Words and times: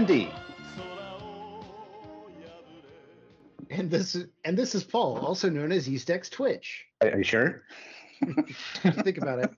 everyone. 0.00 0.30
This 0.30 0.32
is 0.32 0.32
Pendy. 0.32 0.32
And 3.70 3.90
this 3.90 4.14
is 4.14 4.26
and 4.44 4.58
this 4.58 4.74
is 4.74 4.84
Paul, 4.84 5.18
also 5.18 5.48
known 5.48 5.72
as 5.72 5.88
EastX 5.88 6.30
Twitch. 6.30 6.86
Are 7.02 7.16
you 7.18 7.24
sure? 7.24 7.62
Think 8.82 9.18
about 9.18 9.38
it. 9.38 9.50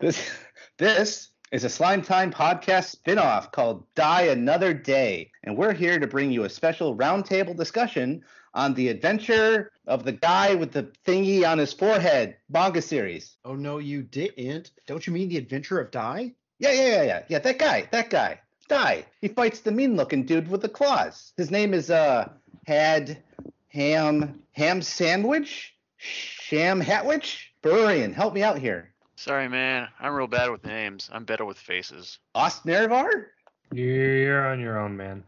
This 0.00 0.30
this 0.78 1.30
is 1.52 1.64
a 1.64 1.68
Slime 1.68 2.02
Time 2.02 2.32
podcast 2.32 2.96
spinoff 2.96 3.52
called 3.52 3.86
Die 3.94 4.22
Another 4.22 4.74
Day, 4.74 5.30
and 5.44 5.56
we're 5.56 5.72
here 5.72 5.98
to 6.00 6.06
bring 6.06 6.32
you 6.32 6.44
a 6.44 6.48
special 6.48 6.96
roundtable 6.96 7.56
discussion 7.56 8.24
on 8.54 8.74
the 8.74 8.88
adventure 8.88 9.70
of 9.86 10.04
the 10.04 10.12
guy 10.12 10.54
with 10.54 10.72
the 10.72 10.90
thingy 11.06 11.48
on 11.48 11.58
his 11.58 11.72
forehead 11.72 12.36
manga 12.48 12.82
series. 12.82 13.36
Oh 13.44 13.54
no, 13.54 13.78
you 13.78 14.02
didn't. 14.02 14.72
Don't 14.86 15.06
you 15.06 15.12
mean 15.12 15.28
the 15.28 15.36
Adventure 15.36 15.80
of 15.80 15.90
Dai? 15.90 16.34
Yeah, 16.58 16.72
yeah, 16.72 16.86
yeah, 16.88 17.02
yeah. 17.02 17.22
Yeah, 17.28 17.38
that 17.40 17.58
guy, 17.58 17.88
that 17.90 18.10
guy. 18.10 18.40
Dai. 18.64 19.04
He 19.20 19.28
fights 19.28 19.60
the 19.60 19.72
mean 19.72 19.96
looking 19.96 20.24
dude 20.24 20.48
with 20.48 20.62
the 20.62 20.68
claws. 20.68 21.32
His 21.36 21.50
name 21.50 21.74
is 21.74 21.90
uh 21.90 22.28
Had 22.66 23.22
Ham 23.68 24.42
Ham 24.52 24.82
Sandwich? 24.82 25.74
Sham 25.96 26.80
Hatwich? 26.80 27.52
Burrian, 27.62 28.12
help 28.12 28.34
me 28.34 28.42
out 28.42 28.58
here. 28.58 28.92
Sorry, 29.16 29.48
man. 29.48 29.88
I'm 30.00 30.12
real 30.12 30.26
bad 30.26 30.50
with 30.50 30.64
names. 30.64 31.08
I'm 31.12 31.24
better 31.24 31.44
with 31.44 31.58
faces. 31.58 32.18
Ostnervar? 32.34 33.26
You're 33.72 34.46
on 34.48 34.60
your 34.60 34.78
own, 34.78 34.96
man. 34.96 35.24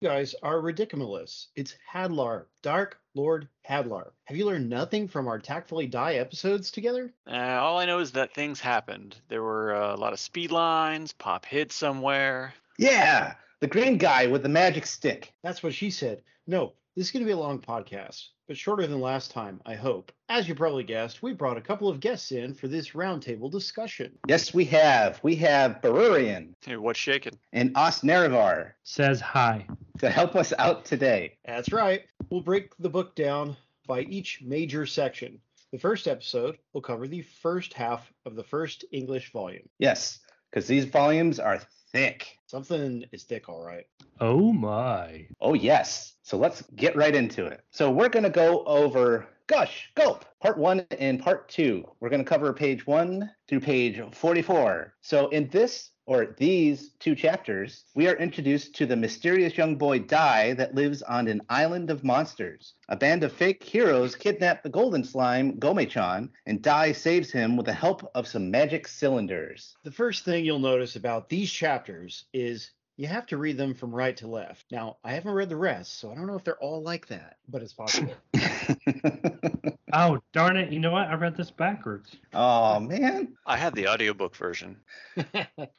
You 0.00 0.08
guys 0.08 0.34
are 0.42 0.60
ridiculous. 0.60 1.48
It's 1.56 1.74
Hadlar, 1.92 2.46
Dark 2.62 2.98
Lord 3.14 3.48
Hadlar. 3.68 4.10
Have 4.24 4.36
you 4.36 4.46
learned 4.46 4.68
nothing 4.68 5.08
from 5.08 5.28
our 5.28 5.38
Tactfully 5.38 5.86
Die 5.86 6.14
episodes 6.14 6.70
together? 6.70 7.12
Uh, 7.26 7.36
all 7.36 7.78
I 7.78 7.84
know 7.84 7.98
is 7.98 8.12
that 8.12 8.32
things 8.32 8.60
happened. 8.60 9.16
There 9.28 9.42
were 9.42 9.74
uh, 9.74 9.94
a 9.94 9.98
lot 9.98 10.12
of 10.12 10.20
speed 10.20 10.52
lines. 10.52 11.12
Pop 11.12 11.44
hid 11.44 11.72
somewhere. 11.72 12.54
Yeah, 12.80 13.34
the 13.60 13.66
green 13.66 13.98
guy 13.98 14.26
with 14.26 14.42
the 14.42 14.48
magic 14.48 14.86
stick. 14.86 15.34
That's 15.42 15.62
what 15.62 15.74
she 15.74 15.90
said. 15.90 16.22
No, 16.46 16.72
this 16.96 17.06
is 17.08 17.12
going 17.12 17.20
to 17.22 17.26
be 17.26 17.32
a 17.32 17.36
long 17.36 17.58
podcast, 17.58 18.28
but 18.48 18.56
shorter 18.56 18.86
than 18.86 19.02
last 19.02 19.30
time, 19.30 19.60
I 19.66 19.74
hope. 19.74 20.10
As 20.30 20.48
you 20.48 20.54
probably 20.54 20.82
guessed, 20.84 21.22
we 21.22 21.34
brought 21.34 21.58
a 21.58 21.60
couple 21.60 21.88
of 21.90 22.00
guests 22.00 22.32
in 22.32 22.54
for 22.54 22.68
this 22.68 22.92
roundtable 22.92 23.50
discussion. 23.50 24.12
Yes, 24.28 24.54
we 24.54 24.64
have. 24.64 25.20
We 25.22 25.36
have 25.36 25.82
Berurian 25.82 26.54
Hey, 26.64 26.76
what's 26.78 26.98
shaking? 26.98 27.38
and 27.52 27.74
Ostnervar 27.74 28.72
Says 28.84 29.20
hi. 29.20 29.66
to 29.98 30.08
help 30.08 30.34
us 30.34 30.54
out 30.58 30.86
today. 30.86 31.36
That's 31.44 31.72
right. 31.72 32.04
We'll 32.30 32.40
break 32.40 32.74
the 32.78 32.88
book 32.88 33.14
down 33.14 33.58
by 33.86 34.00
each 34.04 34.40
major 34.42 34.86
section. 34.86 35.38
The 35.70 35.78
first 35.78 36.08
episode 36.08 36.56
will 36.72 36.80
cover 36.80 37.06
the 37.06 37.20
first 37.22 37.74
half 37.74 38.10
of 38.24 38.36
the 38.36 38.42
first 38.44 38.86
English 38.90 39.32
volume. 39.32 39.68
Yes, 39.78 40.20
because 40.50 40.66
these 40.66 40.86
volumes 40.86 41.38
are 41.38 41.60
thick. 41.92 42.38
Something 42.46 43.04
is 43.12 43.24
thick, 43.24 43.48
all 43.48 43.64
right. 43.64 43.86
Oh 44.20 44.52
my. 44.52 45.26
Oh, 45.40 45.54
yes. 45.54 46.14
So 46.22 46.36
let's 46.36 46.62
get 46.76 46.96
right 46.96 47.14
into 47.14 47.46
it. 47.46 47.62
So 47.70 47.90
we're 47.90 48.08
going 48.08 48.24
to 48.24 48.30
go 48.30 48.64
over 48.64 49.26
Gush, 49.46 49.90
Gulp, 49.96 50.24
part 50.40 50.58
one 50.58 50.86
and 50.98 51.20
part 51.20 51.48
two. 51.48 51.84
We're 51.98 52.08
going 52.08 52.22
to 52.22 52.28
cover 52.28 52.52
page 52.52 52.86
one 52.86 53.30
through 53.48 53.60
page 53.60 54.00
44. 54.12 54.94
So 55.00 55.28
in 55.30 55.48
this 55.48 55.90
or 56.10 56.34
these 56.38 56.90
two 56.98 57.14
chapters, 57.14 57.84
we 57.94 58.08
are 58.08 58.16
introduced 58.16 58.74
to 58.74 58.84
the 58.84 58.96
mysterious 58.96 59.56
young 59.56 59.76
boy 59.76 60.00
Dai 60.00 60.54
that 60.54 60.74
lives 60.74 61.02
on 61.02 61.28
an 61.28 61.40
island 61.48 61.88
of 61.88 62.02
monsters. 62.02 62.74
A 62.88 62.96
band 62.96 63.22
of 63.22 63.32
fake 63.32 63.62
heroes 63.62 64.16
kidnap 64.16 64.64
the 64.64 64.70
golden 64.70 65.04
slime, 65.04 65.60
Gomechan, 65.60 66.30
and 66.46 66.60
Dai 66.60 66.90
saves 66.90 67.30
him 67.30 67.56
with 67.56 67.66
the 67.66 67.72
help 67.72 68.10
of 68.16 68.26
some 68.26 68.50
magic 68.50 68.88
cylinders. 68.88 69.76
The 69.84 69.92
first 69.92 70.24
thing 70.24 70.44
you'll 70.44 70.58
notice 70.58 70.96
about 70.96 71.28
these 71.28 71.52
chapters 71.52 72.24
is 72.32 72.72
you 73.00 73.06
have 73.06 73.24
to 73.24 73.38
read 73.38 73.56
them 73.56 73.72
from 73.72 73.94
right 73.94 74.14
to 74.18 74.26
left. 74.26 74.66
Now, 74.70 74.98
I 75.02 75.12
haven't 75.12 75.32
read 75.32 75.48
the 75.48 75.56
rest, 75.56 75.98
so 75.98 76.12
I 76.12 76.14
don't 76.14 76.26
know 76.26 76.34
if 76.34 76.44
they're 76.44 76.62
all 76.62 76.82
like 76.82 77.06
that, 77.06 77.38
but 77.48 77.62
it's 77.62 77.72
possible. 77.72 78.12
Oh, 79.92 80.20
darn 80.32 80.56
it. 80.56 80.72
You 80.72 80.78
know 80.78 80.92
what? 80.92 81.08
I 81.08 81.14
read 81.14 81.36
this 81.36 81.50
backwards. 81.50 82.16
oh, 82.32 82.78
man. 82.80 83.36
I 83.46 83.56
had 83.56 83.74
the 83.74 83.88
audiobook 83.88 84.36
version. 84.36 84.76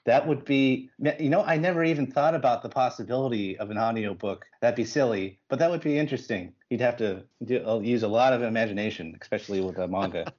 That 0.05 0.27
would 0.27 0.45
be, 0.45 0.89
you 1.19 1.29
know, 1.29 1.43
I 1.43 1.57
never 1.57 1.83
even 1.83 2.11
thought 2.11 2.35
about 2.35 2.61
the 2.61 2.69
possibility 2.69 3.57
of 3.57 3.69
an 3.69 3.77
audiobook. 3.77 4.45
That'd 4.59 4.75
be 4.75 4.83
silly, 4.83 5.39
but 5.47 5.59
that 5.59 5.69
would 5.71 5.81
be 5.81 5.97
interesting. 5.97 6.53
You'd 6.69 6.81
have 6.81 6.97
to 6.97 7.23
do, 7.43 7.65
uh, 7.65 7.79
use 7.79 8.03
a 8.03 8.07
lot 8.07 8.33
of 8.33 8.41
imagination, 8.41 9.17
especially 9.21 9.61
with 9.61 9.77
a 9.77 9.87
manga. 9.87 10.33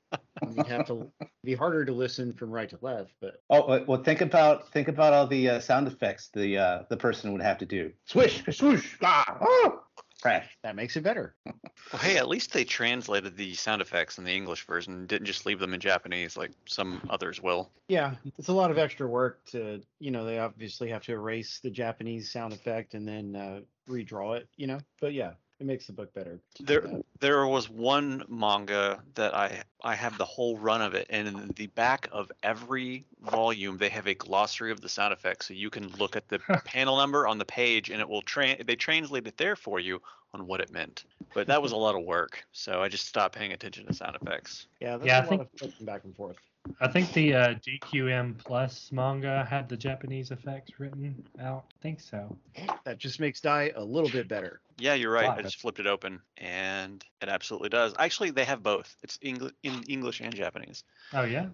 You'd 0.55 0.67
have 0.67 0.87
to 0.87 1.11
be 1.45 1.55
harder 1.55 1.85
to 1.85 1.93
listen 1.93 2.33
from 2.33 2.51
right 2.51 2.69
to 2.69 2.79
left, 2.81 3.13
but 3.21 3.43
oh, 3.51 3.63
uh, 3.63 3.85
well, 3.87 4.03
think 4.03 4.21
about 4.21 4.73
think 4.73 4.89
about 4.89 5.13
all 5.13 5.27
the 5.27 5.49
uh, 5.49 5.61
sound 5.61 5.87
effects 5.87 6.31
the 6.33 6.59
uh, 6.59 6.83
the 6.89 6.97
person 6.97 7.33
would 7.33 7.43
have 7.43 7.59
to 7.59 7.67
do. 7.67 7.93
Swish, 8.07 8.43
swoosh, 8.51 8.97
ah, 9.03 9.39
oh, 9.41 9.83
crash. 10.23 10.47
that 10.63 10.77
makes 10.77 10.97
it 10.97 11.03
better. 11.03 11.35
Well, 11.45 12.01
hey, 12.01 12.17
at 12.17 12.29
least 12.29 12.53
they 12.53 12.65
translated 12.65 13.37
the 13.37 13.55
sound 13.55 13.83
effects 13.83 14.19
in 14.19 14.25
the 14.25 14.33
English 14.33 14.67
version 14.67 15.07
didn't 15.07 15.27
just 15.27 15.45
leave 15.45 15.59
them 15.59 15.75
in 15.75 15.81
Japanese 15.81 16.37
like 16.37 16.53
some 16.67 17.03
others 17.11 17.43
will. 17.43 17.71
Yeah, 17.89 18.15
it's 18.39 18.49
a 18.49 18.53
lot 18.53 18.71
of 18.71 18.79
extra 18.79 19.07
work 19.07 19.45
to, 19.47 19.83
you 19.99 20.11
know, 20.11 20.25
they 20.25 20.39
obviously 20.39 20.89
have 20.89 21.03
to 21.05 21.13
erase 21.13 21.61
the 21.63 21.71
Japanese 21.71 22.31
sound 22.31 22.53
effect 22.53 22.95
and 22.95 23.07
then 23.07 23.37
uh, 23.37 23.61
redraw 23.89 24.39
it, 24.39 24.49
you 24.57 24.67
know. 24.67 24.79
But 25.01 25.13
yeah, 25.13 25.33
it 25.63 25.67
makes 25.67 25.87
the 25.87 25.93
book 25.93 26.13
better. 26.13 26.41
There, 26.61 26.85
there 27.21 27.47
was 27.47 27.71
one 27.71 28.25
manga 28.29 29.01
that 29.15 29.33
I 29.35 29.63
I 29.85 29.95
have 29.95 30.19
the 30.19 30.25
whole 30.25 30.59
run 30.59 30.83
of 30.83 30.95
it, 30.95 31.07
and 31.09 31.29
in 31.29 31.49
the 31.55 31.69
back 31.69 32.09
of 32.11 32.31
every 32.43 33.07
volume 33.21 33.79
they 33.79 33.89
have 33.89 34.09
a 34.09 34.15
glossary 34.15 34.73
of 34.73 34.81
the 34.81 34.89
sound 34.89 35.13
effects, 35.13 35.47
so 35.47 35.55
you 35.55 35.71
can 35.71 35.89
look 35.99 36.17
at 36.17 36.29
the 36.29 36.41
panel 36.65 36.97
number 36.97 37.29
on 37.29 37.39
the 37.39 37.45
page, 37.45 37.91
and 37.91 38.01
it 38.01 38.09
will 38.09 38.23
train. 38.23 38.57
They 38.67 38.75
translate 38.75 39.27
it 39.27 39.37
there 39.37 39.55
for 39.55 39.79
you 39.79 40.03
on 40.35 40.47
what 40.49 40.61
it 40.61 40.73
meant. 40.73 41.05
But 41.33 41.47
that 41.47 41.63
was 41.63 41.71
a 41.73 41.77
lot 41.77 41.95
of 41.95 42.03
work, 42.05 42.45
so 42.51 42.83
I 42.83 42.89
just 42.89 43.07
stopped 43.07 43.37
paying 43.37 43.53
attention 43.53 43.87
to 43.87 43.95
sound 43.95 44.17
effects. 44.21 44.67
Yeah, 44.81 44.97
there's 44.97 45.07
Yeah, 45.07 45.15
I 45.15 45.19
a 45.19 45.21
lot 45.23 45.29
think- 45.29 45.43
of 45.43 45.49
flipping 45.59 45.87
back 45.87 46.03
and 46.05 46.17
forth. 46.17 46.37
I 46.81 46.89
think 46.89 47.13
the 47.13 47.35
uh, 47.35 47.55
DQM 47.55 48.39
Plus 48.39 48.91
manga 48.93 49.47
had 49.49 49.69
the 49.69 49.77
Japanese 49.77 50.31
effects 50.31 50.79
written 50.79 51.25
out. 51.41 51.65
I 51.71 51.83
think 51.83 52.01
so. 52.01 52.37
That 52.85 52.99
just 52.99 53.21
makes 53.21 53.41
Dai 53.41 53.73
a 53.75 53.83
little 53.83 54.11
bit 54.11 54.29
better. 54.29 54.61
Yeah, 54.79 54.95
you're 54.95 55.13
right. 55.13 55.29
I 55.29 55.43
just 55.43 55.61
flipped 55.61 55.81
it 55.81 55.87
open, 55.87 56.21
and 56.39 57.05
it 57.21 57.29
absolutely 57.29 57.69
does. 57.69 57.95
Actually, 57.99 58.31
they 58.31 58.45
have 58.45 58.63
both. 58.63 58.97
It's 59.03 59.19
English 59.23 59.53
in 59.63 59.83
English 59.85 60.21
and 60.21 60.35
Japanese. 60.35 60.85
Oh, 61.13 61.23
yeah? 61.23 61.47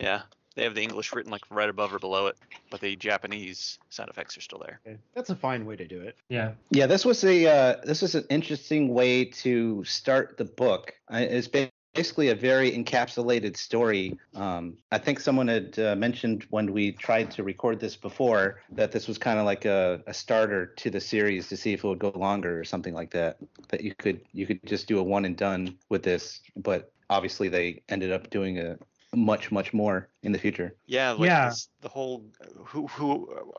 Yeah, 0.00 0.22
they 0.56 0.64
have 0.64 0.74
the 0.74 0.82
English 0.82 1.12
written 1.14 1.30
like 1.30 1.42
right 1.50 1.68
above 1.68 1.94
or 1.94 1.98
below 1.98 2.26
it, 2.26 2.36
but 2.70 2.80
the 2.80 2.96
Japanese 2.96 3.78
sound 3.90 4.10
effects 4.10 4.36
are 4.36 4.40
still 4.40 4.58
there. 4.58 4.80
Okay. 4.86 4.98
That's 5.14 5.30
a 5.30 5.36
fine 5.36 5.64
way 5.66 5.76
to 5.76 5.86
do 5.86 6.00
it. 6.00 6.16
Yeah. 6.28 6.52
Yeah, 6.70 6.86
this 6.86 7.04
was 7.04 7.22
a 7.24 7.46
uh, 7.46 7.76
this 7.84 8.02
was 8.02 8.14
an 8.14 8.24
interesting 8.30 8.92
way 8.92 9.26
to 9.26 9.84
start 9.84 10.36
the 10.38 10.44
book. 10.44 10.94
It's 11.10 11.48
ba- 11.48 11.70
basically 11.96 12.28
a 12.28 12.34
very 12.34 12.70
encapsulated 12.72 13.56
story. 13.56 14.18
Um, 14.34 14.76
I 14.92 14.98
think 14.98 15.20
someone 15.20 15.48
had 15.48 15.78
uh, 15.78 15.96
mentioned 15.96 16.46
when 16.50 16.72
we 16.72 16.92
tried 16.92 17.30
to 17.32 17.42
record 17.42 17.80
this 17.80 17.96
before 17.96 18.62
that 18.72 18.92
this 18.92 19.08
was 19.08 19.18
kind 19.18 19.38
of 19.38 19.44
like 19.44 19.64
a, 19.64 20.02
a 20.06 20.14
starter 20.14 20.66
to 20.66 20.90
the 20.90 21.00
series 21.00 21.48
to 21.48 21.56
see 21.56 21.72
if 21.72 21.84
it 21.84 21.88
would 21.88 21.98
go 21.98 22.12
longer 22.14 22.58
or 22.60 22.64
something 22.64 22.94
like 22.94 23.10
that. 23.12 23.38
That 23.68 23.82
you 23.82 23.94
could 23.94 24.20
you 24.32 24.46
could 24.46 24.60
just 24.66 24.86
do 24.86 24.98
a 24.98 25.02
one 25.02 25.24
and 25.24 25.36
done 25.36 25.76
with 25.88 26.02
this, 26.02 26.40
but 26.56 26.92
obviously 27.10 27.48
they 27.48 27.82
ended 27.88 28.12
up 28.12 28.30
doing 28.30 28.58
a 28.58 28.78
much 29.14 29.50
much 29.50 29.72
more 29.72 30.08
in 30.22 30.32
the 30.32 30.38
future. 30.38 30.74
Yeah, 30.86 31.12
like 31.12 31.28
Yeah. 31.28 31.48
This, 31.48 31.68
the 31.80 31.88
whole 31.88 32.24
who 32.64 32.86
who. 32.88 33.32
uh, 33.32 33.58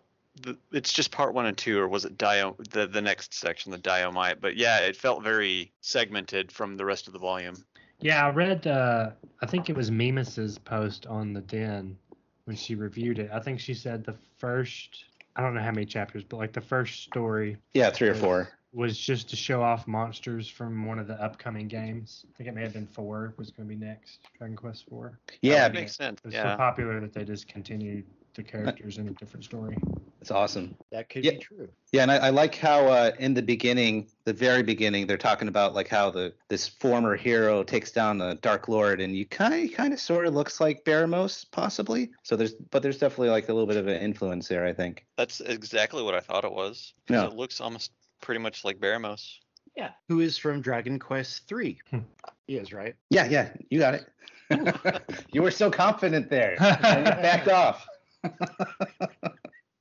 it's 0.71 0.93
just 0.93 1.09
part 1.09 1.33
one 1.33 1.47
and 1.47 1.57
two, 1.57 1.79
or 1.79 1.87
was 1.87 2.05
it 2.05 2.15
Dio 2.15 2.55
the 2.69 2.85
the 2.85 3.01
next 3.01 3.33
section, 3.33 3.71
the 3.71 3.79
Diomite? 3.79 4.39
But 4.39 4.55
yeah, 4.55 4.81
it 4.81 4.95
felt 4.95 5.23
very 5.23 5.73
segmented 5.81 6.51
from 6.51 6.77
the 6.77 6.85
rest 6.85 7.07
of 7.07 7.13
the 7.13 7.19
volume. 7.19 7.55
Yeah, 7.99 8.25
I 8.25 8.29
read, 8.29 8.67
uh, 8.67 9.11
I 9.41 9.45
think 9.45 9.69
it 9.69 9.75
was 9.75 9.89
Mimas's 9.91 10.57
post 10.57 11.05
on 11.07 11.33
the 11.33 11.41
Den 11.41 11.97
when 12.45 12.55
she 12.55 12.75
reviewed 12.75 13.19
it. 13.19 13.29
I 13.33 13.39
think 13.39 13.59
she 13.59 13.73
said 13.73 14.03
the 14.03 14.15
first, 14.37 15.05
I 15.35 15.41
don't 15.41 15.53
know 15.53 15.61
how 15.61 15.71
many 15.71 15.85
chapters, 15.85 16.23
but 16.23 16.37
like 16.37 16.53
the 16.53 16.61
first 16.61 17.03
story 17.03 17.57
Yeah, 17.73 17.89
three 17.89 18.09
or 18.09 18.13
Yeah. 18.13 18.19
four. 18.21 18.49
was 18.73 18.97
just 18.99 19.29
to 19.29 19.35
show 19.35 19.63
off 19.63 19.87
monsters 19.87 20.47
from 20.47 20.85
one 20.85 20.99
of 20.99 21.07
the 21.07 21.19
upcoming 21.21 21.67
games. 21.67 22.25
I 22.29 22.37
think 22.37 22.49
it 22.49 22.53
may 22.53 22.61
have 22.61 22.73
been 22.73 22.85
four 22.87 23.33
was 23.37 23.49
going 23.49 23.67
to 23.67 23.75
be 23.75 23.79
next, 23.79 24.19
Dragon 24.37 24.55
Quest 24.55 24.85
Four. 24.89 25.17
Yeah, 25.41 25.59
that 25.61 25.73
makes 25.73 25.95
sense. 25.95 26.19
It 26.19 26.25
was 26.25 26.33
Yeah, 26.35 26.51
so 26.53 26.57
popular 26.57 26.99
that 26.99 27.13
they 27.13 27.23
just 27.25 27.47
continued 27.47 28.05
the 28.37 28.43
characters 28.43 28.97
in 28.99 29.07
a 29.07 29.11
different 29.11 29.43
story. 29.43 29.75
it's 30.21 30.31
awesome. 30.31 30.75
That 30.91 31.09
could 31.09 31.25
Yeah. 31.25 31.31
be 31.31 31.37
true. 31.39 31.67
Yeah, 31.91 32.03
and 32.03 32.11
I, 32.11 32.17
I 32.17 32.29
like 32.29 32.55
how 32.55 32.85
uh, 32.87 33.11
in 33.19 33.33
the 33.33 33.41
beginning, 33.41 34.07
the 34.25 34.31
very 34.33 34.61
beginning, 34.63 35.07
they're 35.07 35.17
talking 35.17 35.47
about 35.47 35.73
like 35.73 35.87
how 35.87 36.09
the 36.11 36.33
this 36.47 36.67
former 36.67 37.15
hero 37.15 37.63
takes 37.63 37.91
down 37.91 38.17
the 38.19 38.35
Dark 38.41 38.67
Lord, 38.67 39.01
and 39.01 39.15
you 39.15 39.25
kind 39.25 39.69
of 39.69 39.75
kind 39.75 39.91
of 39.93 39.99
sort 39.99 40.25
of 40.27 40.33
looks 40.33 40.61
like 40.61 40.85
Baramos, 40.85 41.45
possibly. 41.51 42.11
So 42.23 42.35
there's, 42.35 42.53
but 42.71 42.81
there's 42.83 42.97
definitely 42.99 43.29
like 43.29 43.49
a 43.49 43.53
little 43.53 43.67
bit 43.67 43.77
of 43.77 43.87
an 43.87 43.99
influence 44.01 44.47
there, 44.47 44.65
I 44.65 44.73
think. 44.73 45.05
that's 45.17 45.41
exactly 45.41 46.03
what 46.03 46.13
I 46.13 46.19
thought 46.19 46.45
it 46.45 46.51
was. 46.53 46.93
Yeah. 47.09 47.25
It 47.25 47.33
looks 47.33 47.59
almost 47.59 47.91
pretty 48.21 48.39
much 48.39 48.63
like 48.63 48.79
Baramos. 48.79 49.37
Yeah. 49.75 49.89
Who 50.07 50.19
is 50.21 50.37
from 50.37 50.61
Dragon 50.61 50.99
Quest 50.99 51.47
Three? 51.47 51.79
Hmm. 51.89 51.99
he 52.47 52.57
is, 52.57 52.71
right? 52.73 52.95
Yeah, 53.09 53.25
yeah, 53.27 53.49
you 53.69 53.79
got 53.79 53.95
it. 53.95 54.05
you 55.33 55.41
were 55.41 55.51
so 55.51 55.69
confident 55.69 56.29
there, 56.29 56.55
and 56.61 57.05
you 57.05 57.11
backed 57.13 57.47
off. 57.49 57.85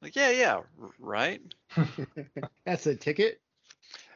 Like, 0.02 0.14
yeah, 0.14 0.30
yeah, 0.30 0.60
right. 1.00 1.40
That's 2.64 2.86
a 2.86 2.94
ticket. 2.94 3.40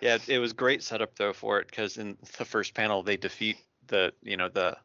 Yeah, 0.00 0.18
it- 0.28 0.38
was 0.38 0.52
great 0.52 0.82
setup 0.82 1.16
though 1.16 1.32
for 1.32 1.58
it 1.60 1.66
because 1.68 1.96
in 1.96 2.16
the 2.38 2.44
first 2.44 2.74
panel 2.74 3.02
they 3.02 3.16
defeat 3.16 3.56
the 3.88 4.12
you 4.22 4.36
know 4.36 4.48
the 4.48 4.76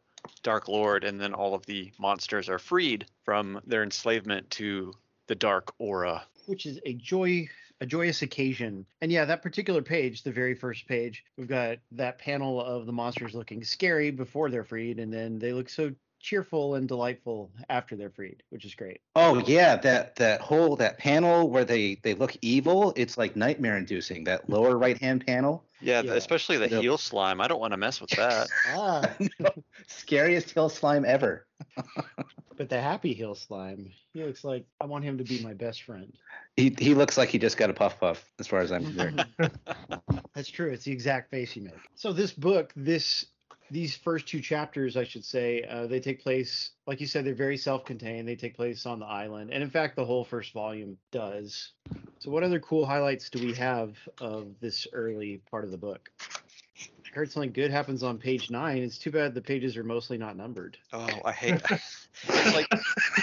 Dark 0.42 0.68
Lord 0.68 1.04
and 1.04 1.20
then 1.22 1.34
all 1.34 1.54
of 1.54 1.66
the 1.68 1.92
monsters 2.00 2.50
are 2.50 2.58
freed 2.60 3.06
from 3.24 3.62
their 3.68 3.84
enslavement 3.84 4.50
to 4.52 4.94
the 5.28 5.36
Dark 5.36 5.74
Aura. 5.78 6.24
which 6.48 6.66
is 6.66 6.80
a 6.86 6.94
joy 6.94 7.48
a 7.82 7.86
joyous 7.86 8.22
occasion 8.24 8.86
and 9.02 9.12
yeah 9.12 9.26
that 9.26 9.44
particular 9.44 9.82
page 9.82 10.24
the 10.24 10.32
very 10.32 10.56
first 10.56 10.88
page 10.88 11.24
we've 11.38 11.48
got 11.48 11.78
that 11.92 12.18
panel 12.18 12.60
of 12.64 12.86
the 12.86 12.92
monsters 12.94 13.36
looking 13.36 13.64
scary 13.64 14.10
before 14.12 14.50
they're 14.50 14.64
freed 14.64 14.98
and 14.98 15.14
then 15.14 15.38
they 15.38 15.52
look 15.54 15.70
so 15.70 15.94
cheerful 16.26 16.76
and 16.76 16.88
delightful 16.88 17.52
after 17.70 17.96
they're 17.96 18.10
freed 18.10 18.42
which 18.50 18.66
is 18.66 18.76
great 18.76 19.00
Oh 19.18 19.38
yeah, 19.48 19.78
that 19.78 20.16
that 20.18 20.42
whole 20.42 20.76
that 20.76 20.98
panel 20.98 21.50
where 21.50 21.64
they 21.64 21.96
they 22.04 22.14
look 22.16 22.36
evil, 22.42 22.92
it's 22.98 23.18
like 23.18 23.36
nightmare 23.38 23.78
inducing. 23.78 24.26
That 24.26 24.50
lower 24.50 24.78
right 24.78 24.98
hand 24.98 25.26
panel. 25.26 25.64
Yeah, 25.80 26.02
Yeah. 26.04 26.14
especially 26.16 26.58
the 26.58 26.68
Yep. 26.68 26.84
healslime. 26.84 27.42
I 27.42 27.48
don't 27.48 27.62
want 27.62 27.72
to 27.72 27.78
mess 27.78 28.02
with 28.02 28.10
that. 28.12 28.50
ah 28.66 29.16
Scariest 29.88 30.54
healslime 30.54 31.06
ever. 31.06 31.46
but 32.58 32.70
the 32.70 32.82
happy 32.82 33.16
healslime 33.16 33.92
he 34.14 34.24
looks 34.24 34.44
like 34.44 34.66
i 34.82 34.86
want 34.86 35.04
him 35.04 35.18
to 35.18 35.24
be 35.24 35.40
my 35.40 35.54
best 35.54 35.84
friend 35.84 36.12
He 36.58 36.76
he 36.78 36.94
looks 36.96 37.18
like 37.18 37.30
he 37.30 37.38
just 37.38 37.58
got 37.58 37.70
a 37.70 37.74
puff 37.74 38.00
puff, 38.00 38.32
as 38.40 38.48
far 38.48 38.60
as 38.62 38.72
I'm 38.72 38.86
concerned. 38.86 39.26
That's 40.34 40.50
true. 40.50 40.72
It's 40.72 40.84
the 40.86 40.92
exact 40.92 41.32
face 41.32 41.52
he 41.52 41.62
make. 41.62 41.74
So 41.96 42.12
this 42.14 42.32
book, 42.34 42.74
this 42.76 43.26
these 43.72 43.96
first 43.96 44.28
two 44.28 44.42
chapters, 44.42 44.96
I 44.96 45.04
should 45.04 45.26
say, 45.26 45.64
uh, 45.64 45.88
they 45.88 46.00
take 46.00 46.22
place, 46.22 46.72
like 46.86 47.02
you 47.02 47.08
said, 47.08 47.26
they're 47.26 47.34
very 47.34 47.58
self-contained. 47.58 48.28
They 48.28 48.36
take 48.36 48.56
place 48.56 48.86
on 48.86 49.00
the 49.00 49.06
island, 49.06 49.52
and 49.52 49.64
in 49.64 49.70
fact, 49.70 49.96
the 49.96 50.06
whole 50.06 50.24
first 50.24 50.54
volume 50.54 50.98
does. 51.12 51.72
So, 52.20 52.32
what 52.32 52.44
other 52.44 52.60
cool 52.60 52.86
highlights 52.86 53.30
do 53.30 53.46
we 53.46 53.54
have 53.54 53.96
of 54.20 54.48
this 54.60 54.88
early 54.94 55.42
part 55.50 55.64
of 55.64 55.72
the 55.72 55.78
book? 55.78 56.10
I 56.80 57.18
heard 57.18 57.32
something 57.32 57.54
good 57.54 57.72
happens 57.72 58.04
on 58.04 58.18
page 58.18 58.52
nine. 58.52 58.84
It's 58.84 58.98
too 58.98 59.12
bad 59.12 59.34
the 59.34 59.42
pages 59.42 59.78
are 59.78 59.84
mostly 59.84 60.18
not 60.18 60.36
numbered. 60.36 60.78
Oh, 60.92 61.08
I 61.24 61.32
hate. 61.32 61.62
it's 61.70 62.56
like 62.56 62.68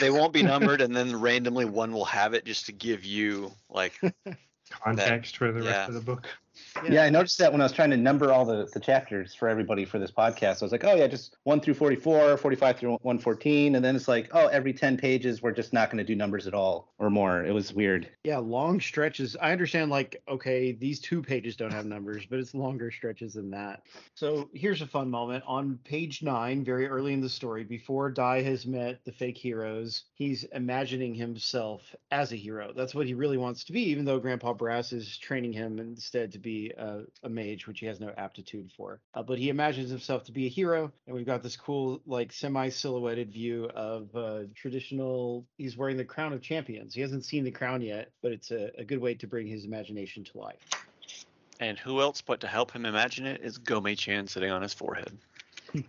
they 0.00 0.10
won't 0.10 0.32
be 0.32 0.42
numbered, 0.42 0.80
and 0.80 0.96
then 0.96 1.20
randomly 1.20 1.66
one 1.66 1.92
will 1.92 2.06
have 2.06 2.34
it 2.34 2.44
just 2.44 2.66
to 2.66 2.72
give 2.72 3.04
you 3.04 3.52
like 3.68 4.00
Context 4.80 5.36
for 5.36 5.52
the 5.52 5.62
yeah. 5.62 5.70
rest 5.70 5.88
of 5.88 5.94
the 5.94 6.00
book. 6.00 6.28
Yeah, 6.88 7.04
I 7.04 7.10
noticed 7.10 7.38
that 7.38 7.52
when 7.52 7.60
I 7.60 7.64
was 7.64 7.72
trying 7.72 7.90
to 7.90 7.96
number 7.96 8.32
all 8.32 8.44
the, 8.44 8.68
the 8.72 8.80
chapters 8.80 9.34
for 9.34 9.48
everybody 9.48 9.84
for 9.84 9.98
this 9.98 10.10
podcast. 10.10 10.62
I 10.62 10.64
was 10.64 10.72
like, 10.72 10.84
oh, 10.84 10.94
yeah, 10.94 11.06
just 11.06 11.36
1 11.44 11.60
through 11.60 11.74
44, 11.74 12.36
45 12.36 12.78
through 12.78 12.90
114. 12.90 13.74
And 13.74 13.84
then 13.84 13.94
it's 13.94 14.08
like, 14.08 14.30
oh, 14.32 14.46
every 14.48 14.72
10 14.72 14.96
pages, 14.96 15.42
we're 15.42 15.52
just 15.52 15.72
not 15.72 15.90
going 15.90 15.98
to 15.98 16.04
do 16.04 16.14
numbers 16.14 16.46
at 16.46 16.54
all 16.54 16.92
or 16.98 17.10
more. 17.10 17.44
It 17.44 17.52
was 17.52 17.72
weird. 17.72 18.08
Yeah, 18.24 18.38
long 18.38 18.80
stretches. 18.80 19.36
I 19.40 19.52
understand, 19.52 19.90
like, 19.90 20.22
okay, 20.28 20.72
these 20.72 21.00
two 21.00 21.22
pages 21.22 21.56
don't 21.56 21.72
have 21.72 21.86
numbers, 21.86 22.26
but 22.28 22.38
it's 22.38 22.54
longer 22.54 22.90
stretches 22.90 23.34
than 23.34 23.50
that. 23.50 23.82
So 24.14 24.48
here's 24.54 24.82
a 24.82 24.86
fun 24.86 25.10
moment. 25.10 25.44
On 25.46 25.78
page 25.84 26.22
nine, 26.22 26.64
very 26.64 26.88
early 26.88 27.12
in 27.12 27.20
the 27.20 27.28
story, 27.28 27.64
before 27.64 28.10
Dai 28.10 28.42
has 28.42 28.66
met 28.66 29.04
the 29.04 29.12
fake 29.12 29.38
heroes, 29.38 30.04
he's 30.14 30.44
imagining 30.52 31.14
himself 31.14 31.94
as 32.10 32.32
a 32.32 32.36
hero. 32.36 32.72
That's 32.74 32.94
what 32.94 33.06
he 33.06 33.14
really 33.14 33.38
wants 33.38 33.64
to 33.64 33.72
be, 33.72 33.82
even 33.82 34.04
though 34.04 34.18
Grandpa 34.18 34.52
Brass 34.52 34.92
is 34.92 35.18
training 35.18 35.52
him 35.52 35.78
instead 35.78 36.32
to 36.32 36.38
be 36.38 36.61
a, 36.70 37.02
a 37.22 37.28
mage, 37.28 37.66
which 37.66 37.80
he 37.80 37.86
has 37.86 38.00
no 38.00 38.12
aptitude 38.16 38.70
for. 38.76 39.00
Uh, 39.14 39.22
but 39.22 39.38
he 39.38 39.48
imagines 39.48 39.90
himself 39.90 40.24
to 40.24 40.32
be 40.32 40.46
a 40.46 40.48
hero, 40.48 40.92
and 41.06 41.16
we've 41.16 41.26
got 41.26 41.42
this 41.42 41.56
cool, 41.56 42.00
like, 42.06 42.32
semi 42.32 42.68
silhouetted 42.68 43.32
view 43.32 43.68
of 43.74 44.14
uh, 44.14 44.40
traditional. 44.54 45.46
He's 45.56 45.76
wearing 45.76 45.96
the 45.96 46.04
crown 46.04 46.32
of 46.32 46.42
champions. 46.42 46.94
He 46.94 47.00
hasn't 47.00 47.24
seen 47.24 47.44
the 47.44 47.50
crown 47.50 47.82
yet, 47.82 48.10
but 48.22 48.32
it's 48.32 48.50
a, 48.50 48.70
a 48.78 48.84
good 48.84 49.00
way 49.00 49.14
to 49.14 49.26
bring 49.26 49.46
his 49.46 49.64
imagination 49.64 50.24
to 50.24 50.38
life. 50.38 50.58
And 51.60 51.78
who 51.78 52.00
else 52.00 52.20
but 52.20 52.40
to 52.40 52.48
help 52.48 52.72
him 52.72 52.86
imagine 52.86 53.26
it 53.26 53.40
is 53.42 53.58
Gome 53.58 53.96
Chan 53.96 54.26
sitting 54.26 54.50
on 54.50 54.62
his 54.62 54.74
forehead. 54.74 55.16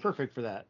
Perfect 0.00 0.34
for 0.34 0.42
that. 0.42 0.66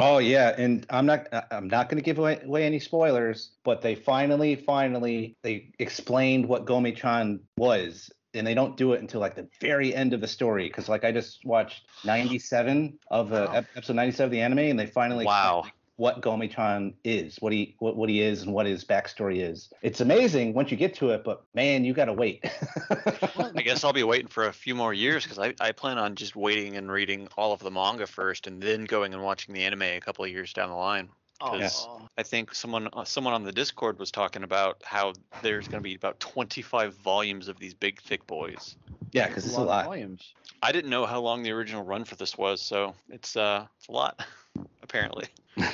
Oh 0.00 0.18
yeah, 0.18 0.54
and 0.56 0.86
I'm 0.90 1.06
not 1.06 1.28
I- 1.32 1.44
I'm 1.50 1.68
not 1.68 1.88
going 1.88 1.98
to 1.98 2.04
give 2.04 2.18
away, 2.18 2.40
away 2.44 2.64
any 2.64 2.78
spoilers, 2.80 3.52
but 3.64 3.82
they 3.82 3.94
finally 3.94 4.56
finally 4.56 5.36
they 5.42 5.72
explained 5.78 6.46
what 6.46 6.64
Gome-chan 6.64 7.40
was, 7.56 8.10
and 8.34 8.46
they 8.46 8.54
don't 8.54 8.76
do 8.76 8.92
it 8.94 9.00
until 9.00 9.20
like 9.20 9.34
the 9.36 9.48
very 9.60 9.94
end 9.94 10.12
of 10.14 10.20
the 10.20 10.28
story 10.28 10.68
because 10.68 10.88
like 10.88 11.04
I 11.04 11.12
just 11.12 11.44
watched 11.44 11.82
97 12.04 12.98
of 13.10 13.28
the 13.28 13.46
Wow. 13.46 13.64
episode 13.74 13.96
97 13.96 14.26
of 14.26 14.30
the 14.30 14.40
anime, 14.40 14.58
and 14.58 14.78
they 14.78 14.86
finally 14.86 15.26
Wow. 15.26 15.64
Explained 16.00 16.24
what 16.24 16.40
Gome-chan 16.40 16.94
is, 17.04 17.36
what 17.40 17.52
he 17.52 17.74
what, 17.78 17.96
what 17.96 18.08
he 18.08 18.20
is, 18.22 18.42
and 18.42 18.52
what 18.52 18.66
his 18.66 18.84
backstory 18.84 19.42
is. 19.48 19.72
It's 19.82 20.00
amazing 20.00 20.54
once 20.54 20.70
you 20.70 20.76
get 20.76 20.94
to 20.94 21.10
it, 21.10 21.24
but 21.24 21.44
man, 21.54 21.84
you 21.84 21.92
got 21.92 22.06
to 22.06 22.12
wait. 22.12 22.44
I 22.90 23.62
guess 23.62 23.84
I'll 23.84 23.92
be 23.92 24.02
waiting 24.02 24.28
for 24.28 24.46
a 24.46 24.52
few 24.52 24.74
more 24.74 24.94
years 24.94 25.24
because 25.24 25.38
I, 25.38 25.54
I 25.60 25.72
plan 25.72 25.98
on 25.98 26.14
just 26.14 26.36
waiting 26.36 26.76
and 26.76 26.90
reading 26.90 27.28
all 27.36 27.52
of 27.52 27.60
the 27.60 27.70
manga 27.70 28.06
first 28.06 28.46
and 28.46 28.62
then 28.62 28.84
going 28.84 29.14
and 29.14 29.22
watching 29.22 29.54
the 29.54 29.64
anime 29.64 29.82
a 29.82 30.00
couple 30.00 30.24
of 30.24 30.30
years 30.30 30.52
down 30.52 30.70
the 30.70 30.76
line. 30.76 31.08
Oh, 31.42 31.56
Yes. 31.56 31.88
I 32.18 32.22
think 32.22 32.54
someone 32.54 32.88
uh, 32.92 33.04
someone 33.04 33.32
on 33.32 33.44
the 33.44 33.52
Discord 33.52 33.98
was 33.98 34.10
talking 34.10 34.42
about 34.42 34.82
how 34.84 35.14
there's 35.42 35.68
going 35.68 35.82
to 35.82 35.88
be 35.88 35.94
about 35.94 36.20
25 36.20 36.94
volumes 36.96 37.48
of 37.48 37.58
these 37.58 37.72
big 37.74 38.00
thick 38.02 38.26
boys. 38.26 38.76
yeah, 39.12 39.28
because 39.28 39.46
it's 39.46 39.56
a 39.56 39.60
of 39.60 39.66
lot. 39.66 39.84
volumes. 39.86 40.34
I 40.62 40.72
didn't 40.72 40.90
know 40.90 41.06
how 41.06 41.20
long 41.20 41.42
the 41.42 41.52
original 41.52 41.82
run 41.82 42.04
for 42.04 42.16
this 42.16 42.36
was, 42.36 42.60
so 42.60 42.94
it's 43.08 43.36
uh 43.36 43.66
it's 43.78 43.88
a 43.88 43.92
lot 43.92 44.22
apparently. 44.82 45.26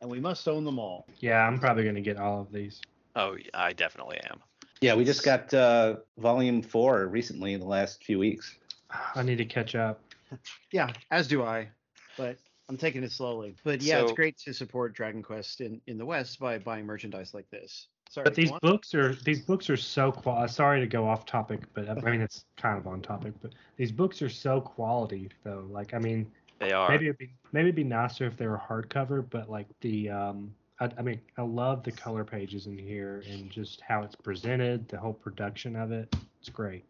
And 0.00 0.10
we 0.10 0.20
must 0.20 0.46
own 0.48 0.64
them 0.64 0.78
all. 0.78 1.06
Yeah, 1.20 1.46
I'm 1.46 1.58
probably 1.58 1.82
gonna 1.84 2.02
get 2.02 2.18
all 2.18 2.42
of 2.42 2.52
these. 2.52 2.82
Oh, 3.16 3.36
yeah, 3.36 3.48
I 3.54 3.72
definitely 3.72 4.18
am. 4.28 4.38
yeah, 4.82 4.94
we 4.94 5.02
just 5.02 5.24
got 5.24 5.54
uh, 5.54 5.96
volume 6.18 6.60
four 6.60 7.06
recently 7.06 7.54
in 7.54 7.60
the 7.60 7.66
last 7.66 8.04
few 8.04 8.18
weeks. 8.18 8.58
I 9.14 9.22
need 9.22 9.38
to 9.38 9.46
catch 9.46 9.74
up. 9.74 10.00
Yeah, 10.72 10.90
as 11.10 11.26
do 11.28 11.42
I. 11.42 11.68
But 12.18 12.36
I'm 12.68 12.76
taking 12.76 13.02
it 13.02 13.12
slowly. 13.12 13.54
But 13.64 13.80
yeah, 13.82 14.02
it's 14.02 14.12
great 14.12 14.36
to 14.38 14.52
support 14.52 14.92
Dragon 14.92 15.22
Quest 15.22 15.60
in, 15.60 15.80
in 15.86 15.96
the 15.96 16.04
West 16.04 16.38
by 16.40 16.58
buying 16.58 16.84
merchandise 16.86 17.32
like 17.32 17.48
this. 17.50 17.86
Sorry, 18.10 18.24
But 18.24 18.34
these 18.34 18.50
books 18.60 18.94
are 18.94 19.14
these 19.24 19.40
books 19.42 19.70
are 19.70 19.76
so 19.76 20.12
qual. 20.12 20.46
Sorry 20.48 20.80
to 20.80 20.86
go 20.86 21.06
off 21.06 21.24
topic, 21.24 21.60
but 21.72 21.88
I 21.88 21.94
mean 21.94 22.20
it's 22.20 22.44
kind 22.56 22.76
of 22.76 22.86
on 22.86 23.00
topic. 23.00 23.32
But 23.40 23.52
these 23.76 23.92
books 23.92 24.20
are 24.22 24.28
so 24.28 24.60
quality 24.60 25.30
though. 25.44 25.66
Like 25.70 25.94
I 25.94 25.98
mean, 25.98 26.30
They 26.58 26.72
are. 26.72 26.88
maybe 26.88 27.06
it'd 27.06 27.18
be 27.18 27.30
maybe 27.52 27.68
it'd 27.68 27.76
be 27.76 27.84
nicer 27.84 28.26
if 28.26 28.36
they 28.36 28.46
were 28.46 28.60
hardcover, 28.68 29.24
but 29.28 29.50
like 29.50 29.66
the 29.80 30.10
um, 30.10 30.54
I, 30.80 30.90
I 30.98 31.02
mean 31.02 31.20
I 31.36 31.42
love 31.42 31.82
the 31.82 31.92
color 31.92 32.24
pages 32.24 32.66
in 32.66 32.78
here 32.78 33.22
and 33.28 33.50
just 33.50 33.80
how 33.80 34.02
it's 34.02 34.16
presented, 34.16 34.88
the 34.88 34.98
whole 34.98 35.14
production 35.14 35.76
of 35.76 35.92
it. 35.92 36.14
It's 36.40 36.48
great. 36.48 36.84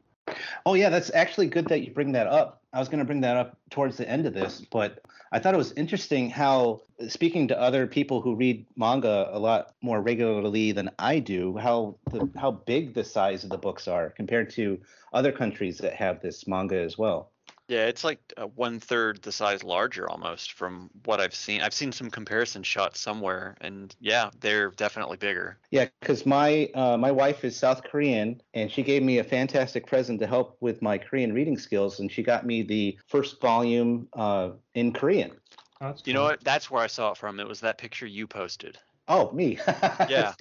Oh 0.66 0.74
yeah, 0.74 0.88
that's 0.88 1.10
actually 1.14 1.46
good 1.46 1.68
that 1.68 1.82
you 1.82 1.92
bring 1.92 2.12
that 2.12 2.26
up. 2.26 2.62
I 2.72 2.78
was 2.78 2.88
going 2.88 2.98
to 2.98 3.04
bring 3.04 3.20
that 3.20 3.36
up 3.36 3.56
towards 3.70 3.96
the 3.96 4.08
end 4.08 4.26
of 4.26 4.34
this, 4.34 4.62
but 4.70 5.00
I 5.32 5.38
thought 5.38 5.54
it 5.54 5.58
was 5.58 5.72
interesting 5.72 6.30
how 6.30 6.80
speaking 7.08 7.48
to 7.48 7.60
other 7.60 7.86
people 7.86 8.20
who 8.20 8.34
read 8.34 8.66
manga 8.76 9.28
a 9.30 9.38
lot 9.38 9.74
more 9.82 10.00
regularly 10.00 10.72
than 10.72 10.90
I 10.98 11.18
do, 11.18 11.56
how 11.56 11.96
the, 12.10 12.28
how 12.36 12.52
big 12.52 12.94
the 12.94 13.04
size 13.04 13.44
of 13.44 13.50
the 13.50 13.58
books 13.58 13.86
are 13.86 14.10
compared 14.10 14.50
to 14.50 14.80
other 15.12 15.30
countries 15.30 15.78
that 15.78 15.94
have 15.94 16.20
this 16.20 16.46
manga 16.46 16.80
as 16.80 16.96
well. 16.96 17.30
Yeah, 17.68 17.86
it's 17.86 18.04
like 18.04 18.20
uh, 18.36 18.46
one 18.46 18.78
third 18.78 19.22
the 19.22 19.32
size 19.32 19.64
larger 19.64 20.08
almost 20.08 20.52
from 20.52 20.90
what 21.04 21.20
I've 21.20 21.34
seen. 21.34 21.62
I've 21.62 21.72
seen 21.72 21.92
some 21.92 22.10
comparison 22.10 22.62
shots 22.62 23.00
somewhere, 23.00 23.56
and 23.60 23.94
yeah, 24.00 24.30
they're 24.40 24.70
definitely 24.70 25.16
bigger. 25.16 25.58
Yeah, 25.70 25.86
because 26.00 26.26
my 26.26 26.68
uh, 26.74 26.98
my 26.98 27.10
wife 27.10 27.44
is 27.44 27.56
South 27.56 27.82
Korean, 27.84 28.42
and 28.52 28.70
she 28.70 28.82
gave 28.82 29.02
me 29.02 29.18
a 29.18 29.24
fantastic 29.24 29.86
present 29.86 30.20
to 30.20 30.26
help 30.26 30.58
with 30.60 30.82
my 30.82 30.98
Korean 30.98 31.32
reading 31.32 31.56
skills, 31.56 32.00
and 32.00 32.12
she 32.12 32.22
got 32.22 32.44
me 32.44 32.62
the 32.62 32.98
first 33.08 33.40
volume 33.40 34.08
uh, 34.12 34.50
in 34.74 34.92
Korean. 34.92 35.32
Oh, 35.80 35.86
that's 35.88 36.06
You 36.06 36.12
know 36.12 36.24
what? 36.24 36.44
That's 36.44 36.70
where 36.70 36.82
I 36.82 36.86
saw 36.86 37.12
it 37.12 37.16
from. 37.16 37.40
It 37.40 37.48
was 37.48 37.60
that 37.60 37.78
picture 37.78 38.06
you 38.06 38.26
posted. 38.26 38.78
Oh, 39.08 39.30
me. 39.32 39.58
Yeah. 40.08 40.32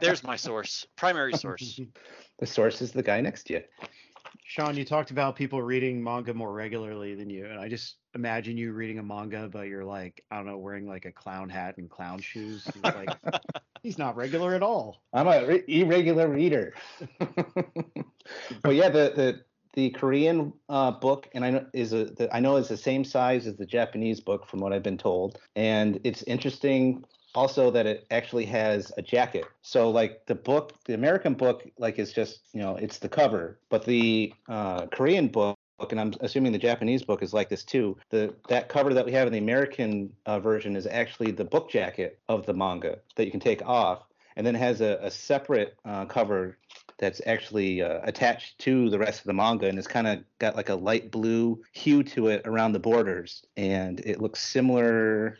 There's 0.00 0.24
my 0.24 0.36
source, 0.36 0.86
primary 0.96 1.34
source. 1.34 1.80
the 2.38 2.46
source 2.46 2.82
is 2.82 2.92
the 2.92 3.02
guy 3.02 3.20
next 3.20 3.44
to 3.44 3.54
you. 3.54 3.62
Sean, 4.44 4.76
you 4.76 4.84
talked 4.84 5.10
about 5.10 5.36
people 5.36 5.62
reading 5.62 6.02
manga 6.02 6.32
more 6.32 6.52
regularly 6.52 7.14
than 7.14 7.30
you, 7.30 7.46
and 7.46 7.58
I 7.58 7.68
just 7.68 7.96
imagine 8.14 8.56
you 8.56 8.72
reading 8.72 8.98
a 8.98 9.02
manga, 9.02 9.48
but 9.48 9.68
you're 9.68 9.84
like, 9.84 10.24
I 10.30 10.36
don't 10.36 10.46
know, 10.46 10.58
wearing 10.58 10.86
like 10.86 11.04
a 11.04 11.12
clown 11.12 11.48
hat 11.48 11.76
and 11.78 11.88
clown 11.88 12.20
shoes. 12.20 12.66
He's 12.72 12.82
like, 12.82 13.10
he's 13.82 13.98
not 13.98 14.16
regular 14.16 14.54
at 14.54 14.62
all. 14.62 15.02
I'm 15.12 15.28
a 15.28 15.46
re- 15.46 15.64
irregular 15.68 16.28
reader. 16.28 16.74
but 17.18 18.74
yeah, 18.74 18.88
the 18.88 19.12
the 19.14 19.44
the 19.74 19.90
Korean 19.90 20.52
uh, 20.68 20.92
book, 20.92 21.28
and 21.34 21.44
I 21.44 21.50
know 21.50 21.66
is 21.72 21.92
a 21.92 22.06
the, 22.06 22.34
I 22.34 22.40
know 22.40 22.56
is 22.56 22.68
the 22.68 22.76
same 22.76 23.04
size 23.04 23.46
as 23.46 23.56
the 23.56 23.66
Japanese 23.66 24.20
book, 24.20 24.46
from 24.46 24.60
what 24.60 24.72
I've 24.72 24.82
been 24.82 24.98
told, 24.98 25.38
and 25.56 26.00
it's 26.04 26.22
interesting 26.22 27.04
also 27.34 27.70
that 27.70 27.86
it 27.86 28.06
actually 28.10 28.44
has 28.46 28.92
a 28.96 29.02
jacket. 29.02 29.44
So 29.62 29.90
like 29.90 30.26
the 30.26 30.34
book, 30.34 30.72
the 30.84 30.94
American 30.94 31.34
book, 31.34 31.64
like 31.78 31.98
is 31.98 32.12
just 32.12 32.40
you 32.52 32.60
know 32.60 32.76
it's 32.76 32.98
the 32.98 33.08
cover, 33.08 33.58
but 33.68 33.84
the 33.84 34.32
uh, 34.48 34.86
Korean 34.86 35.28
book. 35.28 35.56
And 35.90 36.00
I'm 36.00 36.12
assuming 36.20 36.50
the 36.50 36.58
Japanese 36.58 37.04
book 37.04 37.22
is 37.22 37.32
like 37.32 37.48
this 37.48 37.62
too. 37.62 37.96
The 38.10 38.34
that 38.48 38.68
cover 38.68 38.92
that 38.94 39.06
we 39.06 39.12
have 39.12 39.28
in 39.28 39.32
the 39.32 39.38
American 39.38 40.12
uh, 40.26 40.40
version 40.40 40.74
is 40.74 40.86
actually 40.88 41.30
the 41.30 41.44
book 41.44 41.70
jacket 41.70 42.18
of 42.28 42.46
the 42.46 42.54
manga 42.54 42.98
that 43.14 43.24
you 43.24 43.30
can 43.30 43.40
take 43.40 43.64
off, 43.64 44.02
and 44.34 44.44
then 44.44 44.56
has 44.56 44.80
a, 44.80 44.98
a 45.02 45.10
separate 45.10 45.76
uh, 45.84 46.04
cover 46.06 46.58
that's 46.98 47.20
actually 47.26 47.80
uh, 47.80 48.00
attached 48.02 48.58
to 48.58 48.90
the 48.90 48.98
rest 48.98 49.20
of 49.20 49.26
the 49.26 49.32
manga 49.32 49.68
and 49.68 49.78
it's 49.78 49.86
kind 49.86 50.06
of 50.06 50.18
got 50.38 50.56
like 50.56 50.68
a 50.68 50.74
light 50.74 51.10
blue 51.10 51.62
hue 51.72 52.02
to 52.02 52.26
it 52.28 52.42
around 52.44 52.72
the 52.72 52.78
borders 52.78 53.44
and 53.56 54.00
it 54.00 54.20
looks 54.20 54.40
similar 54.40 55.38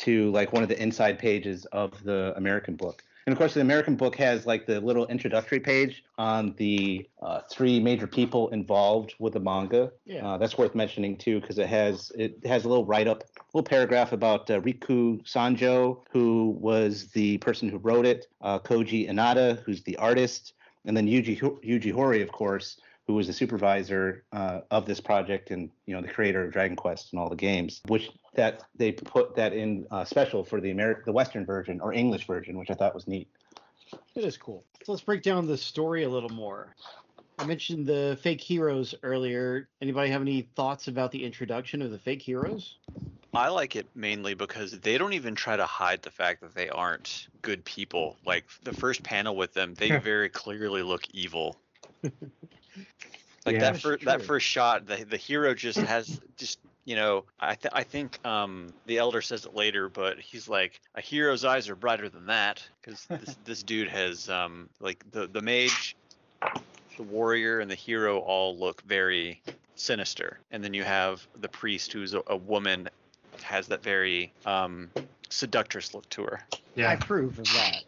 to 0.00 0.30
like 0.30 0.52
one 0.52 0.62
of 0.62 0.68
the 0.68 0.80
inside 0.80 1.18
pages 1.18 1.64
of 1.66 2.02
the 2.04 2.34
American 2.36 2.76
book. 2.76 3.04
And 3.26 3.32
of 3.34 3.38
course, 3.38 3.54
the 3.54 3.60
American 3.60 3.96
book 3.96 4.16
has 4.16 4.46
like 4.46 4.66
the 4.66 4.80
little 4.80 5.06
introductory 5.06 5.60
page 5.60 6.02
on 6.16 6.54
the 6.56 7.08
uh, 7.22 7.42
three 7.50 7.78
major 7.78 8.06
people 8.06 8.48
involved 8.48 9.14
with 9.18 9.34
the 9.34 9.40
manga. 9.40 9.92
Yeah. 10.04 10.26
Uh, 10.26 10.38
that's 10.38 10.56
worth 10.56 10.74
mentioning 10.74 11.16
too, 11.16 11.40
because 11.40 11.58
it 11.58 11.68
has 11.68 12.10
it 12.16 12.44
has 12.46 12.64
a 12.64 12.68
little 12.68 12.86
write 12.86 13.06
up, 13.06 13.24
little 13.52 13.62
paragraph 13.62 14.12
about 14.12 14.50
uh, 14.50 14.60
Riku 14.60 15.22
Sanjo, 15.24 16.00
who 16.10 16.56
was 16.58 17.08
the 17.08 17.38
person 17.38 17.68
who 17.68 17.78
wrote 17.78 18.06
it, 18.06 18.26
uh, 18.40 18.58
Koji 18.58 19.08
Inada, 19.08 19.62
who's 19.64 19.82
the 19.82 19.96
artist, 19.98 20.54
and 20.86 20.96
then 20.96 21.06
Yuji 21.06 21.38
Yuji 21.40 21.92
Horii, 21.92 22.22
of 22.22 22.32
course, 22.32 22.80
who 23.10 23.16
was 23.16 23.26
the 23.26 23.32
supervisor 23.32 24.22
uh, 24.32 24.60
of 24.70 24.86
this 24.86 25.00
project 25.00 25.50
and 25.50 25.68
you 25.84 25.92
know 25.92 26.00
the 26.00 26.06
creator 26.06 26.44
of 26.44 26.52
Dragon 26.52 26.76
Quest 26.76 27.12
and 27.12 27.20
all 27.20 27.28
the 27.28 27.34
games, 27.34 27.80
which 27.88 28.08
that 28.36 28.62
they 28.76 28.92
put 28.92 29.34
that 29.34 29.52
in 29.52 29.84
uh, 29.90 30.04
special 30.04 30.44
for 30.44 30.60
the 30.60 30.70
American, 30.70 31.02
the 31.06 31.12
Western 31.12 31.44
version 31.44 31.80
or 31.80 31.92
English 31.92 32.24
version, 32.24 32.56
which 32.56 32.70
I 32.70 32.74
thought 32.74 32.94
was 32.94 33.08
neat. 33.08 33.26
It 34.14 34.24
is 34.24 34.36
cool. 34.36 34.62
So 34.84 34.92
let's 34.92 35.02
break 35.02 35.24
down 35.24 35.48
the 35.48 35.56
story 35.56 36.04
a 36.04 36.08
little 36.08 36.28
more. 36.28 36.76
I 37.36 37.42
mentioned 37.42 37.84
the 37.84 38.16
fake 38.22 38.40
heroes 38.40 38.94
earlier. 39.02 39.68
Anybody 39.82 40.10
have 40.10 40.22
any 40.22 40.42
thoughts 40.54 40.86
about 40.86 41.10
the 41.10 41.24
introduction 41.24 41.82
of 41.82 41.90
the 41.90 41.98
fake 41.98 42.22
heroes? 42.22 42.76
I 43.34 43.48
like 43.48 43.74
it 43.74 43.88
mainly 43.96 44.34
because 44.34 44.78
they 44.78 44.98
don't 44.98 45.14
even 45.14 45.34
try 45.34 45.56
to 45.56 45.66
hide 45.66 46.02
the 46.02 46.12
fact 46.12 46.42
that 46.42 46.54
they 46.54 46.68
aren't 46.68 47.26
good 47.42 47.64
people. 47.64 48.18
Like 48.24 48.44
the 48.62 48.72
first 48.72 49.02
panel 49.02 49.34
with 49.34 49.52
them, 49.52 49.74
they 49.74 49.98
very 49.98 50.28
clearly 50.28 50.84
look 50.84 51.02
evil. 51.12 51.56
Like 53.46 53.56
Yeah. 53.56 53.60
that 53.60 53.80
first 53.80 54.04
that 54.04 54.22
first 54.22 54.46
shot, 54.46 54.86
the 54.86 55.04
the 55.04 55.16
hero 55.16 55.54
just 55.54 55.78
has 55.78 56.20
just 56.36 56.58
you 56.84 56.96
know 56.96 57.26
I 57.38 57.54
th- 57.54 57.72
I 57.74 57.84
think 57.84 58.24
um 58.24 58.74
the 58.86 58.98
elder 58.98 59.22
says 59.22 59.46
it 59.46 59.54
later, 59.54 59.88
but 59.88 60.18
he's 60.20 60.48
like 60.48 60.80
a 60.94 61.00
hero's 61.00 61.44
eyes 61.44 61.68
are 61.68 61.76
brighter 61.76 62.08
than 62.08 62.26
that 62.26 62.68
because 62.80 63.06
this 63.18 63.36
this 63.44 63.62
dude 63.62 63.88
has 63.88 64.28
um 64.28 64.68
like 64.80 65.02
the 65.10 65.26
the 65.28 65.42
mage, 65.42 65.96
the 66.96 67.02
warrior, 67.02 67.60
and 67.60 67.70
the 67.70 67.74
hero 67.76 68.18
all 68.18 68.58
look 68.58 68.82
very 68.82 69.42
sinister, 69.76 70.40
and 70.50 70.62
then 70.62 70.74
you 70.74 70.84
have 70.84 71.26
the 71.38 71.48
priest 71.48 71.92
who's 71.92 72.14
a, 72.14 72.22
a 72.26 72.36
woman 72.36 72.88
has 73.42 73.68
that 73.68 73.82
very 73.82 74.34
um 74.44 74.92
seductress 75.30 75.94
look 75.94 76.08
to 76.10 76.24
her. 76.24 76.40
Yeah, 76.74 76.90
I 76.90 76.94
approve 76.94 77.38
of 77.38 77.52
that. 77.52 77.84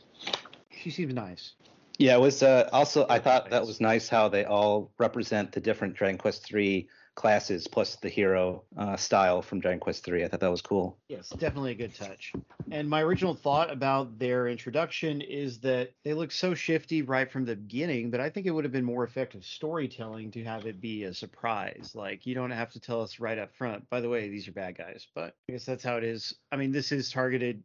She 0.71 0.91
seems 0.91 1.15
nice. 1.15 1.55
Yeah, 1.99 2.15
it 2.15 2.21
was 2.21 2.43
uh, 2.43 2.69
also 2.73 3.07
I 3.09 3.19
thought 3.19 3.51
that 3.51 3.67
was 3.67 3.81
nice 3.81 4.09
how 4.09 4.29
they 4.29 4.45
all 4.45 4.91
represent 4.99 5.53
the 5.53 5.61
different 5.61 5.95
Dragon 5.95 6.19
Quest 6.19 6.45
three 6.45 6.89
classes 7.15 7.69
plus 7.69 7.97
the 7.97 8.09
hero 8.09 8.65
uh, 8.79 8.97
style 8.97 9.43
from 9.43 9.61
Dragon 9.61 9.79
Quest 9.79 10.03
three. 10.03 10.25
I 10.25 10.29
thought 10.29 10.41
that 10.41 10.51
was 10.51 10.63
cool. 10.63 10.97
Yes, 11.09 11.29
definitely 11.29 11.73
a 11.73 11.75
good 11.75 11.95
touch. 11.95 12.33
And 12.71 12.89
my 12.89 13.03
original 13.03 13.35
thought 13.35 13.71
about 13.71 14.19
their 14.19 14.49
introduction 14.49 15.21
is 15.21 15.61
that 15.61 15.93
they 16.05 16.15
look 16.15 16.33
so 16.33 16.55
shifty 16.55 17.03
right 17.03 17.31
from 17.31 17.45
the 17.45 17.55
beginning, 17.55 18.11
but 18.11 18.21
I 18.21 18.31
think 18.31 18.47
it 18.47 18.51
would 18.51 18.65
have 18.65 18.73
been 18.73 18.85
more 18.85 19.05
effective 19.05 19.45
storytelling 19.45 20.31
to 20.31 20.45
have 20.45 20.65
it 20.65 20.81
be 20.81 21.05
a 21.05 21.13
surprise. 21.13 21.93
Like, 21.95 22.25
you 22.25 22.35
don't 22.35 22.51
have 22.51 22.71
to 22.73 22.81
tell 22.81 23.03
us 23.03 23.21
right 23.21 23.39
up 23.39 23.55
front, 23.55 23.89
by 23.91 24.01
the 24.01 24.09
way, 24.09 24.31
these 24.31 24.49
are 24.49 24.53
bad 24.53 24.79
guys. 24.79 25.07
But 25.15 25.35
I 25.51 25.53
guess 25.53 25.67
that's 25.67 25.85
how 25.85 25.99
it 25.99 26.05
is. 26.05 26.35
I 26.51 26.57
mean, 26.57 26.73
this 26.73 26.93
is 26.93 27.11
targeted, 27.11 27.63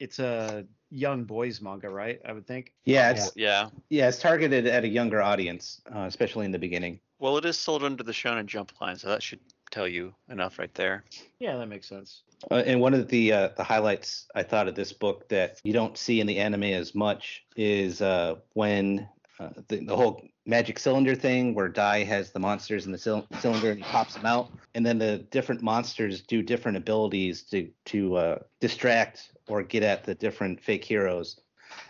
it's 0.00 0.18
a 0.18 0.64
young 0.90 1.24
boys 1.24 1.60
manga, 1.60 1.88
right? 1.88 2.20
I 2.24 2.32
would 2.32 2.46
think. 2.46 2.72
Yeah, 2.84 3.10
it's 3.10 3.32
Yeah. 3.36 3.70
yeah, 3.90 4.08
it's 4.08 4.18
targeted 4.18 4.66
at 4.66 4.84
a 4.84 4.88
younger 4.88 5.20
audience, 5.22 5.80
uh, 5.94 6.00
especially 6.00 6.44
in 6.46 6.52
the 6.52 6.58
beginning. 6.58 7.00
Well, 7.18 7.38
it 7.38 7.44
is 7.44 7.58
sold 7.58 7.82
under 7.82 8.02
the 8.02 8.12
Shonen 8.12 8.46
Jump 8.46 8.72
line, 8.80 8.96
so 8.96 9.08
that 9.08 9.22
should 9.22 9.40
tell 9.70 9.88
you 9.88 10.14
enough 10.28 10.58
right 10.58 10.72
there. 10.74 11.04
Yeah, 11.40 11.56
that 11.56 11.66
makes 11.66 11.88
sense. 11.88 12.22
Uh, 12.50 12.62
and 12.66 12.80
one 12.80 12.94
of 12.94 13.08
the 13.08 13.32
uh, 13.32 13.48
the 13.56 13.64
highlights 13.64 14.26
I 14.34 14.42
thought 14.42 14.68
of 14.68 14.74
this 14.74 14.92
book 14.92 15.28
that 15.30 15.60
you 15.64 15.72
don't 15.72 15.96
see 15.96 16.20
in 16.20 16.26
the 16.26 16.38
anime 16.38 16.64
as 16.64 16.94
much 16.94 17.44
is 17.56 18.02
uh, 18.02 18.36
when 18.52 19.08
uh, 19.40 19.50
the, 19.68 19.84
the 19.84 19.96
whole 19.96 20.22
magic 20.46 20.78
cylinder 20.78 21.14
thing, 21.14 21.54
where 21.54 21.68
Dai 21.68 22.04
has 22.04 22.30
the 22.30 22.38
monsters 22.38 22.86
in 22.86 22.92
the 22.92 22.98
cyl- 22.98 23.26
cylinder 23.40 23.70
and 23.70 23.78
he 23.78 23.84
pops 23.84 24.14
them 24.14 24.24
out, 24.24 24.50
and 24.74 24.86
then 24.86 24.98
the 24.98 25.18
different 25.30 25.62
monsters 25.62 26.22
do 26.22 26.42
different 26.42 26.76
abilities 26.76 27.42
to 27.44 27.68
to 27.86 28.16
uh, 28.16 28.38
distract 28.60 29.32
or 29.48 29.62
get 29.62 29.82
at 29.82 30.04
the 30.04 30.14
different 30.14 30.62
fake 30.62 30.84
heroes. 30.84 31.40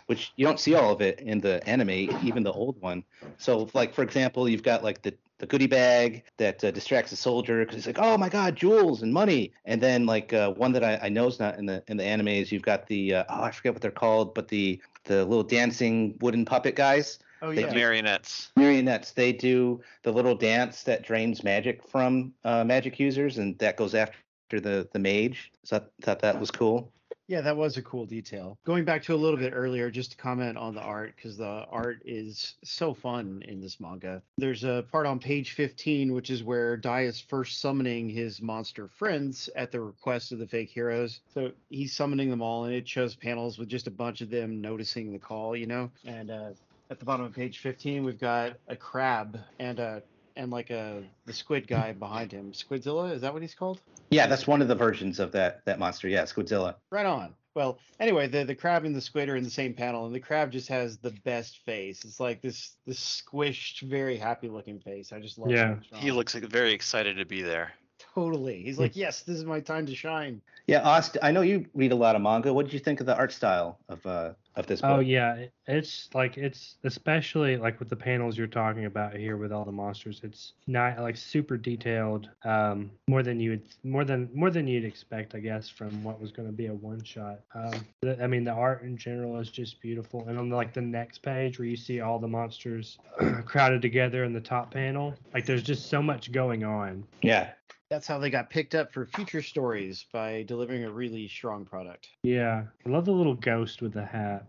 Which 0.07 0.33
you 0.35 0.45
don't 0.45 0.59
see 0.59 0.73
all 0.73 0.91
of 0.91 1.01
it 1.01 1.19
in 1.19 1.39
the 1.39 1.65
anime, 1.67 1.89
even 2.25 2.43
the 2.43 2.51
old 2.51 2.81
one. 2.81 3.03
So, 3.37 3.69
like 3.73 3.93
for 3.93 4.03
example, 4.03 4.49
you've 4.49 4.63
got 4.63 4.83
like 4.83 5.01
the 5.01 5.13
the 5.39 5.45
goodie 5.45 5.67
bag 5.67 6.23
that 6.37 6.63
uh, 6.63 6.71
distracts 6.71 7.11
the 7.11 7.17
soldier 7.17 7.59
because 7.59 7.75
he's 7.75 7.87
like, 7.87 7.99
oh 7.99 8.17
my 8.17 8.27
god, 8.29 8.55
jewels 8.55 9.03
and 9.03 9.13
money. 9.13 9.53
And 9.65 9.81
then 9.81 10.05
like 10.05 10.33
uh, 10.33 10.51
one 10.51 10.71
that 10.71 10.83
I, 10.83 10.99
I 11.03 11.09
know 11.09 11.27
is 11.27 11.39
not 11.39 11.57
in 11.59 11.65
the 11.65 11.83
in 11.87 11.97
the 11.97 12.03
anime 12.03 12.29
is 12.29 12.51
you've 12.51 12.63
got 12.63 12.87
the 12.87 13.15
uh, 13.15 13.23
oh 13.29 13.43
I 13.43 13.51
forget 13.51 13.73
what 13.73 13.81
they're 13.81 13.91
called, 13.91 14.33
but 14.33 14.47
the 14.47 14.81
the 15.03 15.25
little 15.25 15.43
dancing 15.43 16.17
wooden 16.21 16.43
puppet 16.43 16.75
guys, 16.75 17.19
Oh, 17.41 17.53
They 17.53 17.61
yeah. 17.61 17.67
The 17.67 17.75
marionettes. 17.75 18.51
marionettes. 18.55 19.11
They 19.11 19.31
do 19.33 19.81
the 20.03 20.11
little 20.11 20.35
dance 20.35 20.83
that 20.83 21.03
drains 21.03 21.43
magic 21.43 21.87
from 21.87 22.33
uh, 22.43 22.63
magic 22.63 22.99
users, 22.99 23.37
and 23.37 23.57
that 23.59 23.77
goes 23.77 23.93
after 23.95 24.15
the 24.51 24.87
the 24.93 24.99
mage. 24.99 25.51
So 25.63 25.77
I 25.77 25.81
thought 26.01 26.19
that 26.19 26.39
was 26.39 26.51
cool. 26.51 26.91
Yeah, 27.29 27.41
that 27.41 27.57
was 27.57 27.75
a 27.75 27.81
cool 27.81 28.05
detail. 28.05 28.57
Going 28.65 28.85
back 28.85 29.03
to 29.03 29.13
a 29.13 29.17
little 29.17 29.37
bit 29.37 29.51
earlier, 29.53 29.91
just 29.91 30.11
to 30.11 30.17
comment 30.17 30.57
on 30.57 30.73
the 30.73 30.81
art, 30.81 31.13
because 31.17 31.35
the 31.35 31.65
art 31.69 32.01
is 32.05 32.55
so 32.63 32.93
fun 32.93 33.43
in 33.49 33.59
this 33.59 33.81
manga. 33.81 34.21
There's 34.37 34.63
a 34.63 34.85
part 34.89 35.05
on 35.05 35.19
page 35.19 35.51
15, 35.51 36.13
which 36.13 36.29
is 36.29 36.41
where 36.41 36.77
Dai 36.77 37.01
is 37.01 37.19
first 37.19 37.59
summoning 37.59 38.09
his 38.09 38.41
monster 38.41 38.87
friends 38.87 39.49
at 39.57 39.73
the 39.73 39.81
request 39.81 40.31
of 40.31 40.39
the 40.39 40.47
fake 40.47 40.69
heroes. 40.69 41.19
So 41.33 41.51
he's 41.69 41.91
summoning 41.93 42.29
them 42.29 42.41
all, 42.41 42.63
and 42.63 42.73
it 42.73 42.87
shows 42.87 43.13
panels 43.13 43.57
with 43.57 43.67
just 43.67 43.87
a 43.87 43.91
bunch 43.91 44.21
of 44.21 44.29
them 44.29 44.61
noticing 44.61 45.11
the 45.11 45.19
call, 45.19 45.53
you 45.53 45.67
know? 45.67 45.91
And 46.05 46.31
uh, 46.31 46.51
at 46.89 46.99
the 46.99 47.05
bottom 47.05 47.25
of 47.25 47.33
page 47.33 47.59
15, 47.59 48.03
we've 48.03 48.19
got 48.19 48.53
a 48.67 48.75
crab 48.75 49.39
and 49.59 49.79
a 49.79 50.03
and 50.35 50.51
like 50.51 50.69
a 50.69 51.03
the 51.25 51.33
squid 51.33 51.67
guy 51.67 51.93
behind 51.93 52.31
him. 52.31 52.51
Squidzilla, 52.51 53.11
is 53.13 53.21
that 53.21 53.33
what 53.33 53.41
he's 53.41 53.55
called? 53.55 53.81
Yeah, 54.11 54.27
that's 54.27 54.45
one 54.47 54.61
of 54.61 54.67
the 54.67 54.75
versions 54.75 55.19
of 55.19 55.31
that 55.33 55.65
that 55.65 55.79
monster. 55.79 56.07
Yeah, 56.07 56.23
Squidzilla. 56.23 56.75
Right 56.91 57.05
on. 57.05 57.33
Well, 57.55 57.79
anyway, 57.99 58.27
the 58.27 58.43
the 58.45 58.53
crab 58.53 58.85
and 58.85 58.95
the 58.95 59.01
squid 59.01 59.29
are 59.29 59.35
in 59.35 59.43
the 59.43 59.49
same 59.49 59.73
panel, 59.73 60.05
and 60.05 60.13
the 60.13 60.19
crab 60.19 60.51
just 60.51 60.67
has 60.69 60.97
the 60.99 61.09
best 61.25 61.57
face. 61.65 62.05
It's 62.05 62.19
like 62.19 62.41
this 62.41 62.75
this 62.85 63.21
squished, 63.25 63.81
very 63.81 64.15
happy 64.15 64.47
looking 64.47 64.79
face. 64.79 65.11
I 65.11 65.19
just 65.19 65.39
love 65.39 65.49
Yeah. 65.49 65.77
it. 65.91 65.97
He 65.97 66.11
looks 66.11 66.35
like 66.35 66.43
very 66.43 66.71
excited 66.73 67.17
to 67.17 67.25
be 67.25 67.41
there. 67.41 67.71
totally. 68.13 68.61
He's 68.61 68.77
like, 68.77 68.95
yes, 68.95 69.21
this 69.23 69.37
is 69.37 69.43
my 69.45 69.59
time 69.59 69.87
to 69.87 69.95
shine. 69.95 70.39
Yeah, 70.67 70.81
Austin. 70.83 71.19
I 71.23 71.31
know 71.31 71.41
you 71.41 71.65
read 71.73 71.91
a 71.91 71.95
lot 71.95 72.15
of 72.15 72.21
manga. 72.21 72.53
What 72.53 72.65
did 72.65 72.73
you 72.73 72.79
think 72.79 72.99
of 72.99 73.07
the 73.07 73.15
art 73.17 73.31
style 73.31 73.79
of 73.89 74.05
uh 74.05 74.33
of 74.57 74.67
this 74.67 74.81
book? 74.81 74.89
Oh 74.91 74.99
yeah, 74.99 75.45
it's 75.67 76.09
like 76.13 76.37
it's 76.37 76.75
especially 76.83 77.57
like 77.57 77.79
with 77.79 77.89
the 77.89 77.95
panels 77.95 78.37
you're 78.37 78.47
talking 78.47 78.85
about 78.85 79.15
here 79.15 79.37
with 79.37 79.51
all 79.51 79.63
the 79.63 79.71
monsters. 79.71 80.21
It's 80.23 80.53
not 80.65 80.99
like 80.99 81.15
super 81.15 81.57
detailed, 81.57 82.29
um, 82.43 82.91
more 83.07 83.23
than 83.23 83.39
you 83.39 83.51
would, 83.51 83.63
more 83.83 84.03
than 84.03 84.29
more 84.33 84.49
than 84.49 84.67
you'd 84.67 84.83
expect, 84.83 85.35
I 85.35 85.39
guess, 85.39 85.69
from 85.69 86.03
what 86.03 86.19
was 86.19 86.31
going 86.31 86.47
to 86.47 86.53
be 86.53 86.65
a 86.65 86.73
one 86.73 87.03
shot. 87.03 87.39
Um, 87.53 87.85
the, 88.01 88.21
I 88.21 88.27
mean, 88.27 88.43
the 88.43 88.51
art 88.51 88.81
in 88.81 88.97
general 88.97 89.37
is 89.39 89.49
just 89.49 89.79
beautiful. 89.79 90.27
And 90.27 90.37
on 90.37 90.49
like 90.49 90.73
the 90.73 90.81
next 90.81 91.19
page 91.19 91.59
where 91.59 91.67
you 91.67 91.77
see 91.77 92.01
all 92.01 92.19
the 92.19 92.27
monsters 92.27 92.97
crowded 93.45 93.81
together 93.81 94.23
in 94.23 94.33
the 94.33 94.41
top 94.41 94.73
panel, 94.73 95.13
like 95.33 95.45
there's 95.45 95.63
just 95.63 95.89
so 95.89 96.01
much 96.01 96.31
going 96.31 96.63
on. 96.63 97.03
Yeah. 97.21 97.51
That's 97.89 98.05
how 98.05 98.19
they 98.19 98.29
got 98.29 98.49
picked 98.49 98.75
up 98.75 98.91
for 98.91 99.05
future 99.05 99.41
stories 99.41 100.05
by 100.11 100.43
delivering 100.43 100.83
a 100.83 100.91
really 100.91 101.27
strong 101.27 101.63
product. 101.63 102.09
Yeah, 102.23 102.63
I 102.85 102.89
love 102.89 103.05
the 103.05 103.13
little 103.13 103.33
ghost 103.33 103.81
with 103.81 103.93
the 103.93 104.05
hat. 104.05 104.45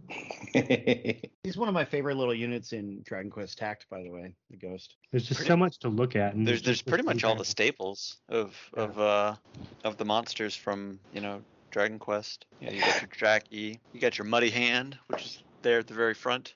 He's 1.44 1.56
one 1.56 1.68
of 1.68 1.74
my 1.74 1.84
favorite 1.84 2.16
little 2.16 2.34
units 2.34 2.72
in 2.72 3.02
Dragon 3.02 3.30
Quest 3.30 3.56
Tact, 3.56 3.86
by 3.88 4.02
the 4.02 4.10
way, 4.10 4.34
the 4.50 4.56
Ghost. 4.56 4.96
There's 5.12 5.28
just 5.28 5.46
so 5.46 5.56
much 5.56 5.78
to 5.80 5.88
look 5.88 6.16
at. 6.16 6.34
And 6.34 6.46
There's 6.46 6.62
there's 6.62 6.82
pretty 6.82 7.04
much 7.04 7.22
all 7.22 7.36
the 7.36 7.44
staples 7.44 8.16
of 8.28 8.56
of 8.74 8.98
uh 8.98 9.36
of 9.84 9.96
the 9.98 10.04
monsters 10.04 10.56
from 10.56 10.98
you 11.12 11.20
know 11.20 11.40
Dragon 11.70 11.98
Quest. 11.98 12.46
You, 12.60 12.68
know, 12.68 12.72
you 12.74 12.80
got 12.80 13.00
your 13.00 13.10
Jackie, 13.16 13.80
you 13.92 14.00
got 14.00 14.18
your 14.18 14.26
Muddy 14.26 14.50
Hand, 14.50 14.98
which 15.06 15.24
is 15.24 15.42
there 15.62 15.78
at 15.78 15.86
the 15.86 15.94
very 15.94 16.14
front. 16.14 16.54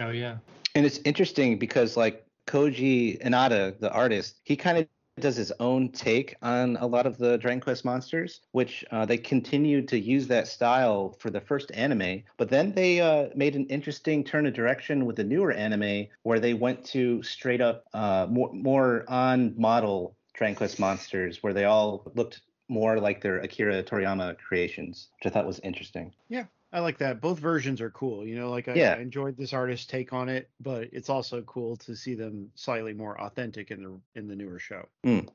Oh 0.00 0.10
yeah. 0.10 0.38
And 0.74 0.84
it's 0.84 0.98
interesting 1.04 1.58
because 1.58 1.96
like 1.96 2.26
Koji 2.46 3.22
Inada, 3.22 3.78
the 3.78 3.90
artist, 3.92 4.40
he 4.44 4.56
kind 4.56 4.78
of 4.78 4.88
does 5.20 5.36
his 5.36 5.52
own 5.60 5.90
take 5.90 6.34
on 6.42 6.76
a 6.76 6.86
lot 6.86 7.06
of 7.06 7.18
the 7.18 7.38
Dragon 7.38 7.60
Quest 7.60 7.84
monsters, 7.84 8.40
which 8.52 8.84
uh, 8.90 9.06
they 9.06 9.16
continued 9.18 9.88
to 9.88 9.98
use 9.98 10.26
that 10.26 10.48
style 10.48 11.16
for 11.20 11.30
the 11.30 11.40
first 11.40 11.70
anime. 11.74 12.22
But 12.36 12.50
then 12.50 12.72
they 12.72 13.00
uh, 13.00 13.28
made 13.34 13.54
an 13.54 13.66
interesting 13.66 14.24
turn 14.24 14.46
of 14.46 14.54
direction 14.54 15.06
with 15.06 15.16
the 15.16 15.24
newer 15.24 15.52
anime, 15.52 16.08
where 16.22 16.40
they 16.40 16.54
went 16.54 16.84
to 16.86 17.22
straight 17.22 17.60
up 17.60 17.84
uh, 17.94 18.26
more 18.28 18.52
more 18.52 19.04
on 19.08 19.54
model 19.56 20.16
Dragon 20.34 20.56
Quest 20.56 20.80
monsters, 20.80 21.42
where 21.42 21.52
they 21.52 21.64
all 21.64 22.10
looked 22.14 22.40
more 22.68 22.98
like 22.98 23.20
their 23.20 23.38
Akira 23.38 23.82
Toriyama 23.82 24.36
creations, 24.38 25.08
which 25.18 25.30
I 25.30 25.34
thought 25.34 25.46
was 25.46 25.60
interesting. 25.60 26.12
I 26.42 26.63
I 26.74 26.80
like 26.80 26.98
that. 26.98 27.20
Both 27.20 27.38
versions 27.38 27.80
are 27.80 27.90
cool. 27.90 28.26
You 28.26 28.34
know, 28.36 28.50
like 28.50 28.66
I, 28.66 28.74
Yeah. 28.74 28.94
I 28.94 29.00
enjoyed 29.00 29.36
this 29.36 29.52
artist's 29.52 29.86
take 29.86 30.12
on 30.12 30.28
it, 30.28 30.50
but 30.60 30.88
it's 30.92 31.08
also 31.08 31.40
cool 31.42 31.76
to 31.76 31.94
see 31.94 32.14
them 32.16 32.50
slightly 32.56 32.92
more 32.92 33.18
authentic 33.20 33.70
in 33.70 33.82
the 33.84 34.00
in 34.18 34.26
the 34.26 34.34
newer 34.34 34.58
show. 34.58 34.88
Mm. 35.04 35.28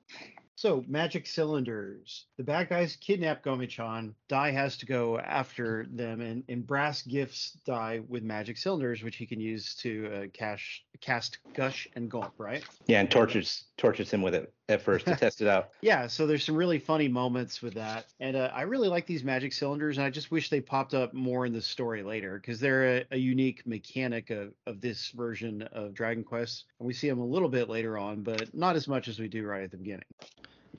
So 0.60 0.84
magic 0.89 1.25
cylinders. 1.25 2.25
The 2.36 2.44
bad 2.44 2.68
guys 2.68 2.98
kidnap 2.98 3.46
Gomichan. 3.46 4.13
Dai 4.28 4.51
has 4.51 4.75
to 4.80 4.86
go 4.86 5.18
after 5.18 5.86
them, 5.89 6.20
and, 6.20 6.44
and 6.50 6.68
Brass 6.68 7.01
gifts 7.01 7.58
Dai 7.66 8.01
with 8.10 8.24
magic 8.24 8.58
cylinders, 8.58 9.01
which 9.01 9.16
he 9.16 9.25
can 9.25 9.39
use 9.39 9.74
to 9.75 10.12
uh, 10.13 10.28
cash, 10.34 10.84
cast 11.00 11.38
Gush 11.54 11.88
and 11.96 12.12
Gulp. 12.12 12.34
Right? 12.38 12.62
Yeah, 12.88 13.00
and 13.00 13.10
tortures 13.10 13.68
tortures 13.78 14.12
him 14.12 14.22
with 14.22 14.36
it 14.36 14.51
at 14.68 14.82
first 14.82 15.06
to 15.06 15.16
test 15.16 15.39
it 15.39 15.48
out. 15.48 15.70
Yeah, 15.82 16.08
so 16.08 16.28
there's 16.28 16.44
some 16.44 16.56
really 16.56 16.78
funny 16.78 17.08
moments 17.08 17.62
with 17.62 17.75
that, 17.75 18.08
and 18.20 18.36
uh, 18.36 18.51
I 18.54 18.63
really 18.63 18.89
like 18.89 19.06
these 19.06 19.24
magic 19.24 19.54
cylinders, 19.54 19.98
and 19.98 20.06
I 20.06 20.10
just 20.10 20.30
wish 20.30 20.50
they 20.50 20.60
popped 20.60 20.94
up 20.94 21.13
more 21.13 21.46
in 21.46 21.54
the 21.54 21.62
story 21.62 22.04
later 22.04 22.38
because 22.38 22.60
they're 22.60 22.98
a, 22.98 23.06
a 23.12 23.18
unique 23.18 23.66
mechanic 23.66 24.30
of, 24.30 24.54
of 24.68 24.82
this 24.82 25.12
version 25.12 25.62
of 25.72 25.94
Dragon 25.94 26.25
Quest, 26.25 26.66
and 26.80 26.86
we 26.86 26.94
see 26.94 27.08
them 27.08 27.20
a 27.20 27.25
little 27.25 27.48
bit 27.48 27.70
later 27.70 27.98
on, 27.98 28.24
but 28.24 28.54
not 28.54 28.75
as 28.75 28.89
much 28.89 29.08
as 29.08 29.20
we 29.20 29.30
do 29.30 29.46
right 29.46 29.63
at 29.63 29.72
the 29.72 29.78
beginning. 29.78 30.04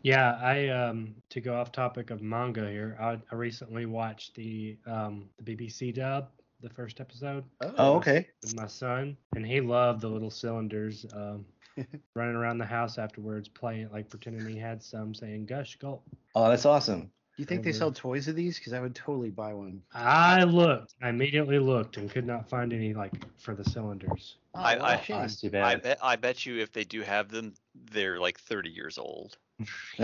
Yeah, 0.02 0.38
I 0.42 0.68
um 0.68 1.14
to 1.30 1.40
go 1.40 1.54
off 1.56 1.72
topic 1.72 2.10
of 2.10 2.22
manga 2.22 2.68
here. 2.70 2.96
I, 3.00 3.18
I 3.30 3.34
recently 3.34 3.86
watched 3.86 4.34
the 4.34 4.76
um 4.86 5.28
the 5.42 5.54
BBC 5.56 5.94
dub, 5.94 6.28
the 6.62 6.70
first 6.70 7.00
episode 7.00 7.44
Oh, 7.60 7.94
okay. 7.96 8.26
with 8.42 8.56
my 8.56 8.66
son, 8.66 9.16
and 9.36 9.46
he 9.46 9.60
loved 9.60 10.00
the 10.00 10.08
little 10.08 10.30
cylinders. 10.30 11.06
Um, 11.14 11.44
running 12.14 12.34
around 12.34 12.58
the 12.58 12.64
house 12.66 12.98
afterwards, 12.98 13.48
playing 13.48 13.88
like 13.92 14.08
pretending 14.10 14.46
he 14.46 14.58
had 14.58 14.82
some, 14.82 15.14
saying 15.14 15.46
"gush 15.46 15.76
gulp." 15.76 16.02
Oh, 16.34 16.48
that's 16.48 16.66
awesome. 16.66 17.02
Do 17.36 17.42
you 17.42 17.46
think 17.46 17.62
they 17.62 17.72
sell 17.72 17.90
toys 17.92 18.28
of 18.28 18.36
these? 18.36 18.58
Because 18.58 18.74
I 18.74 18.80
would 18.80 18.94
totally 18.94 19.30
buy 19.30 19.54
one. 19.54 19.80
I 19.94 20.42
looked, 20.44 20.94
I 21.00 21.08
immediately 21.08 21.58
looked 21.58 21.96
and 21.96 22.10
could 22.10 22.26
not 22.26 22.50
find 22.50 22.72
any 22.72 22.92
like 22.92 23.12
for 23.38 23.54
the 23.54 23.64
cylinders. 23.64 24.36
Oh, 24.54 24.60
I- 24.60 24.76
what 24.76 24.82
a 24.82 24.84
I- 24.84 25.00
shame. 25.00 25.20
that's 25.20 25.40
too 25.40 25.50
I 25.54 25.76
bet 25.76 25.98
I 26.02 26.16
bet 26.16 26.44
you 26.44 26.58
if 26.58 26.72
they 26.72 26.84
do 26.84 27.00
have 27.02 27.30
them, 27.30 27.54
they're 27.92 28.20
like 28.20 28.38
30 28.40 28.70
years 28.70 28.98
old. 28.98 29.36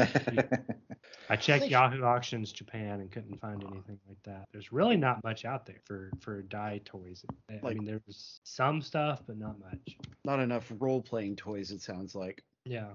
I 1.28 1.36
checked 1.36 1.66
Yahoo 1.66 2.02
Auctions 2.02 2.52
Japan 2.52 3.00
and 3.00 3.10
couldn't 3.10 3.40
find 3.40 3.62
anything 3.62 3.98
like 4.08 4.22
that. 4.24 4.46
There's 4.52 4.72
really 4.72 4.96
not 4.96 5.22
much 5.24 5.44
out 5.44 5.66
there 5.66 5.80
for 5.84 6.10
for 6.20 6.42
Dai 6.42 6.80
toys. 6.84 7.24
I- 7.50 7.66
I 7.66 7.74
mean, 7.74 7.84
there's 7.84 8.40
some 8.44 8.80
stuff, 8.82 9.22
but 9.26 9.36
not 9.38 9.58
much. 9.58 9.96
Not 10.24 10.40
enough 10.40 10.70
role 10.78 11.02
playing 11.02 11.36
toys, 11.36 11.70
it 11.70 11.82
sounds 11.82 12.14
like. 12.14 12.42
Yeah. 12.64 12.90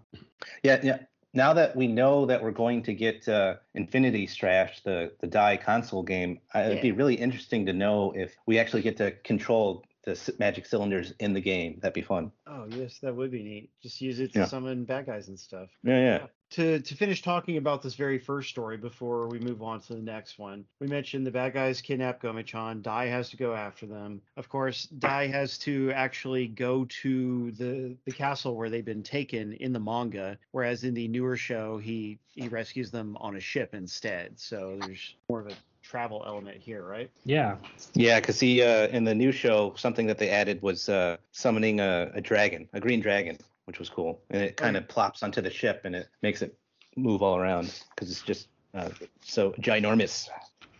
yeah, 0.63 0.79
yeah. 0.83 0.99
Now 1.33 1.53
that 1.53 1.75
we 1.77 1.87
know 1.87 2.25
that 2.25 2.43
we're 2.43 2.51
going 2.51 2.83
to 2.83 2.93
get 2.93 3.27
uh, 3.29 3.55
Infinity 3.73 4.27
Strash, 4.27 4.83
the 4.83 5.13
the 5.21 5.27
Dai 5.27 5.55
console 5.57 6.03
game, 6.03 6.39
I, 6.53 6.63
it'd 6.63 6.81
be 6.81 6.91
really 6.91 7.15
interesting 7.15 7.65
to 7.67 7.73
know 7.73 8.11
if 8.15 8.35
we 8.45 8.59
actually 8.59 8.81
get 8.81 8.97
to 8.97 9.11
control 9.11 9.85
the 10.03 10.33
magic 10.39 10.65
cylinders 10.65 11.13
in 11.19 11.33
the 11.33 11.41
game. 11.41 11.77
That'd 11.81 11.93
be 11.93 12.01
fun. 12.01 12.31
Oh 12.47 12.65
yes, 12.69 12.97
that 12.99 13.15
would 13.15 13.31
be 13.31 13.43
neat. 13.43 13.69
Just 13.81 14.01
use 14.01 14.19
it 14.19 14.33
to 14.33 14.39
Yeah. 14.39 14.45
summon 14.45 14.83
bad 14.85 15.05
guys 15.05 15.27
and 15.27 15.39
stuff. 15.39 15.69
Yeah, 15.83 15.99
yeah. 15.99 16.27
to 16.51 16.79
to 16.79 16.95
finish 16.95 17.21
talking 17.21 17.55
about 17.57 17.81
this 17.81 17.95
very 17.95 18.17
first 18.19 18.49
story 18.49 18.75
before 18.77 19.27
we 19.29 19.39
move 19.39 19.61
on 19.61 19.79
to 19.81 19.93
the 19.95 20.01
next 20.01 20.37
one, 20.39 20.65
we 20.79 20.87
mentioned 20.87 21.25
the 21.25 21.31
bad 21.31 21.53
guys 21.53 21.81
kidnap 21.81 22.21
Gomichan. 22.21 22.81
Dai 22.81 23.05
has 23.05 23.29
to 23.29 23.37
go 23.37 23.53
after 23.55 23.85
them. 23.85 24.21
Of 24.37 24.49
course, 24.49 24.85
Dai 24.85 25.27
has 25.27 25.57
to 25.59 25.91
actually 25.91 26.47
go 26.47 26.85
to 27.01 27.51
the 27.51 27.95
the 28.05 28.11
castle 28.11 28.55
where 28.55 28.69
they've 28.69 28.83
been 28.83 29.03
taken 29.03 29.53
in 29.53 29.71
the 29.71 29.79
manga, 29.79 30.37
whereas 30.51 30.83
in 30.83 30.93
the 30.93 31.07
newer 31.07 31.37
show, 31.37 31.77
he 31.77 32.19
he 32.33 32.47
rescues 32.47 32.91
them 32.91 33.15
on 33.21 33.35
a 33.35 33.39
ship 33.39 33.73
instead. 33.73 34.39
So 34.39 34.77
there's 34.81 35.15
more 35.29 35.41
of 35.41 35.47
a 35.47 35.55
travel 35.91 36.23
element 36.25 36.57
here, 36.61 36.83
right? 36.83 37.11
Yeah. 37.25 37.57
Yeah, 37.93 38.21
because 38.21 38.39
he 38.39 38.61
uh, 38.61 38.87
in 38.87 39.03
the 39.03 39.13
new 39.13 39.33
show, 39.33 39.73
something 39.75 40.07
that 40.07 40.17
they 40.17 40.29
added 40.29 40.61
was 40.61 40.87
uh, 40.87 41.17
summoning 41.33 41.81
a, 41.81 42.09
a 42.13 42.21
dragon, 42.21 42.69
a 42.71 42.79
green 42.79 43.01
dragon, 43.01 43.37
which 43.65 43.77
was 43.77 43.89
cool, 43.89 44.21
and 44.29 44.41
it 44.41 44.55
kind 44.55 44.77
of 44.77 44.87
plops 44.87 45.21
onto 45.21 45.41
the 45.41 45.49
ship 45.49 45.81
and 45.83 45.93
it 45.93 46.07
makes 46.21 46.41
it 46.41 46.57
move 46.95 47.21
all 47.21 47.35
around 47.35 47.83
because 47.93 48.09
it's 48.09 48.21
just 48.21 48.47
uh, 48.73 48.87
so 49.21 49.51
ginormous. 49.59 50.29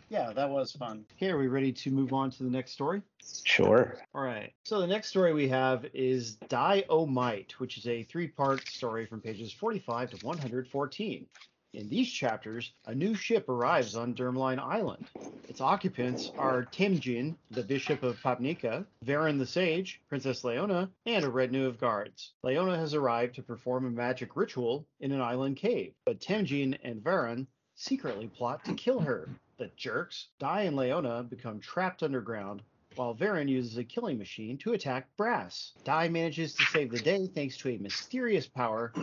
Yeah, 0.08 0.32
that 0.32 0.50
was 0.50 0.72
fun. 0.72 1.06
Okay, 1.18 1.32
are 1.32 1.38
we 1.38 1.48
ready 1.48 1.74
to 1.74 1.92
move 1.92 2.14
on 2.14 2.32
to 2.32 2.44
the 2.44 2.50
next 2.50 2.72
story? 2.72 3.02
Sure. 3.44 3.98
All 4.16 4.22
right. 4.22 4.54
So 4.64 4.80
the 4.80 4.88
next 4.88 5.10
story 5.10 5.34
we 5.34 5.50
have 5.50 5.86
is 5.94 6.36
Die 6.48 6.86
O 6.90 7.06
Might, 7.06 7.52
which 7.60 7.78
is 7.78 7.86
a 7.88 8.04
three-part 8.04 8.66
story 8.68 9.06
from 9.06 9.20
pages 9.20 9.52
45 9.52 10.12
to 10.12 10.26
114. 10.26 11.28
In 11.74 11.88
these 11.88 12.12
chapters, 12.12 12.74
a 12.86 12.94
new 12.94 13.16
ship 13.16 13.48
arrives 13.48 13.96
on 13.96 14.14
Dermline 14.14 14.60
Island. 14.60 15.10
Its 15.48 15.62
occupants 15.62 16.32
are 16.38 16.66
Timjin, 16.66 17.38
the 17.50 17.64
Bishop 17.64 18.04
of 18.04 18.22
Papnica, 18.22 18.86
Varen 19.06 19.38
the 19.38 19.46
Sage, 19.46 20.02
Princess 20.10 20.44
Leona, 20.44 20.92
and 21.06 21.24
a 21.24 21.30
retinue 21.30 21.66
of 21.66 21.80
guards. 21.80 22.34
Leona 22.44 22.78
has 22.78 22.94
arrived 22.94 23.36
to 23.36 23.44
perform 23.44 23.86
a 23.86 23.90
magic 23.90 24.36
ritual 24.36 24.86
in 25.00 25.14
an 25.14 25.22
island 25.22 25.56
cave, 25.56 25.94
but 26.06 26.20
Timjin 26.20 26.78
and 26.84 27.02
Varen 27.02 27.48
secretly 27.76 28.28
plot 28.28 28.66
to 28.66 28.74
kill 28.74 29.00
her. 29.00 29.30
The 29.58 29.72
jerks, 29.78 30.28
Dai 30.40 30.64
and 30.64 30.76
Leona 30.76 31.24
become 31.24 31.60
trapped 31.60 32.04
underground 32.04 32.64
while 32.96 33.16
Varen 33.16 33.50
uses 33.50 33.78
a 33.78 33.84
killing 33.84 34.18
machine 34.18 34.58
to 34.60 34.74
attack 34.74 35.08
Brass. 35.18 35.72
Dai 35.84 36.10
manages 36.10 36.54
to 36.56 36.66
save 36.66 36.92
the 36.92 37.00
day 37.00 37.28
thanks 37.34 37.58
to 37.58 37.70
a 37.70 37.78
mysterious 37.78 38.48
power 38.48 38.94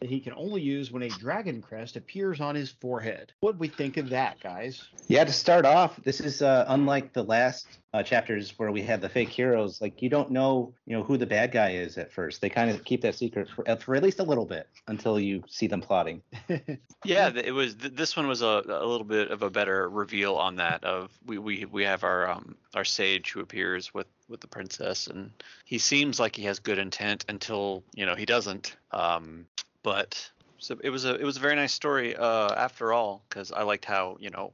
that 0.00 0.08
he 0.08 0.20
can 0.20 0.32
only 0.34 0.62
use 0.62 0.90
when 0.90 1.02
a 1.02 1.08
dragon 1.08 1.60
crest 1.60 1.96
appears 1.96 2.40
on 2.40 2.54
his 2.54 2.70
forehead. 2.70 3.32
What 3.40 3.52
do 3.52 3.58
we 3.58 3.68
think 3.68 3.96
of 3.96 4.10
that, 4.10 4.40
guys? 4.40 4.82
Yeah, 5.08 5.24
to 5.24 5.32
start 5.32 5.64
off, 5.64 6.02
this 6.04 6.20
is 6.20 6.42
uh, 6.42 6.64
unlike 6.68 7.12
the 7.12 7.22
last 7.22 7.66
uh, 7.96 8.02
chapters 8.02 8.52
where 8.58 8.70
we 8.70 8.82
had 8.82 9.00
the 9.00 9.08
fake 9.08 9.30
heroes. 9.30 9.80
Like 9.80 10.02
you 10.02 10.08
don't 10.08 10.30
know, 10.30 10.74
you 10.86 10.96
know, 10.96 11.02
who 11.02 11.16
the 11.16 11.26
bad 11.26 11.50
guy 11.52 11.70
is 11.70 11.96
at 11.96 12.12
first. 12.12 12.40
They 12.40 12.50
kind 12.50 12.70
of 12.70 12.84
keep 12.84 13.00
that 13.02 13.14
secret 13.14 13.48
for, 13.48 13.68
uh, 13.68 13.76
for 13.76 13.94
at 13.94 14.02
least 14.02 14.20
a 14.20 14.22
little 14.22 14.44
bit 14.44 14.68
until 14.86 15.18
you 15.18 15.42
see 15.48 15.66
them 15.66 15.80
plotting. 15.80 16.22
Yeah, 17.04 17.30
it 17.32 17.52
was. 17.52 17.76
Th- 17.76 17.92
this 17.94 18.16
one 18.16 18.26
was 18.26 18.42
a, 18.42 18.62
a 18.66 18.84
little 18.84 19.04
bit 19.04 19.30
of 19.30 19.42
a 19.42 19.50
better 19.50 19.88
reveal 19.88 20.34
on 20.34 20.56
that. 20.56 20.82
Of 20.82 21.10
we 21.24 21.38
we 21.38 21.64
we 21.64 21.84
have 21.84 22.02
our 22.02 22.28
um 22.28 22.56
our 22.74 22.84
sage 22.84 23.25
who 23.30 23.40
appears 23.40 23.92
with 23.92 24.06
with 24.28 24.40
the 24.40 24.46
princess, 24.46 25.06
and 25.06 25.30
he 25.64 25.78
seems 25.78 26.18
like 26.20 26.36
he 26.36 26.44
has 26.44 26.58
good 26.58 26.78
intent 26.78 27.24
until 27.28 27.82
you 27.94 28.06
know 28.06 28.14
he 28.14 28.26
doesn't. 28.26 28.76
Um, 28.90 29.46
but 29.82 30.30
so 30.58 30.76
it 30.82 30.90
was 30.90 31.04
a 31.04 31.14
it 31.14 31.24
was 31.24 31.36
a 31.36 31.40
very 31.40 31.56
nice 31.56 31.72
story. 31.72 32.16
Uh, 32.16 32.54
after 32.54 32.92
all, 32.92 33.24
because 33.28 33.52
I 33.52 33.62
liked 33.62 33.84
how 33.84 34.16
you 34.20 34.30
know. 34.30 34.52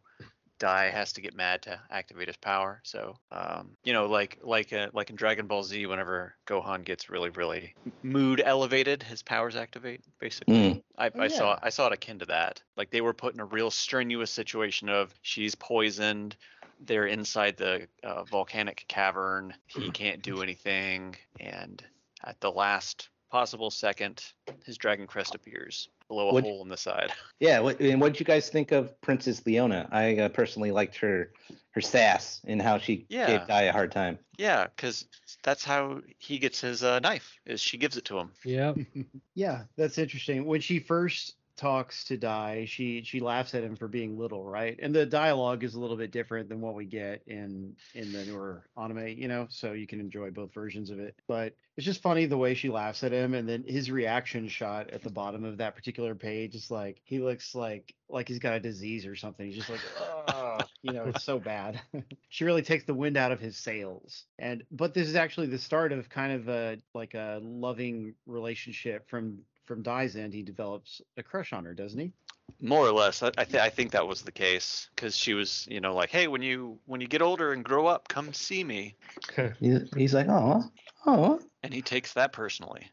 Dai 0.58 0.90
has 0.90 1.14
to 1.14 1.20
get 1.20 1.34
mad 1.34 1.62
to 1.62 1.80
activate 1.90 2.28
his 2.28 2.36
power. 2.36 2.80
So, 2.84 3.16
um, 3.32 3.70
you 3.82 3.92
know, 3.92 4.06
like 4.06 4.38
like 4.44 4.72
uh, 4.72 4.90
like 4.92 5.10
in 5.10 5.16
Dragon 5.16 5.48
Ball 5.48 5.64
Z, 5.64 5.86
whenever 5.86 6.36
Gohan 6.46 6.84
gets 6.84 7.10
really 7.10 7.30
really 7.30 7.74
mood 8.04 8.40
elevated, 8.44 9.02
his 9.02 9.24
powers 9.24 9.56
activate 9.56 10.02
basically. 10.20 10.54
Mm. 10.54 10.82
I, 10.96 11.10
Oh, 11.14 11.20
I 11.20 11.28
saw. 11.28 11.58
I 11.60 11.70
saw 11.70 11.88
it 11.88 11.92
akin 11.94 12.20
to 12.20 12.26
that. 12.26 12.62
Like 12.76 12.90
they 12.90 13.00
were 13.00 13.12
put 13.12 13.34
in 13.34 13.40
a 13.40 13.44
real 13.44 13.72
strenuous 13.72 14.30
situation 14.30 14.88
of 14.88 15.12
she's 15.22 15.56
poisoned, 15.56 16.36
they're 16.84 17.06
inside 17.06 17.56
the 17.56 17.86
uh, 18.02 18.24
volcanic 18.24 18.84
cavern, 18.88 19.54
he 19.66 19.90
can't 19.90 20.22
do 20.22 20.42
anything, 20.42 21.16
and 21.40 21.82
at 22.24 22.40
the 22.40 22.50
last 22.50 23.08
possible 23.30 23.70
second, 23.70 24.22
his 24.64 24.76
dragon 24.76 25.06
crest 25.06 25.34
appears 25.34 25.88
below 26.08 26.28
a 26.30 26.34
Would- 26.34 26.44
hole 26.44 26.62
in 26.62 26.68
the 26.68 26.76
side. 26.76 27.12
Yeah, 27.40 27.58
what, 27.58 27.80
and 27.80 28.00
what 28.00 28.12
did 28.12 28.20
you 28.20 28.26
guys 28.26 28.48
think 28.50 28.70
of 28.70 29.00
Princess 29.00 29.44
Leona? 29.44 29.88
I 29.90 30.16
uh, 30.16 30.28
personally 30.28 30.70
liked 30.70 30.96
her 30.98 31.32
her 31.72 31.80
sass 31.80 32.40
and 32.46 32.62
how 32.62 32.78
she 32.78 33.04
Yeah. 33.08 33.26
gave 33.38 33.48
Dai 33.48 33.62
a 33.62 33.72
hard 33.72 33.90
time. 33.90 34.18
yeah, 34.38 34.66
because 34.76 35.06
that's 35.42 35.64
how 35.64 36.02
he 36.18 36.38
gets 36.38 36.60
his 36.60 36.84
uh, 36.84 37.00
knife. 37.00 37.40
Is 37.46 37.60
she 37.60 37.78
gives 37.78 37.96
it 37.96 38.04
to 38.06 38.18
him. 38.18 38.30
Yeah, 38.44 38.74
Yeah, 39.34 39.62
that's 39.76 39.98
interesting. 39.98 40.44
When 40.44 40.60
she 40.60 40.78
first 40.78 41.34
talks 41.56 42.04
to 42.04 42.16
Dai, 42.16 42.64
she 42.66 43.02
she 43.04 43.20
laughs 43.20 43.54
at 43.54 43.62
him 43.62 43.76
for 43.76 43.88
being 43.88 44.18
little, 44.18 44.44
right? 44.44 44.78
And 44.80 44.94
the 44.94 45.06
dialogue 45.06 45.64
is 45.64 45.74
a 45.74 45.80
little 45.80 45.96
bit 45.96 46.10
different 46.10 46.48
than 46.48 46.60
what 46.60 46.74
we 46.74 46.84
get 46.84 47.22
in 47.26 47.76
in 47.94 48.12
the 48.12 48.24
newer 48.24 48.64
anime, 48.76 49.08
you 49.08 49.28
know, 49.28 49.46
so 49.50 49.72
you 49.72 49.86
can 49.86 50.00
enjoy 50.00 50.30
both 50.30 50.54
versions 50.54 50.90
of 50.90 50.98
it. 50.98 51.14
But 51.28 51.54
it's 51.76 51.86
just 51.86 52.02
funny 52.02 52.26
the 52.26 52.36
way 52.36 52.54
she 52.54 52.68
laughs 52.68 53.02
at 53.02 53.12
him 53.12 53.34
and 53.34 53.48
then 53.48 53.64
his 53.66 53.90
reaction 53.90 54.48
shot 54.48 54.90
at 54.90 55.02
the 55.02 55.10
bottom 55.10 55.44
of 55.44 55.58
that 55.58 55.74
particular 55.74 56.14
page 56.14 56.54
is 56.54 56.70
like 56.70 57.00
he 57.04 57.18
looks 57.18 57.54
like 57.54 57.94
like 58.08 58.28
he's 58.28 58.38
got 58.38 58.54
a 58.54 58.60
disease 58.60 59.06
or 59.06 59.16
something. 59.16 59.46
He's 59.46 59.56
just 59.56 59.70
like, 59.70 59.80
oh, 60.28 60.58
you 60.82 60.92
know, 60.92 61.04
it's 61.04 61.24
so 61.24 61.38
bad. 61.38 61.80
she 62.28 62.44
really 62.44 62.62
takes 62.62 62.84
the 62.84 62.94
wind 62.94 63.16
out 63.16 63.32
of 63.32 63.40
his 63.40 63.56
sails. 63.56 64.24
And 64.38 64.64
but 64.70 64.94
this 64.94 65.08
is 65.08 65.16
actually 65.16 65.46
the 65.46 65.58
start 65.58 65.92
of 65.92 66.08
kind 66.08 66.32
of 66.32 66.48
a 66.48 66.78
like 66.94 67.14
a 67.14 67.40
loving 67.42 68.14
relationship 68.26 69.08
from 69.08 69.38
from 69.64 69.82
Dai's 69.82 70.16
end. 70.16 70.34
He 70.34 70.42
develops 70.42 71.00
a 71.16 71.22
crush 71.22 71.52
on 71.52 71.64
her, 71.64 71.74
doesn't 71.74 71.98
he? 71.98 72.12
More 72.60 72.86
or 72.86 72.92
less, 72.92 73.22
I 73.22 73.28
I, 73.38 73.44
th- 73.44 73.62
I 73.62 73.70
think 73.70 73.92
that 73.92 74.06
was 74.06 74.22
the 74.22 74.32
case 74.32 74.88
because 74.94 75.16
she 75.16 75.34
was, 75.34 75.66
you 75.70 75.80
know, 75.80 75.94
like, 75.94 76.10
hey, 76.10 76.28
when 76.28 76.42
you 76.42 76.78
when 76.86 77.00
you 77.00 77.08
get 77.08 77.22
older 77.22 77.52
and 77.52 77.64
grow 77.64 77.86
up, 77.86 78.08
come 78.08 78.32
see 78.32 78.62
me. 78.62 78.96
He's 79.60 80.14
like, 80.14 80.28
oh, 80.28 80.62
oh, 81.06 81.40
And 81.62 81.72
he 81.72 81.82
takes 81.82 82.12
that 82.14 82.32
personally. 82.32 82.90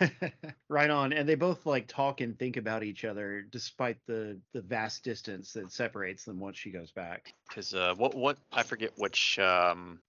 right 0.68 0.90
on. 0.90 1.12
And 1.12 1.28
they 1.28 1.34
both 1.34 1.66
like 1.66 1.86
talk 1.88 2.20
and 2.20 2.38
think 2.38 2.56
about 2.56 2.82
each 2.82 3.04
other 3.04 3.42
despite 3.42 3.98
the 4.06 4.38
the 4.52 4.62
vast 4.62 5.04
distance 5.04 5.52
that 5.52 5.72
separates 5.72 6.24
them 6.24 6.38
once 6.40 6.56
she 6.56 6.70
goes 6.70 6.90
back. 6.90 7.34
Because 7.48 7.74
uh, 7.74 7.94
what 7.96 8.14
what 8.14 8.38
I 8.52 8.62
forget 8.62 8.92
which 8.96 9.38
um, 9.38 10.00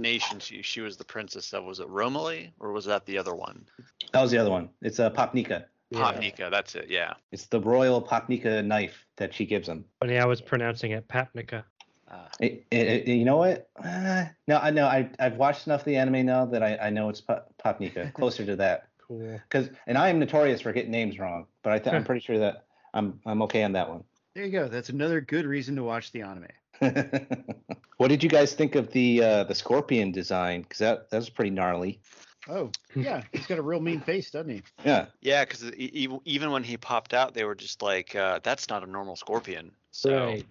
nation 0.00 0.38
she 0.40 0.62
she 0.62 0.80
was 0.80 0.96
the 0.96 1.04
princess 1.04 1.52
of. 1.52 1.64
Was 1.64 1.80
it 1.80 1.88
Romilly 1.88 2.52
or 2.60 2.72
was 2.72 2.84
that 2.86 3.06
the 3.06 3.18
other 3.18 3.34
one? 3.34 3.64
That 4.12 4.22
was 4.22 4.30
the 4.30 4.38
other 4.38 4.50
one. 4.50 4.70
It's 4.82 4.98
a 4.98 5.06
uh, 5.06 5.10
Popnika. 5.10 5.64
Yeah. 5.90 5.98
Popnika, 6.00 6.50
that's 6.50 6.74
it. 6.76 6.86
Yeah. 6.88 7.14
It's 7.32 7.46
the 7.46 7.60
royal 7.60 8.00
Popnika 8.00 8.64
knife 8.64 9.04
that 9.16 9.34
she 9.34 9.44
gives 9.44 9.68
him. 9.68 9.84
Funny, 10.00 10.18
I 10.18 10.24
was 10.24 10.40
pronouncing 10.40 10.92
it 10.92 11.08
Papnica. 11.08 11.64
Uh, 12.10 12.26
It, 12.40 12.64
it, 12.70 12.86
it- 12.86 13.08
you 13.08 13.24
know 13.24 13.36
what? 13.36 13.68
Uh, 13.82 14.26
no, 14.48 14.58
I 14.58 14.70
know. 14.70 14.86
I 14.86 15.10
I've 15.18 15.36
watched 15.36 15.66
enough 15.66 15.80
of 15.80 15.84
the 15.86 15.96
anime 15.96 16.26
now 16.26 16.44
that 16.46 16.62
I, 16.62 16.76
I 16.76 16.90
know 16.90 17.08
it's 17.08 17.20
Pop, 17.20 17.52
Popnika. 17.64 18.12
Closer 18.14 18.44
to 18.46 18.56
that. 18.56 18.88
Cool. 19.06 19.40
Because 19.48 19.68
and 19.86 19.98
I 19.98 20.08
am 20.08 20.18
notorious 20.20 20.60
for 20.60 20.72
getting 20.72 20.90
names 20.92 21.18
wrong, 21.18 21.46
but 21.62 21.72
I 21.72 21.78
th- 21.78 21.94
I'm 21.94 22.04
pretty 22.10 22.20
sure 22.24 22.38
that 22.38 22.64
I'm 22.94 23.20
I'm 23.26 23.42
okay 23.42 23.62
on 23.64 23.72
that 23.72 23.88
one. 23.88 24.04
there 24.34 24.44
you 24.44 24.52
go. 24.52 24.68
That's 24.68 24.88
another 24.90 25.20
good 25.20 25.44
reason 25.46 25.74
to 25.76 25.82
watch 25.82 26.12
the 26.12 26.22
anime. 26.22 26.46
what 28.00 28.08
did 28.08 28.24
you 28.24 28.30
guys 28.30 28.54
think 28.54 28.76
of 28.76 28.90
the 28.92 29.22
uh, 29.22 29.44
the 29.44 29.54
scorpion 29.54 30.10
design? 30.10 30.62
Because 30.62 30.78
that 30.78 31.10
that 31.10 31.18
was 31.18 31.28
pretty 31.28 31.50
gnarly. 31.50 32.00
Oh, 32.48 32.70
yeah. 32.94 33.22
He's 33.30 33.46
got 33.46 33.58
a 33.58 33.62
real 33.62 33.78
mean 33.78 34.00
face, 34.00 34.30
doesn't 34.30 34.48
he? 34.48 34.62
Yeah. 34.86 35.06
Yeah, 35.20 35.44
because 35.44 35.70
even 35.74 36.50
when 36.50 36.64
he 36.64 36.78
popped 36.78 37.12
out, 37.12 37.34
they 37.34 37.44
were 37.44 37.54
just 37.54 37.82
like, 37.82 38.16
uh, 38.16 38.40
"That's 38.42 38.70
not 38.70 38.82
a 38.82 38.90
normal 38.90 39.16
scorpion." 39.16 39.72
So 39.90 40.24
Right. 40.28 40.46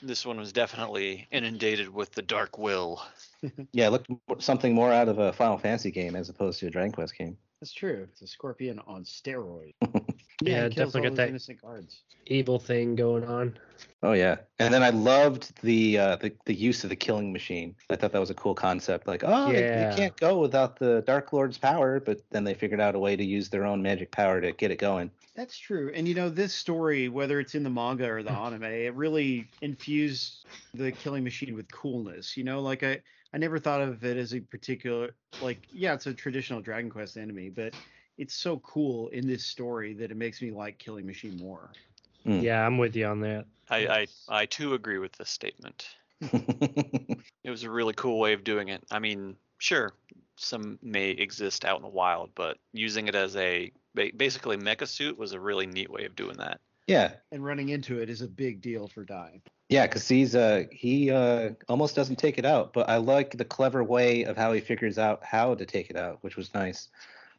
this 0.00 0.24
one 0.24 0.36
was 0.36 0.52
definitely 0.52 1.26
inundated 1.32 1.92
with 1.92 2.12
the 2.12 2.22
dark 2.22 2.56
will. 2.56 3.02
Yeah, 3.72 3.88
it 3.88 3.90
looked 3.90 4.40
something 4.40 4.72
more 4.72 4.92
out 4.92 5.08
of 5.08 5.18
a 5.18 5.32
Final 5.32 5.58
Fantasy 5.58 5.90
game 5.90 6.14
as 6.14 6.28
opposed 6.28 6.60
to 6.60 6.68
a 6.68 6.70
Dragon 6.70 6.92
Quest 6.92 7.18
game. 7.18 7.36
That's 7.60 7.72
true. 7.72 8.06
It's 8.12 8.22
a 8.22 8.28
scorpion 8.28 8.78
on 8.86 9.02
steroids. 9.02 9.74
Yeah, 10.40 10.64
it 10.66 10.74
kills 10.74 10.92
definitely 10.92 11.00
all 11.00 11.10
got 11.10 11.16
that- 11.16 11.28
innocent 11.28 11.60
guards. 11.62 12.00
Evil 12.26 12.58
thing 12.60 12.94
going 12.94 13.24
on. 13.24 13.58
Oh 14.04 14.12
yeah, 14.12 14.36
and 14.60 14.72
then 14.72 14.82
I 14.82 14.90
loved 14.90 15.60
the 15.62 15.98
uh, 15.98 16.16
the 16.16 16.32
the 16.46 16.54
use 16.54 16.84
of 16.84 16.90
the 16.90 16.96
killing 16.96 17.32
machine. 17.32 17.74
I 17.90 17.96
thought 17.96 18.12
that 18.12 18.20
was 18.20 18.30
a 18.30 18.34
cool 18.34 18.54
concept. 18.54 19.06
Like, 19.08 19.22
oh, 19.24 19.50
you- 19.50 19.58
Yeah. 19.58 19.90
you 19.90 19.96
can't 19.96 20.16
go 20.16 20.38
without 20.38 20.78
the 20.78 21.02
Dark 21.04 21.32
Lord's 21.32 21.58
power, 21.58 21.98
but 22.00 22.20
then 22.30 22.44
they 22.44 22.54
figured 22.54 22.80
out 22.80 22.94
a 22.94 22.98
way 22.98 23.16
to 23.16 23.24
use 23.24 23.48
their 23.48 23.64
own 23.64 23.82
magic 23.82 24.12
power 24.12 24.40
to 24.40 24.52
get 24.52 24.70
it 24.70 24.78
going. 24.78 25.10
That's 25.34 25.56
true. 25.58 25.90
And 25.94 26.06
you 26.06 26.14
know, 26.14 26.28
this 26.30 26.54
story, 26.54 27.08
whether 27.08 27.40
it's 27.40 27.54
in 27.56 27.64
the 27.64 27.70
manga 27.70 28.08
or 28.08 28.22
the 28.22 28.32
anime, 28.32 28.64
it 28.64 28.94
really 28.94 29.48
infused 29.62 30.46
the 30.74 30.92
killing 30.92 31.24
machine 31.24 31.54
with 31.56 31.70
coolness. 31.72 32.36
You 32.36 32.44
know, 32.44 32.60
like 32.60 32.82
I, 32.84 33.00
I 33.34 33.38
never 33.38 33.58
thought 33.58 33.80
of 33.80 34.04
it 34.04 34.16
as 34.16 34.32
a 34.32 34.40
particular 34.40 35.10
like, 35.42 35.66
yeah, 35.72 35.94
it's 35.94 36.06
a 36.06 36.14
traditional 36.14 36.60
Dragon 36.60 36.88
Quest 36.90 37.16
enemy, 37.16 37.48
but 37.50 37.74
it's 38.22 38.34
so 38.34 38.58
cool 38.58 39.08
in 39.08 39.26
this 39.26 39.44
story 39.44 39.94
that 39.94 40.12
it 40.12 40.16
makes 40.16 40.40
me 40.40 40.52
like 40.52 40.78
Killing 40.78 41.04
Machine 41.04 41.36
more. 41.38 41.70
Hmm. 42.24 42.38
Yeah, 42.38 42.64
I'm 42.64 42.78
with 42.78 42.94
you 42.94 43.06
on 43.06 43.20
that. 43.22 43.46
I, 43.68 43.78
I 43.88 44.06
I 44.28 44.46
too 44.46 44.74
agree 44.74 44.98
with 44.98 45.12
this 45.12 45.28
statement. 45.28 45.88
It 47.44 47.50
was 47.50 47.64
a 47.64 47.70
really 47.70 47.94
cool 47.94 48.20
way 48.20 48.34
of 48.34 48.44
doing 48.44 48.68
it. 48.68 48.84
I 48.92 49.00
mean, 49.00 49.34
sure, 49.58 49.92
some 50.36 50.78
may 50.80 51.10
exist 51.10 51.64
out 51.64 51.78
in 51.78 51.82
the 51.82 51.88
wild, 51.88 52.30
but 52.36 52.58
using 52.72 53.08
it 53.08 53.16
as 53.16 53.34
a 53.34 53.72
basically 54.16 54.56
mecha 54.56 54.86
suit 54.86 55.18
was 55.18 55.32
a 55.32 55.40
really 55.40 55.66
neat 55.66 55.90
way 55.90 56.04
of 56.04 56.14
doing 56.14 56.36
that. 56.36 56.60
yeah, 56.86 57.14
And 57.32 57.44
running 57.44 57.70
into 57.70 58.00
it 58.00 58.08
is 58.08 58.22
a 58.22 58.28
big 58.28 58.60
deal 58.60 58.86
for 58.86 59.04
Dai. 59.04 59.40
yeah, 59.68 59.88
because 59.88 60.06
he's 60.06 60.36
uh 60.36 60.64
he 60.70 61.10
uh 61.10 61.50
almost 61.68 61.96
doesn't 61.96 62.16
take 62.16 62.38
it 62.38 62.44
out, 62.44 62.72
but 62.72 62.88
I 62.88 62.98
like 62.98 63.36
the 63.36 63.44
clever 63.44 63.82
way 63.82 64.22
of 64.22 64.36
how 64.36 64.52
he 64.52 64.60
figures 64.60 64.98
out 64.98 65.24
how 65.24 65.56
to 65.56 65.66
take 65.66 65.90
it 65.90 65.96
out, 65.96 66.18
which 66.22 66.36
was 66.36 66.54
nice 66.54 66.88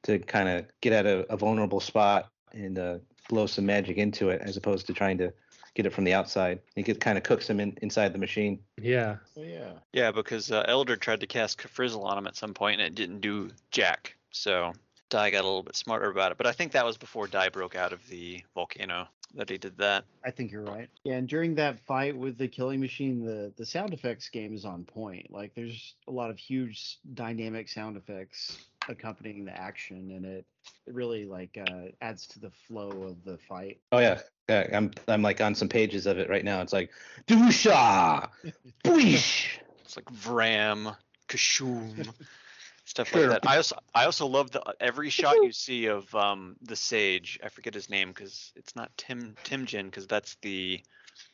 to 0.04 0.20
kind 0.20 0.50
of 0.50 0.66
get 0.82 0.94
at 0.94 1.06
a, 1.06 1.32
a 1.32 1.38
vulnerable 1.38 1.80
spot 1.80 2.30
and 2.54 2.78
uh, 2.78 2.98
blow 3.30 3.46
some 3.46 3.66
magic 3.66 3.98
into 3.98 4.30
it 4.30 4.42
as 4.42 4.58
opposed 4.58 4.88
to 4.88 4.94
trying 4.94 5.18
to 5.18 5.34
get 5.76 5.86
it 5.86 5.94
from 5.94 6.04
the 6.04 6.14
outside. 6.14 6.60
It 6.76 6.84
could 6.84 7.00
kind 7.00 7.18
of 7.18 7.24
cooks 7.24 7.50
him 7.50 7.60
in, 7.60 7.78
inside 7.82 8.14
the 8.14 8.20
machine. 8.20 8.60
Yeah. 8.80 9.18
Oh 9.38 9.42
yeah. 9.42 9.72
Yeah, 9.92 10.12
because 10.12 10.52
uh, 10.52 10.64
Elder 10.68 10.96
tried 10.96 11.22
to 11.22 11.28
cast 11.28 11.60
Kafrizzle 11.60 12.04
on 12.04 12.18
him 12.18 12.28
at 12.28 12.36
some 12.36 12.54
point 12.54 12.80
and 12.80 12.88
it 12.88 12.96
didn't 12.96 13.22
do 13.22 13.50
jack. 13.72 14.16
So 14.32 14.74
Dai 15.10 15.30
got 15.32 15.42
a 15.42 15.48
little 15.48 15.64
bit 15.64 15.76
smarter 15.76 16.10
about 16.10 16.32
it. 16.32 16.38
But 16.38 16.48
I 16.48 16.52
think 16.52 16.74
that 16.74 16.86
was 16.86 16.98
before 16.98 17.28
Dai 17.28 17.50
broke 17.50 17.76
out 17.76 17.94
of 17.94 18.08
the 18.08 18.44
volcano 18.54 19.08
that 19.36 19.50
he 19.50 19.58
did 19.58 19.78
that. 19.78 20.06
I 20.24 20.32
think 20.32 20.52
you're 20.52 20.64
right. 20.64 20.90
Yeah, 21.04 21.16
and 21.16 21.28
during 21.28 21.56
that 21.56 21.80
fight 21.86 22.16
with 22.16 22.38
the 22.38 22.48
killing 22.48 22.80
machine, 22.80 23.26
the 23.26 23.52
the 23.58 23.66
sound 23.66 23.94
effects 23.94 24.30
game 24.30 24.54
is 24.54 24.66
on 24.66 24.84
point. 24.84 25.32
Like 25.32 25.54
there's 25.56 25.96
a 26.08 26.12
lot 26.12 26.30
of 26.30 26.38
huge 26.38 27.00
dynamic 27.14 27.70
sound 27.70 27.98
effects 27.98 28.58
accompanying 28.90 29.46
the 29.46 29.58
action, 29.58 30.12
and 30.12 30.26
it 30.26 30.46
it 30.86 30.94
really 30.94 31.26
like 31.26 31.58
uh, 31.58 31.90
adds 32.02 32.28
to 32.28 32.40
the 32.40 32.52
flow 32.68 32.90
of 33.04 33.24
the 33.24 33.38
fight. 33.38 33.80
Oh 33.92 34.00
yeah, 34.00 34.22
yeah. 34.50 34.68
I'm 34.74 34.92
I'm 35.08 35.22
like 35.22 35.42
on 35.42 35.56
some 35.56 35.70
pages 35.70 36.06
of 36.06 36.18
it 36.18 36.30
right 36.30 36.44
now. 36.44 36.62
It's 36.62 36.74
like 36.74 36.92
Dusha, 37.28 38.30
Bwish. 38.84 39.48
It's 39.86 39.96
like 39.96 40.06
Vram, 40.06 40.96
Kashoom, 41.28 42.14
stuff 42.86 43.10
Sure. 43.10 43.30
like 43.30 43.42
that. 43.42 43.50
I 43.50 43.58
also 43.58 43.78
I 43.94 44.06
also 44.06 44.28
love 44.28 44.52
the 44.52 44.62
every 44.80 45.10
shot 45.10 45.36
you 45.44 45.52
see 45.52 45.86
of 45.88 46.14
um 46.16 46.56
the 46.62 46.76
sage. 46.76 47.40
I 47.44 47.50
forget 47.50 47.74
his 47.74 47.90
name 47.90 48.10
because 48.10 48.52
it's 48.56 48.76
not 48.76 48.92
Tim 48.98 49.36
Timjin 49.44 49.86
because 49.86 50.08
that's 50.08 50.36
the 50.42 50.82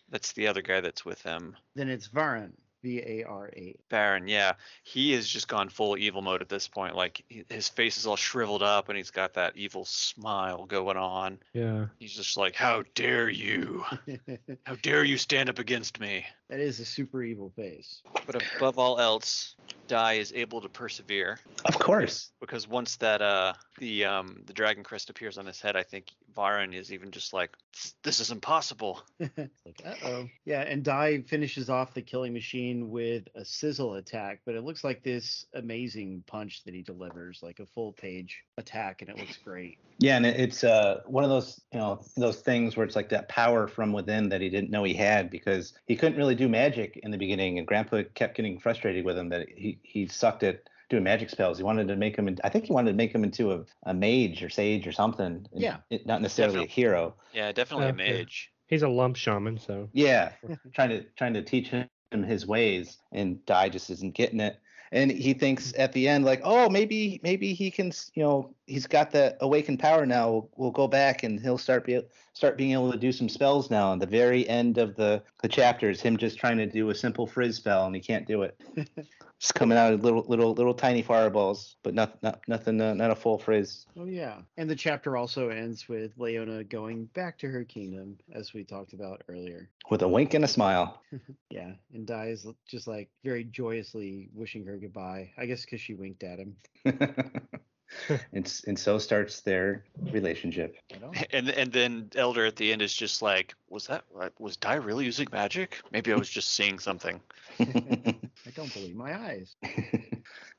that's 0.09 0.33
the 0.33 0.47
other 0.47 0.61
guy 0.61 0.81
that's 0.81 1.05
with 1.05 1.21
him. 1.21 1.55
Then 1.75 1.89
it's 1.89 2.07
Varan, 2.07 2.53
V 2.83 2.99
A 3.05 3.23
R 3.23 3.49
A. 3.55 3.75
Baron, 3.89 4.27
yeah, 4.27 4.53
he 4.83 5.11
has 5.13 5.27
just 5.27 5.47
gone 5.47 5.69
full 5.69 5.97
evil 5.97 6.21
mode 6.21 6.41
at 6.41 6.49
this 6.49 6.67
point. 6.67 6.95
Like 6.95 7.23
his 7.49 7.67
face 7.69 7.97
is 7.97 8.05
all 8.07 8.15
shriveled 8.15 8.63
up, 8.63 8.89
and 8.89 8.97
he's 8.97 9.11
got 9.11 9.33
that 9.33 9.55
evil 9.55 9.85
smile 9.85 10.65
going 10.65 10.97
on. 10.97 11.39
Yeah. 11.53 11.87
He's 11.99 12.13
just 12.13 12.37
like, 12.37 12.55
"How 12.55 12.83
dare 12.95 13.29
you? 13.29 13.83
How 14.65 14.75
dare 14.81 15.03
you 15.03 15.17
stand 15.17 15.49
up 15.49 15.59
against 15.59 15.99
me?" 15.99 16.25
that 16.49 16.59
is 16.59 16.79
a 16.79 16.85
super 16.85 17.21
evil 17.23 17.51
face. 17.55 18.01
But 18.25 18.41
above 18.57 18.79
all 18.79 18.99
else, 18.99 19.55
Dai 19.87 20.13
is 20.13 20.33
able 20.33 20.61
to 20.61 20.69
persevere 20.69 21.39
Of 21.65 21.77
course. 21.77 22.31
because 22.39 22.67
once 22.67 22.95
that 22.97 23.21
uh 23.21 23.53
the 23.77 24.05
um 24.05 24.41
the 24.45 24.53
dragon 24.53 24.83
crest 24.83 25.09
appears 25.09 25.37
on 25.37 25.45
his 25.45 25.61
head, 25.61 25.75
I 25.75 25.83
think 25.83 26.07
Varan 26.39 26.73
is 26.73 26.93
even 26.93 27.11
just 27.11 27.33
like, 27.33 27.51
"This- 27.73 27.95
"This 28.03 28.19
is 28.21 28.31
impossible." 28.31 29.01
like, 29.19 29.81
uh 29.85 29.93
oh. 30.05 30.29
Yeah, 30.45 30.61
and 30.61 30.83
Dai 30.83 31.21
finishes 31.21 31.69
off 31.69 31.93
the 31.93 32.01
killing 32.01 32.31
machine 32.33 32.89
with 32.89 33.27
a 33.35 33.43
sizzle 33.43 33.95
attack, 33.95 34.39
but 34.45 34.55
it 34.55 34.63
looks 34.63 34.83
like 34.83 35.03
this 35.03 35.45
amazing 35.53 36.23
punch 36.27 36.63
that 36.63 36.73
he 36.73 36.81
delivers, 36.81 37.41
like 37.43 37.59
a 37.59 37.65
full 37.65 37.91
page 37.91 38.43
attack, 38.57 39.01
and 39.01 39.09
it 39.09 39.17
looks 39.17 39.37
great. 39.37 39.77
Yeah, 39.99 40.15
and 40.15 40.25
it's 40.25 40.63
uh 40.63 41.01
one 41.05 41.25
of 41.25 41.29
those 41.29 41.59
you 41.73 41.79
know 41.79 42.01
those 42.15 42.39
things 42.39 42.77
where 42.77 42.85
it's 42.85 42.95
like 42.95 43.09
that 43.09 43.27
power 43.27 43.67
from 43.67 43.91
within 43.91 44.29
that 44.29 44.39
he 44.39 44.49
didn't 44.49 44.71
know 44.71 44.85
he 44.85 44.93
had 44.93 45.29
because 45.29 45.73
he 45.87 45.97
couldn't 45.97 46.17
really 46.17 46.35
do 46.35 46.47
magic 46.47 46.97
in 47.03 47.11
the 47.11 47.17
beginning, 47.17 47.57
and 47.57 47.67
Grandpa 47.67 48.03
kept 48.13 48.37
getting 48.37 48.59
frustrated 48.59 49.03
with 49.03 49.17
him 49.17 49.27
that 49.29 49.49
he 49.49 49.79
he 49.83 50.07
sucked 50.07 50.43
at 50.43 50.61
doing 50.89 51.03
magic 51.03 51.29
spells. 51.29 51.57
He 51.57 51.63
wanted 51.63 51.87
to 51.87 51.95
make 51.95 52.15
him. 52.17 52.27
In, 52.27 52.37
I 52.43 52.49
think 52.49 52.65
he 52.65 52.73
wanted 52.73 52.91
to 52.91 52.97
make 52.97 53.13
him 53.13 53.23
into 53.23 53.51
a, 53.53 53.63
a 53.83 53.93
mage 53.93 54.43
or 54.43 54.49
sage 54.49 54.87
or 54.87 54.91
something. 54.91 55.25
and 55.25 55.47
Yeah. 55.53 55.77
it- 55.89 56.05
not 56.05 56.21
necessarily 56.21 56.55
Definitely. 56.65 56.83
a 56.83 56.87
hero. 56.87 57.15
Yeah, 57.33 57.51
definitely 57.51 57.89
a 57.89 57.93
mage. 57.93 58.51
He's 58.67 58.81
a 58.83 58.89
lump 58.89 59.15
shaman, 59.15 59.57
so 59.57 59.89
Yeah, 59.93 60.31
trying 60.73 60.89
to 60.89 61.03
trying 61.15 61.33
to 61.33 61.41
teach 61.41 61.69
him 61.69 61.87
his 62.23 62.45
ways, 62.45 62.97
and 63.11 63.43
Dai 63.45 63.69
just 63.69 63.89
isn't 63.89 64.13
getting 64.15 64.39
it. 64.39 64.59
And 64.91 65.11
he 65.11 65.33
thinks 65.33 65.73
at 65.77 65.93
the 65.93 66.07
end, 66.07 66.25
like, 66.25 66.41
oh, 66.43 66.69
maybe 66.69 67.19
maybe 67.23 67.53
he 67.53 67.69
can, 67.69 67.91
you 68.13 68.23
know, 68.23 68.53
he's 68.65 68.87
got 68.87 69.11
the 69.11 69.37
awakened 69.41 69.79
power 69.79 70.05
now. 70.05 70.29
We'll, 70.31 70.49
we'll 70.55 70.71
go 70.71 70.87
back 70.87 71.23
and 71.23 71.39
he'll 71.39 71.57
start 71.57 71.85
be 71.85 72.01
start 72.33 72.57
being 72.57 72.71
able 72.71 72.91
to 72.91 72.97
do 72.97 73.11
some 73.11 73.29
spells 73.29 73.69
now. 73.69 73.91
And 73.91 74.01
the 74.01 74.07
very 74.07 74.47
end 74.47 74.77
of 74.77 74.95
the 74.95 75.21
the 75.41 75.47
chapter 75.47 75.89
is 75.89 76.01
him 76.01 76.17
just 76.17 76.37
trying 76.37 76.57
to 76.57 76.65
do 76.65 76.89
a 76.89 76.95
simple 76.95 77.27
frizz 77.27 77.57
spell, 77.57 77.85
and 77.85 77.95
he 77.95 78.01
can't 78.01 78.27
do 78.27 78.43
it. 78.43 78.59
just 79.39 79.55
coming 79.55 79.77
out 79.77 79.93
of 79.93 80.03
little 80.03 80.25
little 80.27 80.53
little 80.53 80.73
tiny 80.73 81.01
fireballs, 81.01 81.77
but 81.81 81.93
not 81.93 82.21
not 82.21 82.41
nothing, 82.47 82.79
uh, 82.81 82.93
not 82.93 83.09
a 83.09 83.15
full 83.15 83.39
frizz. 83.39 83.85
Oh 83.97 84.05
yeah. 84.05 84.39
And 84.57 84.69
the 84.69 84.75
chapter 84.75 85.15
also 85.15 85.49
ends 85.49 85.87
with 85.87 86.11
Leona 86.17 86.63
going 86.65 87.05
back 87.05 87.37
to 87.39 87.47
her 87.47 87.63
kingdom, 87.63 88.17
as 88.33 88.53
we 88.53 88.63
talked 88.63 88.93
about 88.93 89.23
earlier. 89.29 89.69
With 89.89 90.01
a 90.01 90.07
wink 90.07 90.33
and 90.33 90.43
a 90.43 90.47
smile. 90.47 91.01
Yeah, 91.49 91.71
and 91.93 92.05
Dai 92.05 92.27
is 92.27 92.45
just 92.67 92.87
like 92.87 93.09
very 93.23 93.43
joyously 93.43 94.29
wishing 94.35 94.65
her 94.67 94.77
goodbye. 94.79 95.31
I 95.37 95.45
guess 95.45 95.65
because 95.65 95.81
she 95.81 95.93
winked 95.93 96.23
at 96.23 96.39
him. 96.39 96.55
and 98.33 98.61
and 98.67 98.77
so 98.79 98.97
starts 98.97 99.41
their 99.41 99.83
relationship. 100.11 100.75
And 101.31 101.49
and 101.49 101.71
then 101.71 102.09
Elder 102.15 102.45
at 102.45 102.55
the 102.55 102.71
end 102.71 102.81
is 102.81 102.93
just 102.93 103.21
like, 103.21 103.55
"Was 103.69 103.87
that 103.87 104.03
was 104.39 104.57
Dai 104.57 104.75
really 104.75 105.05
using 105.05 105.27
magic? 105.31 105.81
Maybe 105.91 106.11
I 106.11 106.15
was 106.15 106.29
just 106.29 106.53
seeing 106.53 106.79
something." 106.79 107.19
I 107.59 108.51
don't 108.55 108.73
believe 108.73 108.95
my 108.95 109.19
eyes. 109.19 109.55
but 109.61 109.71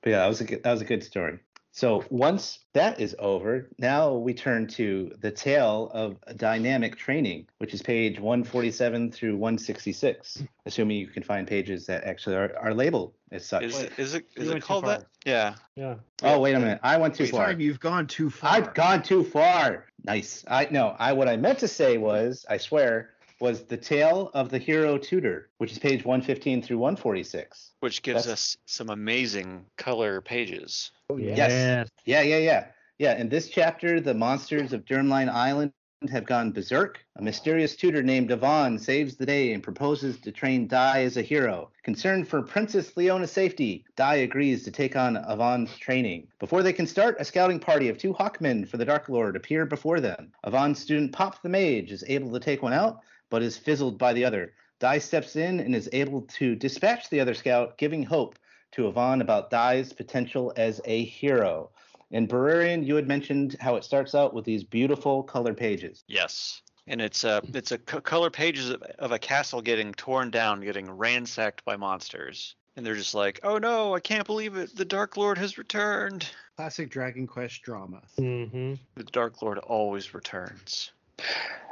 yeah, 0.05 0.19
that 0.19 0.29
was 0.29 0.41
a 0.41 0.45
good, 0.45 0.63
that 0.63 0.73
was 0.73 0.81
a 0.81 0.85
good 0.85 1.05
story. 1.05 1.39
So 1.73 2.05
once 2.11 2.59
that 2.73 3.01
is 3.01 3.15
over, 3.19 3.71
now 3.79 4.15
we 4.15 4.35
turn 4.35 4.67
to 4.69 5.13
the 5.21 5.31
tale 5.31 5.91
of 5.95 6.17
dynamic 6.37 6.97
training, 6.97 7.47
which 7.59 7.73
is 7.75 7.81
page 7.81 8.19
147 8.19 9.13
through 9.13 9.37
166, 9.37 10.43
assuming 10.67 10.99
you 10.99 11.07
can 11.07 11.23
find 11.23 11.47
pages 11.47 11.87
that 11.87 12.05
actually 12.05 12.37
are, 12.37 12.57
are 12.61 12.75
labeled 12.75 13.15
as 13.31 13.47
such. 13.47 13.63
Is, 13.63 13.75
Wait, 13.77 13.93
is 13.99 14.15
it 14.15 14.27
it 14.37 14.63
called 14.63 14.87
that? 14.87 15.07
Yeah. 15.25 15.55
Yeah. 15.77 15.97
oh, 16.25 16.41
wait 16.41 16.55
a 16.55 16.59
minute. 16.59 16.81
I 16.83 16.97
went 16.97 17.15
too 17.15 17.25
Wait, 17.25 17.31
far. 17.31 17.47
time, 17.47 17.61
you've 17.61 17.81
gone 17.81 18.07
too 18.07 18.31
far. 18.31 18.51
I've 18.53 18.75
gone 18.75 19.03
too 19.03 19.23
far. 19.23 19.87
Nice. 20.05 20.45
I 20.49 20.67
no, 20.71 20.97
I 20.99 21.13
what 21.13 21.29
I 21.29 21.37
meant 21.37 21.61
to 21.61 21.69
say 21.69 21.99
was, 21.99 22.45
I 22.49 22.57
swear, 22.57 23.11
was 23.41 23.63
the 23.65 23.77
tale 23.77 24.31
of 24.35 24.51
the 24.51 24.59
hero 24.59 24.99
tutor, 24.99 25.49
which 25.59 25.73
is 25.73 25.79
page 25.79 26.05
115 26.05 26.63
through 26.63 26.79
146. 26.79 27.73
Which 27.81 28.03
gives 28.03 28.25
That's- 28.25 28.33
us 28.33 28.57
some 28.67 28.91
amazing 28.91 29.65
color 29.77 30.21
pages. 30.21 30.91
Oh, 31.09 31.17
yeah. 31.17 31.35
Yes. 31.37 31.89
Yeah, 32.05 32.23
yeah, 32.23 32.39
yeah. 32.39 32.67
Yeah, 32.99 33.19
in 33.19 33.31
this 33.31 33.49
chapter, 33.49 33.99
the 34.01 34.13
monsters 34.13 34.75
of 34.75 34.85
Dermline 34.85 35.31
Island 35.31 35.73
have 36.11 36.25
gone 36.25 36.51
berserk. 36.53 36.99
A 37.17 37.23
mysterious 37.23 37.77
tutor 37.77 38.03
named 38.03 38.31
Avan 38.31 38.81
saves 38.81 39.17
the 39.17 39.27
day 39.27 39.53
and 39.53 39.63
proposes 39.63 40.19
to 40.21 40.33
train 40.33 40.67
Dai 40.67 41.03
as 41.05 41.17
a 41.19 41.23
hero. 41.23 41.71
Concerned 41.83 42.27
for 42.29 42.41
Princess 42.43 42.97
Leona's 42.97 43.33
safety, 43.33 43.85
Dai 43.97 44.17
agrees 44.17 44.65
to 44.65 44.71
take 44.71 44.97
on 44.97 45.17
Avan's 45.17 45.77
training. 45.79 46.27
Before 46.39 46.63
they 46.63 46.73
can 46.73 46.87
start, 46.87 47.17
a 47.19 47.25
scouting 47.25 47.59
party 47.61 47.89
of 47.91 47.99
two 47.99 48.15
Hawkmen 48.15 48.67
for 48.67 48.79
the 48.79 48.85
Dark 48.85 49.09
Lord 49.11 49.37
appear 49.37 49.67
before 49.67 50.01
them. 50.01 50.33
Avan's 50.47 50.79
student 50.79 51.13
Pop 51.13 51.43
the 51.43 51.51
Mage 51.51 51.93
is 51.93 52.05
able 52.07 52.33
to 52.33 52.41
take 52.41 52.63
one 52.63 52.73
out, 52.73 53.01
but 53.31 53.43
is 53.43 53.57
fizzled 53.57 53.99
by 53.99 54.13
the 54.13 54.25
other. 54.25 54.53
Dai 54.81 54.99
steps 54.99 55.37
in 55.37 55.61
and 55.61 55.75
is 55.75 55.89
able 55.93 56.23
to 56.23 56.55
dispatch 56.55 57.09
the 57.11 57.21
other 57.21 57.35
scout, 57.35 57.79
giving 57.79 58.03
hope 58.03 58.39
to 58.73 58.91
Avan 58.91 59.21
about 59.21 59.51
Dai's 59.51 59.93
potential 59.93 60.53
as 60.57 60.81
a 60.85 61.05
hero. 61.05 61.71
In 62.11 62.27
Bererian, 62.27 62.85
you 62.85 62.97
had 62.97 63.07
mentioned 63.07 63.57
how 63.61 63.77
it 63.77 63.85
starts 63.85 64.15
out 64.15 64.35
with 64.35 64.45
these 64.45 64.65
beautiful 64.65 65.23
color 65.23 65.55
pages. 65.55 66.03
Yes. 66.09 66.63
And 66.87 67.01
it's 67.01 67.25
a 67.25 67.41
it's 67.55 67.73
a 67.73 67.79
color 67.79 68.31
pages 68.31 68.71
of, 68.71 68.83
of 68.99 69.13
a 69.13 69.19
castle 69.19 69.63
getting 69.63 69.93
torn 69.93 70.31
down, 70.31 70.61
getting 70.61 70.91
ransacked 70.91 71.65
by 71.65 71.77
monsters. 71.77 72.57
And 72.75 72.85
they're 72.85 72.97
just 72.97 73.15
like, 73.15 73.39
"Oh 73.45 73.59
no, 73.59 73.95
I 73.95 74.01
can't 74.01 74.27
believe 74.27 74.57
it. 74.57 74.75
The 74.75 74.85
Dark 74.85 75.17
Lord 75.17 75.39
has 75.39 75.59
returned." 75.59 76.29
Classic 76.57 76.91
Dragon 76.91 77.27
Quest 77.27 77.63
drama. 77.63 78.03
Mm-hmm. 78.19 78.75
The 78.97 79.05
Dark 79.05 79.41
Lord 79.41 79.59
always 79.59 80.15
returns. 80.15 80.91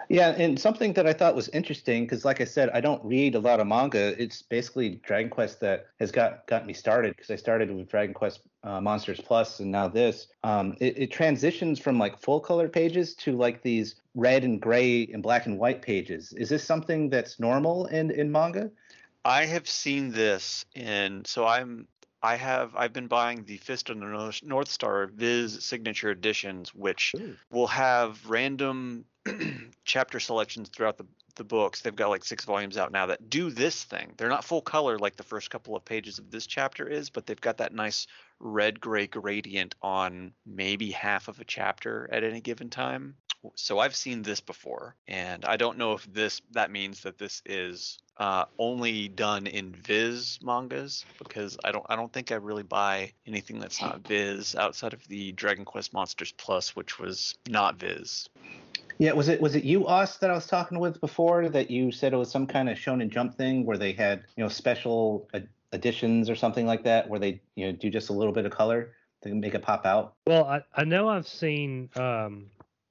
Yeah, 0.09 0.31
and 0.31 0.59
something 0.59 0.95
that 0.95 1.07
I 1.07 1.13
thought 1.13 1.35
was 1.35 1.49
interesting 1.51 2.05
because, 2.05 2.25
like 2.25 2.41
I 2.41 2.45
said, 2.45 2.71
I 2.71 2.81
don't 2.81 3.05
read 3.05 3.35
a 3.35 3.39
lot 3.39 3.61
of 3.61 3.67
manga. 3.67 4.21
It's 4.21 4.41
basically 4.41 5.01
Dragon 5.05 5.31
Quest 5.31 5.61
that 5.61 5.87
has 6.01 6.11
got 6.11 6.47
got 6.47 6.67
me 6.67 6.73
started 6.73 7.15
because 7.15 7.31
I 7.31 7.37
started 7.37 7.71
with 7.71 7.89
Dragon 7.89 8.15
Quest 8.15 8.41
uh, 8.65 8.81
Monsters 8.81 9.21
Plus, 9.21 9.61
and 9.61 9.71
now 9.71 9.87
this. 9.87 10.29
Um, 10.45 10.77
it, 10.81 10.99
it 10.99 11.11
transitions 11.13 11.79
from 11.79 11.99
like 11.99 12.19
full 12.19 12.41
color 12.41 12.69
pages 12.69 13.15
to 13.17 13.37
like 13.37 13.63
these 13.63 13.97
red 14.15 14.45
and 14.45 14.61
gray 14.61 15.07
and 15.13 15.23
black 15.23 15.45
and 15.45 15.59
white 15.59 15.83
pages. 15.83 16.33
Is 16.33 16.49
this 16.49 16.65
something 16.65 17.11
that's 17.11 17.39
normal 17.39 17.87
in 17.87 18.11
in 18.11 18.33
manga? 18.33 18.71
I 19.25 19.45
have 19.45 19.69
seen 19.69 20.11
this 20.11 20.65
and 20.75 21.27
so 21.27 21.47
I'm 21.47 21.87
I 22.23 22.37
have 22.37 22.75
I've 22.75 22.93
been 22.93 23.07
buying 23.07 23.45
the 23.45 23.59
Fist 23.59 23.91
of 23.91 24.01
the 24.01 24.33
North- 24.43 24.69
Star 24.69 25.07
Viz 25.07 25.65
signature 25.65 26.11
editions, 26.11 26.75
which 26.75 27.15
Ooh. 27.17 27.37
will 27.51 27.69
have 27.69 28.29
random 28.29 29.05
chapter 29.85 30.21
selections 30.21 30.69
throughout 30.69 30.99
the 30.99 31.07
the 31.39 31.45
books. 31.45 31.81
They've 31.81 31.97
got 31.97 32.11
like 32.11 32.25
six 32.25 32.45
volumes 32.45 32.77
out 32.77 32.93
now 32.93 33.07
that 33.07 33.31
do 33.31 33.51
this 33.51 33.85
thing. 33.85 34.13
They're 34.17 34.29
not 34.29 34.45
full 34.45 34.61
color 34.61 34.99
like 34.99 35.17
the 35.17 35.23
first 35.23 35.51
couple 35.51 35.75
of 35.75 35.85
pages 35.85 36.19
of 36.19 36.31
this 36.31 36.47
chapter 36.47 36.87
is, 36.87 37.09
but 37.09 37.25
they've 37.25 37.41
got 37.41 37.59
that 37.59 37.73
nice 37.73 38.07
red 38.39 38.81
gray 38.81 39.07
gradient 39.07 39.75
on 39.81 40.33
maybe 40.45 40.91
half 40.91 41.29
of 41.29 41.41
a 41.41 41.45
chapter 41.45 42.09
at 42.13 42.25
any 42.25 42.41
given 42.41 42.69
time. 42.69 43.15
So 43.55 43.79
I've 43.79 43.95
seen 43.95 44.23
this 44.23 44.41
before, 44.41 44.97
and 45.07 45.45
I 45.45 45.57
don't 45.57 45.79
know 45.79 45.93
if 45.93 46.13
this 46.13 46.43
that 46.53 46.73
means 46.73 47.03
that 47.03 47.19
this 47.19 47.41
is 47.47 47.99
uh, 48.17 48.47
only 48.59 49.07
done 49.07 49.47
in 49.47 49.73
Viz 49.73 50.41
mangas 50.43 51.05
because 51.19 51.57
I 51.63 51.71
don't 51.71 51.87
I 51.89 51.95
don't 51.95 52.13
think 52.13 52.33
I 52.33 52.35
really 52.35 52.65
buy 52.65 53.13
anything 53.27 53.61
that's 53.61 53.81
not 53.81 54.01
Viz 54.01 54.57
outside 54.57 54.93
of 54.93 55.07
the 55.07 55.31
Dragon 55.33 55.65
Quest 55.65 55.93
Monsters 55.93 56.33
Plus, 56.33 56.75
which 56.75 56.99
was 56.99 57.37
not 57.49 57.77
Viz. 57.77 58.29
Yeah, 58.99 59.13
was 59.13 59.29
it 59.29 59.41
was 59.41 59.55
it 59.55 59.65
you 59.65 59.87
Us 59.87 60.19
that 60.19 60.31
I 60.31 60.35
was 60.35 60.47
talking 60.47 60.79
with 60.79 61.01
before 61.01 61.49
that 61.49 61.71
you 61.71 61.93
said 61.93 62.13
it 62.13 62.17
was 62.17 62.31
some 62.31 62.47
kind 62.47 62.69
of 62.69 62.77
Shonen 62.77 63.09
Jump 63.09 63.37
thing 63.37 63.65
where 63.65 63.79
they 63.79 63.93
had 63.93 64.25
you 64.37 64.43
know 64.43 64.49
special 64.49 65.29
ed- 65.33 65.49
editions 65.73 66.29
or 66.29 66.35
something 66.35 66.67
like 66.67 66.85
that 66.85 67.09
where 67.09 67.21
they 67.21 67.41
you 67.55 67.67
know 67.67 67.73
do 67.73 67.91
just 67.91 68.11
a 68.11 68.13
little 68.13 68.33
bit 68.33 68.45
of 68.45 68.53
color 68.53 68.93
to 69.23 69.35
make 69.35 69.55
it 69.55 69.63
pop 69.63 69.87
out. 69.87 70.15
Well, 70.27 70.45
I, 70.45 70.63
I 70.75 70.85
know 70.85 71.09
I've 71.09 71.29
seen 71.29 71.91
um 71.97 72.47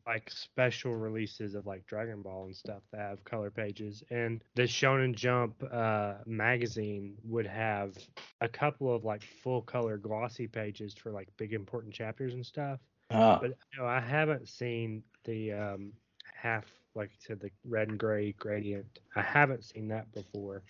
like 0.06 0.30
special 0.30 0.96
releases 0.96 1.54
of 1.54 1.68
like 1.68 1.86
Dragon 1.86 2.22
Ball 2.22 2.46
and 2.46 2.56
stuff 2.56 2.82
that 2.92 3.02
have 3.02 3.24
color 3.26 3.52
pages, 3.52 4.04
and 4.10 4.42
the 4.56 4.64
Shonen 4.64 5.14
Jump 5.14 5.62
uh, 5.70 6.14
magazine 6.26 7.16
would 7.26 7.46
have 7.46 7.98
a 8.40 8.48
couple 8.48 8.96
of 8.96 9.04
like 9.04 9.22
full 9.44 9.62
color 9.62 9.98
glossy 9.98 10.48
pages 10.48 10.94
for 10.94 11.12
like 11.12 11.28
big 11.36 11.54
important 11.54 11.94
chapters 11.94 12.34
and 12.34 12.46
stuff. 12.46 12.80
Ah. 13.12 13.40
But 13.42 13.50
you 13.50 13.80
know, 13.80 13.86
I 13.86 14.00
haven't 14.00 14.48
seen 14.48 15.04
the 15.28 15.54
um, 15.54 15.94
half 16.34 16.66
like 16.98 17.12
you 17.12 17.18
said, 17.20 17.40
the 17.40 17.52
red 17.64 17.90
and 17.90 18.00
gray 18.00 18.34
gradient. 18.34 19.00
I 19.16 19.22
haven't 19.22 19.64
seen 19.64 19.88
that 19.90 20.12
before. 20.14 20.64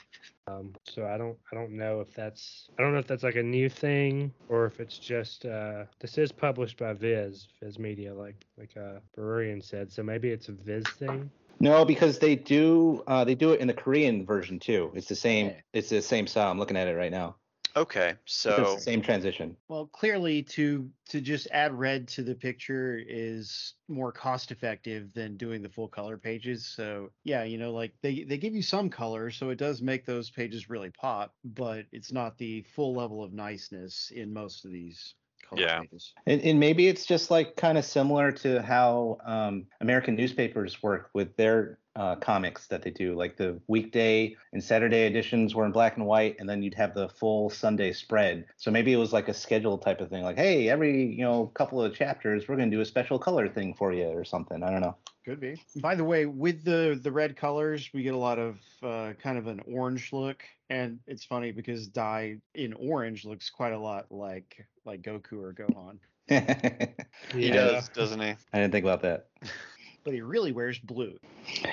Um, 0.48 0.74
so 0.84 1.08
I 1.08 1.18
don't 1.18 1.38
I 1.52 1.56
don't 1.56 1.72
know 1.72 2.02
if 2.02 2.14
that's 2.14 2.70
I 2.78 2.84
don't 2.84 2.92
know 2.92 3.00
if 3.00 3.08
that's 3.08 3.24
like 3.24 3.38
a 3.38 3.44
new 3.44 3.70
thing 3.70 4.34
or 4.50 4.66
if 4.66 4.80
it's 4.80 4.98
just 4.98 5.46
uh, 5.46 5.86
this 6.00 6.18
is 6.18 6.32
published 6.32 6.78
by 6.78 6.94
Viz 6.94 7.48
Viz 7.64 7.80
Media 7.80 8.14
like 8.14 8.46
like 8.58 8.76
uh, 8.78 9.00
Berurian 9.18 9.64
said. 9.64 9.92
So 9.92 10.04
maybe 10.04 10.30
it's 10.30 10.50
a 10.50 10.52
Viz 10.52 10.84
thing. 11.00 11.32
No, 11.60 11.86
because 11.86 12.20
they 12.20 12.36
do 12.36 13.04
uh, 13.08 13.24
they 13.24 13.36
do 13.36 13.54
it 13.54 13.62
in 13.62 13.68
the 13.68 13.74
Korean 13.74 14.26
version 14.26 14.60
too. 14.60 14.92
It's 14.94 15.08
the 15.08 15.16
same 15.16 15.54
it's 15.74 15.90
the 15.90 16.02
same 16.02 16.28
style. 16.28 16.52
I'm 16.52 16.60
looking 16.60 16.78
at 16.78 16.88
it 16.88 16.96
right 16.96 17.12
now. 17.12 17.38
Okay, 17.78 18.18
It's 18.26 18.36
so 18.36 18.76
the 18.76 18.82
same 18.82 19.02
transition. 19.02 19.56
Well, 19.70 19.88
clearly 19.88 20.44
to 20.44 20.92
to 21.10 21.22
just 21.22 21.48
add 21.52 21.74
red 21.74 22.08
to 22.10 22.24
the 22.24 22.36
picture 22.36 22.98
is 23.00 23.76
more 23.90 24.12
cost 24.14 24.52
effective 24.52 25.14
than 25.14 25.38
doing 25.38 25.62
the 25.62 25.70
full 25.70 25.90
color 25.90 26.18
pages. 26.18 26.68
So 26.68 27.12
yeah, 27.24 27.44
you 27.44 27.58
know, 27.58 27.74
like 27.74 27.96
they 28.02 28.24
they 28.24 28.38
give 28.38 28.56
you 28.56 28.62
some 28.64 28.90
color, 28.90 29.32
so 29.32 29.50
it 29.52 29.58
does 29.58 29.82
make 29.82 30.06
those 30.06 30.32
pages 30.32 30.70
really 30.70 30.92
pop, 30.92 31.36
but 31.44 31.86
it's 31.92 32.12
not 32.14 32.38
the 32.38 32.64
full 32.64 32.94
level 32.96 33.24
of 33.24 33.34
niceness 33.34 34.12
in 34.12 34.34
most 34.34 34.66
of 34.66 34.72
these 34.72 35.16
color 35.18 35.27
Yeah. 35.56 35.82
pages. 35.82 36.14
And, 36.26 36.42
and 36.42 36.60
maybe 36.60 36.88
it's 36.88 37.06
just 37.06 37.32
like 37.32 37.56
kind 37.56 37.78
of 37.78 37.86
similar 37.86 38.32
to 38.34 38.62
how 38.62 39.18
um, 39.26 39.66
American 39.82 40.16
newspapers 40.16 40.82
work 40.84 41.10
with 41.14 41.36
their 41.38 41.80
uh, 41.96 42.16
comics 42.16 42.68
that 42.68 42.84
they 42.84 42.92
do. 42.92 43.16
Like 43.16 43.38
the 43.38 43.60
weekday 43.68 44.36
and 44.54 44.64
Saturday 44.64 45.06
editions 45.08 45.56
were 45.56 45.66
in 45.66 45.72
black 45.72 45.98
and 45.98 46.06
white, 46.06 46.36
and 46.40 46.48
then 46.48 46.62
you'd 46.62 46.76
have 46.76 46.94
the 46.94 47.10
full 47.10 47.50
Sunday 47.50 47.92
spread. 47.92 48.46
So 48.56 48.70
maybe 48.70 48.94
it 48.94 48.98
was 48.98 49.14
like 49.14 49.30
a 49.30 49.34
schedule 49.34 49.78
type 49.78 50.00
of 50.00 50.10
thing. 50.10 50.24
Like, 50.24 50.38
hey, 50.38 50.70
every 50.70 51.06
you 51.06 51.24
know 51.24 51.48
couple 51.48 51.82
of 51.82 51.94
chapters, 51.96 52.48
we're 52.48 52.56
going 52.56 52.70
to 52.70 52.76
do 52.76 52.82
a 52.82 52.86
special 52.86 53.18
color 53.18 53.50
thing 53.50 53.74
for 53.74 53.92
you 53.92 54.06
or 54.06 54.24
something. 54.24 54.62
I 54.62 54.70
don't 54.70 54.82
know. 54.82 54.96
Could 55.28 55.42
be. 55.42 55.62
By 55.82 55.94
the 55.96 56.06
way, 56.06 56.26
with 56.26 56.64
the 56.64 56.98
the 57.04 57.12
red 57.12 57.36
colors, 57.36 57.90
we 57.94 58.02
get 58.02 58.14
a 58.14 58.18
lot 58.18 58.40
of 58.40 58.60
uh, 58.82 59.12
kind 59.22 59.38
of 59.38 59.48
an 59.48 59.60
orange 59.70 60.14
look, 60.14 60.42
and 60.70 61.00
it's 61.06 61.26
funny 61.26 61.52
because 61.52 61.86
Dai 61.90 62.38
in 62.56 62.72
orange 62.72 63.26
looks 63.26 63.50
quite 63.50 63.74
a 63.74 63.78
lot 63.78 64.10
like 64.10 64.66
like 64.86 65.02
Goku 65.02 65.34
or 65.34 65.54
Gohan, 65.54 65.98
he 67.34 67.48
Yeah. 67.48 67.54
does, 67.54 67.90
doesn't 67.90 68.22
he? 68.22 68.30
I 68.54 68.60
didn't 68.60 68.72
think 68.72 68.86
about 68.86 69.02
that. 69.02 69.28
but 70.06 70.14
he 70.14 70.22
really 70.22 70.54
wears 70.54 70.80
blue. 70.80 71.18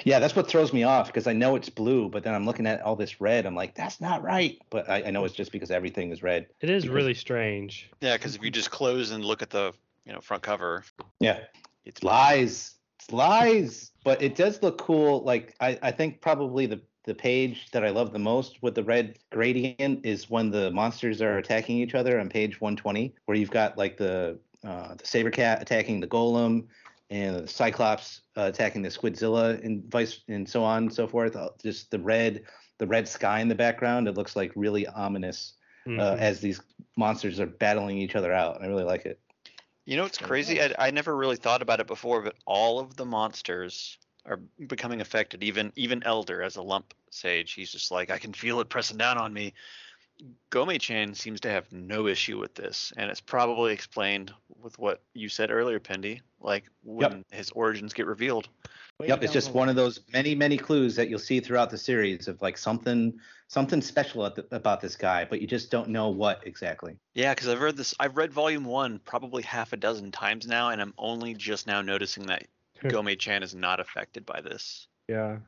Yeah, 0.05 0.19
that's 0.19 0.35
what 0.35 0.49
throws 0.49 0.73
me 0.73 0.83
off 0.83 1.07
because 1.07 1.29
I 1.29 1.33
know 1.33 1.55
it's 1.55 1.69
blue, 1.69 2.09
but 2.09 2.25
then 2.25 2.35
I'm 2.35 2.45
looking 2.47 2.67
at 2.67 2.83
all 2.83 2.97
this 2.97 3.21
red. 3.21 3.47
I'm 3.47 3.55
like, 3.55 3.77
that's 3.77 4.01
not 4.01 4.25
right. 4.25 4.59
But 4.71 4.91
I, 4.91 5.05
I 5.05 5.11
know 5.13 5.25
it's 5.25 5.35
just 5.37 5.53
because 5.53 5.71
everything 5.71 6.11
is 6.11 6.25
red. 6.25 6.49
It 6.61 6.71
is 6.71 6.83
Because- 6.83 6.95
really 6.97 7.15
strange. 7.15 7.89
Yeah, 8.01 8.17
because 8.17 8.35
if 8.35 8.43
you 8.43 8.51
just 8.51 8.73
close 8.73 9.13
and 9.13 9.25
look 9.25 9.43
at 9.43 9.51
the 9.51 9.73
you 10.05 10.13
know 10.13 10.21
front 10.21 10.43
cover, 10.43 10.83
Yeah, 11.21 11.39
it's 11.85 12.03
lies. 12.03 12.75
It's 13.05 13.13
lies. 13.13 13.91
But 14.05 14.23
it 14.23 14.35
does 14.35 14.63
look 14.63 14.79
cool. 14.79 15.23
Like 15.23 15.55
I, 15.61 15.79
I 15.83 15.91
think 15.91 16.21
probably 16.21 16.67
the 16.67 16.81
the 17.05 17.15
page 17.15 17.71
that 17.73 17.85
I 17.85 17.91
love 17.91 18.13
the 18.13 18.19
most 18.19 18.63
with 18.63 18.75
the 18.75 18.83
red 18.83 19.19
gradient 19.31 20.07
is 20.07 20.31
when 20.31 20.51
the 20.51 20.71
monsters 20.71 21.21
are 21.21 21.37
attacking 21.37 21.77
each 21.77 21.95
other 21.95 22.19
on 22.19 22.31
page 22.31 22.63
120, 22.63 23.15
where 23.27 23.37
you've 23.37 23.51
got 23.51 23.77
like 23.77 23.97
the 23.99 24.39
uh, 24.67 24.95
the 24.95 25.07
saber 25.07 25.31
cat 25.31 25.61
attacking 25.61 26.01
the 26.01 26.07
golem 26.07 26.67
and 27.11 27.37
the 27.37 27.47
cyclops 27.47 28.23
uh, 28.37 28.51
attacking 28.53 28.81
the 28.81 28.89
squidzilla 28.89 29.63
and 29.63 29.85
vice 29.91 30.21
and 30.29 30.49
so 30.49 30.65
on 30.65 30.85
and 30.85 30.93
so 30.95 31.07
forth. 31.07 31.37
Uh, 31.37 31.51
Just 31.63 31.91
the 31.91 31.99
red 31.99 32.43
the 32.79 32.87
red 32.87 33.07
sky 33.07 33.41
in 33.41 33.49
the 33.49 33.55
background. 33.55 34.09
It 34.09 34.17
looks 34.17 34.35
like 34.35 34.53
really 34.57 34.87
ominous 34.87 35.55
uh, 35.87 35.91
Mhm. 35.91 36.19
as 36.19 36.41
these 36.41 36.61
monsters 36.97 37.39
are 37.39 37.47
battling 37.47 37.99
each 37.99 38.17
other 38.17 38.33
out. 38.33 38.63
I 38.63 38.67
really 38.67 38.85
like 38.85 39.05
it. 39.05 39.21
You 39.85 39.97
know, 39.97 40.05
it's 40.05 40.19
crazy. 40.19 40.63
I, 40.63 40.75
I 40.79 40.91
never 40.91 41.15
really 41.15 41.37
thought 41.37 41.63
about 41.63 41.81
it 41.81 41.87
before, 41.87 42.23
but 42.23 42.37
all 42.47 42.79
of 42.79 42.97
the 42.97 43.05
monsters 43.05 43.99
are 44.25 44.41
becoming 44.67 45.01
affected. 45.01 45.43
Even 45.43 45.73
even 45.77 46.03
Elder 46.05 46.43
as 46.43 46.57
a 46.57 46.63
lump 46.63 46.95
sage, 47.11 47.53
he's 47.53 47.71
just 47.71 47.91
like, 47.91 48.11
I 48.11 48.19
can 48.19 48.33
feel 48.33 48.61
it 48.61 48.69
pressing 48.69 48.97
down 48.97 49.19
on 49.19 49.33
me. 49.33 49.53
Gome 50.51 50.79
Chan 50.81 51.15
seems 51.15 51.41
to 51.41 51.51
have 51.51 51.71
no 51.73 52.07
issue 52.07 52.39
with 52.39 52.55
this, 52.55 52.93
and 52.97 53.11
it's 53.11 53.21
probably 53.21 53.73
explained 53.73 54.33
with 54.63 54.79
what 54.79 55.03
you 55.13 55.29
said 55.29 55.51
earlier, 55.51 55.81
Pindy, 55.81 56.21
like 56.41 56.65
when 56.83 57.25
his 57.31 57.51
origins 57.51 57.93
get 57.93 58.07
revealed. 58.07 58.49
Way 59.01 59.09
Yep, 59.09 59.25
it's 59.25 59.33
just 59.33 59.53
one 59.55 59.69
of 59.69 59.75
those 59.75 60.01
many, 60.13 60.37
many 60.37 60.57
clues 60.57 60.95
that 60.97 61.09
you'll 61.09 61.19
see 61.19 61.41
throughout 61.41 61.69
the 61.71 61.79
series 61.79 62.29
of 62.29 62.41
like 62.41 62.57
something, 62.57 63.19
something 63.49 63.83
special 63.83 64.25
at 64.25 64.37
the, 64.37 64.47
about 64.53 64.81
this 64.81 64.95
guy, 64.95 65.25
but 65.25 65.41
you 65.41 65.49
just 65.49 65.71
don't 65.71 65.89
know 65.89 66.11
what 66.11 66.47
exactly. 66.47 66.97
Yeah, 67.15 67.35
because 67.35 67.49
I've 67.49 67.61
read 67.61 67.77
this. 67.77 67.95
I've 67.99 68.17
read 68.17 68.33
Volume 68.33 68.65
One 68.65 69.01
probably 69.01 69.43
half 69.43 69.73
a 69.73 69.77
dozen 69.77 70.13
times 70.13 70.47
now, 70.47 70.71
and 70.71 70.81
I'm 70.81 70.95
only 70.97 71.35
just 71.35 71.67
now 71.67 71.83
noticing 71.83 72.27
that 72.27 72.47
Gome 72.89 73.19
Chan 73.19 73.43
is 73.43 73.55
not 73.55 73.81
affected 73.81 74.25
by 74.25 74.41
this. 74.41 74.87
Yeah, 75.09 75.39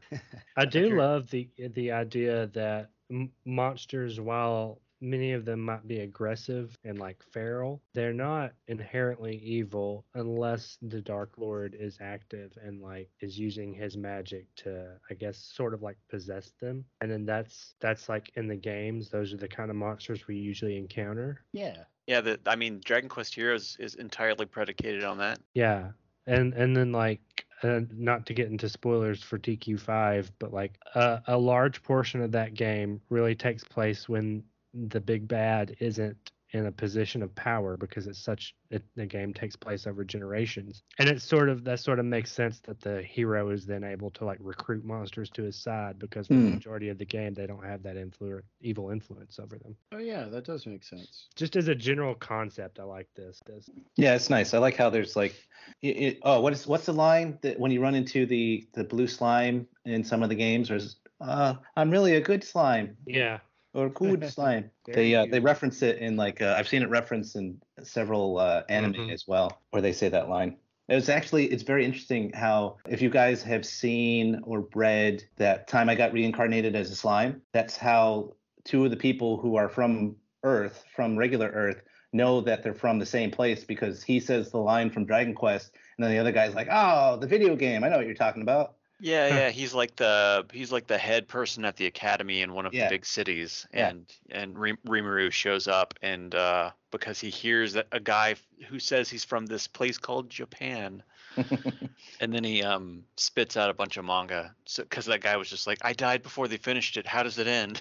I 0.57 0.65
do 0.67 0.97
love 0.99 1.31
the 1.31 1.49
the 1.57 1.93
idea 1.93 2.49
that 2.49 2.91
m- 3.11 3.33
monsters, 3.45 4.21
while 4.21 4.81
many 5.01 5.33
of 5.33 5.45
them 5.45 5.61
might 5.61 5.87
be 5.87 6.01
aggressive 6.01 6.77
and 6.85 6.99
like 6.99 7.23
feral, 7.33 7.83
they're 7.95 8.13
not 8.13 8.53
inherently 8.69 9.37
evil 9.37 10.05
unless 10.15 10.79
the 10.83 11.01
Dark 11.01 11.35
Lord 11.37 11.77
is 11.79 11.99
active 12.01 12.53
and 12.63 12.81
like 12.81 13.09
is 13.21 13.39
using 13.39 13.73
his 13.73 13.97
magic 13.97 14.47
to, 14.57 14.99
I 15.11 15.15
guess, 15.15 15.39
sort 15.39 15.75
of 15.75 15.83
like 15.83 15.99
possess 16.09 16.53
them. 16.61 16.85
And 17.01 17.11
then 17.11 17.27
that's 17.27 17.75
that's 17.81 18.09
like 18.09 18.31
in 18.37 18.49
the 18.49 18.57
games, 18.57 19.11
those 19.11 19.33
are 19.33 19.39
the 19.39 19.49
kind 19.49 19.71
of 19.71 19.77
monsters 19.77 20.27
we 20.27 20.37
usually 20.37 20.77
encounter. 20.77 21.45
Yeah. 21.53 21.85
Yeah, 22.07 22.21
the 22.21 22.39
I 22.47 22.55
mean, 22.55 22.81
Dragon 22.85 23.09
Quest 23.09 23.35
Heroes 23.35 23.77
is 23.81 23.97
entirely 23.97 24.47
predicated 24.47 25.03
on 25.03 25.19
that. 25.19 25.41
Yeah, 25.55 25.89
and 26.27 26.55
and 26.55 26.77
then 26.77 26.93
like 26.93 27.21
uh, 27.63 27.81
not 27.93 28.27
to 28.27 28.35
get 28.35 28.49
into 28.49 28.69
spoilers 28.69 29.23
for 29.23 29.39
DQ5, 29.39 30.31
but 30.39 30.53
like 30.53 30.79
a, 30.95 31.21
a 31.27 31.37
large 31.37 31.83
portion 31.83 32.21
of 32.21 32.33
that 32.33 32.55
game 32.55 33.01
really 33.09 33.35
takes 33.35 33.65
place 33.65 34.09
when 34.09 34.45
the 34.89 35.01
big 35.01 35.27
bad 35.29 35.77
isn't 35.81 36.33
in 36.53 36.67
a 36.67 36.73
position 36.73 37.23
of 37.23 37.35
power 37.35 37.77
because 37.77 38.07
it's 38.07 38.21
such 38.23 38.55
it, 38.71 38.85
the 38.95 39.05
game 39.05 39.35
takes 39.35 39.57
place 39.57 39.87
over 39.87 40.05
generations 40.05 40.85
and 40.99 41.09
it's 41.09 41.25
sort 41.25 41.49
of 41.49 41.65
that 41.65 41.81
sort 41.81 41.99
of 41.99 42.05
makes 42.05 42.31
sense 42.31 42.61
that 42.61 42.81
the 42.81 43.03
hero 43.03 43.51
is 43.51 43.67
then 43.67 43.83
able 43.83 44.11
to 44.11 44.25
like 44.25 44.39
recruit 44.41 44.85
monsters 44.85 45.29
to 45.29 45.43
his 45.43 45.61
side 45.61 45.99
because 45.99 46.29
for 46.29 46.41
the 46.41 46.47
Hmm. 46.47 46.51
majority 46.51 46.89
of 46.89 46.99
the 46.99 47.05
game 47.05 47.35
they 47.35 47.47
don't 47.49 47.65
have 47.65 47.83
that 47.83 47.97
influ- 47.97 48.43
evil 48.61 48.91
influence 48.91 49.41
over 49.41 49.59
them 49.59 49.75
Oh 49.93 49.99
yeah, 49.99 50.27
that 50.27 50.45
does 50.45 50.67
make 50.67 50.85
sense. 50.85 51.27
just 51.35 51.57
as 51.57 51.69
a 51.69 51.75
general 51.75 52.15
concept 52.15 52.79
i 52.79 52.85
like 52.85 53.09
this 53.17 53.41
this 53.47 53.69
Yeah, 53.97 54.15
it's 54.15 54.31
nice. 54.31 54.55
I 54.55 54.59
like 54.59 54.77
how 54.77 54.91
there's 54.91 55.17
like, 55.17 55.35
it, 55.83 55.97
it, 55.97 56.19
oh, 56.23 56.41
what 56.41 56.53
is 56.53 56.67
what's 56.67 56.87
the 56.87 56.93
line 56.93 57.39
that 57.43 57.59
when 57.59 57.71
you 57.71 57.81
run 57.81 57.95
into 57.95 58.27
the 58.27 58.69
the 58.75 58.85
blue 58.85 59.07
slime 59.07 59.67
in 59.85 60.05
some 60.05 60.23
of 60.23 60.29
the 60.29 60.35
games? 60.35 60.71
Or 60.71 60.77
is, 60.77 60.97
uh, 61.21 61.55
I'm 61.77 61.91
really 61.91 62.15
a 62.17 62.21
good 62.21 62.45
slime 62.45 62.97
yeah 63.07 63.41
or 63.77 63.89
good 63.91 64.29
slime. 64.31 64.71
They 64.87 65.15
uh, 65.15 65.27
they 65.31 65.41
reference 65.41 65.83
it 65.83 65.99
in 65.99 66.17
like 66.17 66.41
uh, 66.41 66.55
I've 66.57 66.69
seen 66.69 66.83
it 66.83 66.89
referenced 66.89 67.35
in 67.37 67.61
several 67.83 68.39
uh, 68.39 68.63
anime 68.69 68.95
Mhm. 68.95 69.13
as 69.13 69.25
well, 69.27 69.61
where 69.71 69.83
they 69.83 69.93
say 69.93 70.09
that 70.09 70.29
line. 70.29 70.57
It's 70.89 71.09
actually 71.09 71.47
it's 71.47 71.65
very 71.65 71.85
interesting 71.85 72.33
how 72.33 72.77
if 72.89 73.03
you 73.03 73.11
guys 73.11 73.43
have 73.43 73.67
seen 73.67 74.41
or 74.45 74.69
read 74.75 75.25
that 75.37 75.67
time 75.67 75.89
I 75.89 75.97
got 75.97 76.13
reincarnated 76.13 76.77
as 76.77 76.91
a 76.93 76.95
slime, 76.97 77.43
that's 77.53 77.77
how 77.77 78.35
two 78.65 78.85
of 78.85 78.91
the 78.93 78.97
people 78.97 79.39
who 79.39 79.57
are 79.57 79.69
from 79.69 80.15
Earth, 80.45 80.85
from 80.95 81.19
regular 81.19 81.49
Earth, 81.49 81.83
know 82.13 82.41
that 82.43 82.63
they're 82.63 82.75
from 82.75 83.01
the 83.01 83.07
same 83.07 83.33
place 83.33 83.65
because 83.65 84.05
he 84.05 84.21
says 84.21 84.53
the 84.53 84.59
line 84.59 84.91
from 84.91 85.05
Dragon 85.05 85.35
Quest, 85.35 85.73
and 85.99 86.05
then 86.05 86.13
the 86.13 86.19
other 86.19 86.31
guy's 86.33 86.55
like, 86.55 86.69
"Oh, 86.71 87.17
the 87.17 87.27
video 87.27 87.57
game. 87.57 87.83
I 87.83 87.89
know 87.89 87.97
what 87.97 88.07
you're 88.07 88.15
talking 88.15 88.43
about." 88.43 88.76
Yeah, 88.99 89.29
yeah, 89.29 89.51
he's 89.51 89.75
like 89.75 89.97
the 89.97 90.47
he's 90.53 90.73
like 90.73 90.87
the 90.87 90.97
head 90.97 91.29
person 91.29 91.65
at 91.65 91.77
the 91.77 91.87
academy 91.87 92.41
in 92.41 92.55
one 92.55 92.65
of 92.65 92.73
Yeah. 92.73 92.85
the 92.85 92.95
big 92.95 93.05
cities, 93.07 93.67
Yeah. 93.73 93.89
and 93.91 94.07
and 94.31 94.59
Rim- 94.59 94.79
Rimuru 94.87 95.31
shows 95.31 95.69
up, 95.69 95.95
and 96.01 96.35
uh, 96.35 96.71
because 96.91 97.21
he 97.21 97.29
hears 97.29 97.75
that 97.75 97.89
a 97.93 98.01
guy 98.01 98.37
who 98.69 98.79
says 98.79 99.11
he's 99.11 99.25
from 99.25 99.45
this 99.47 99.67
place 99.67 99.99
called 99.99 100.31
Japan, 100.31 101.03
and 102.21 102.33
then 102.33 102.43
he 102.43 102.63
um 102.63 103.05
spits 103.17 103.57
out 103.59 103.69
a 103.69 103.75
bunch 103.75 103.99
of 103.99 104.05
manga, 104.07 104.55
so 104.65 104.83
because 104.83 105.05
that 105.07 105.21
guy 105.21 105.37
was 105.37 105.51
just 105.51 105.67
like, 105.67 105.79
I 105.83 105.93
died 105.93 106.23
before 106.23 106.49
they 106.49 106.57
finished 106.57 106.97
it. 106.97 107.07
How 107.07 107.23
does 107.23 107.39
it 107.39 107.47
end? 107.47 107.81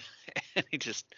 And 0.54 0.64
he 0.70 0.78
just 0.78 1.14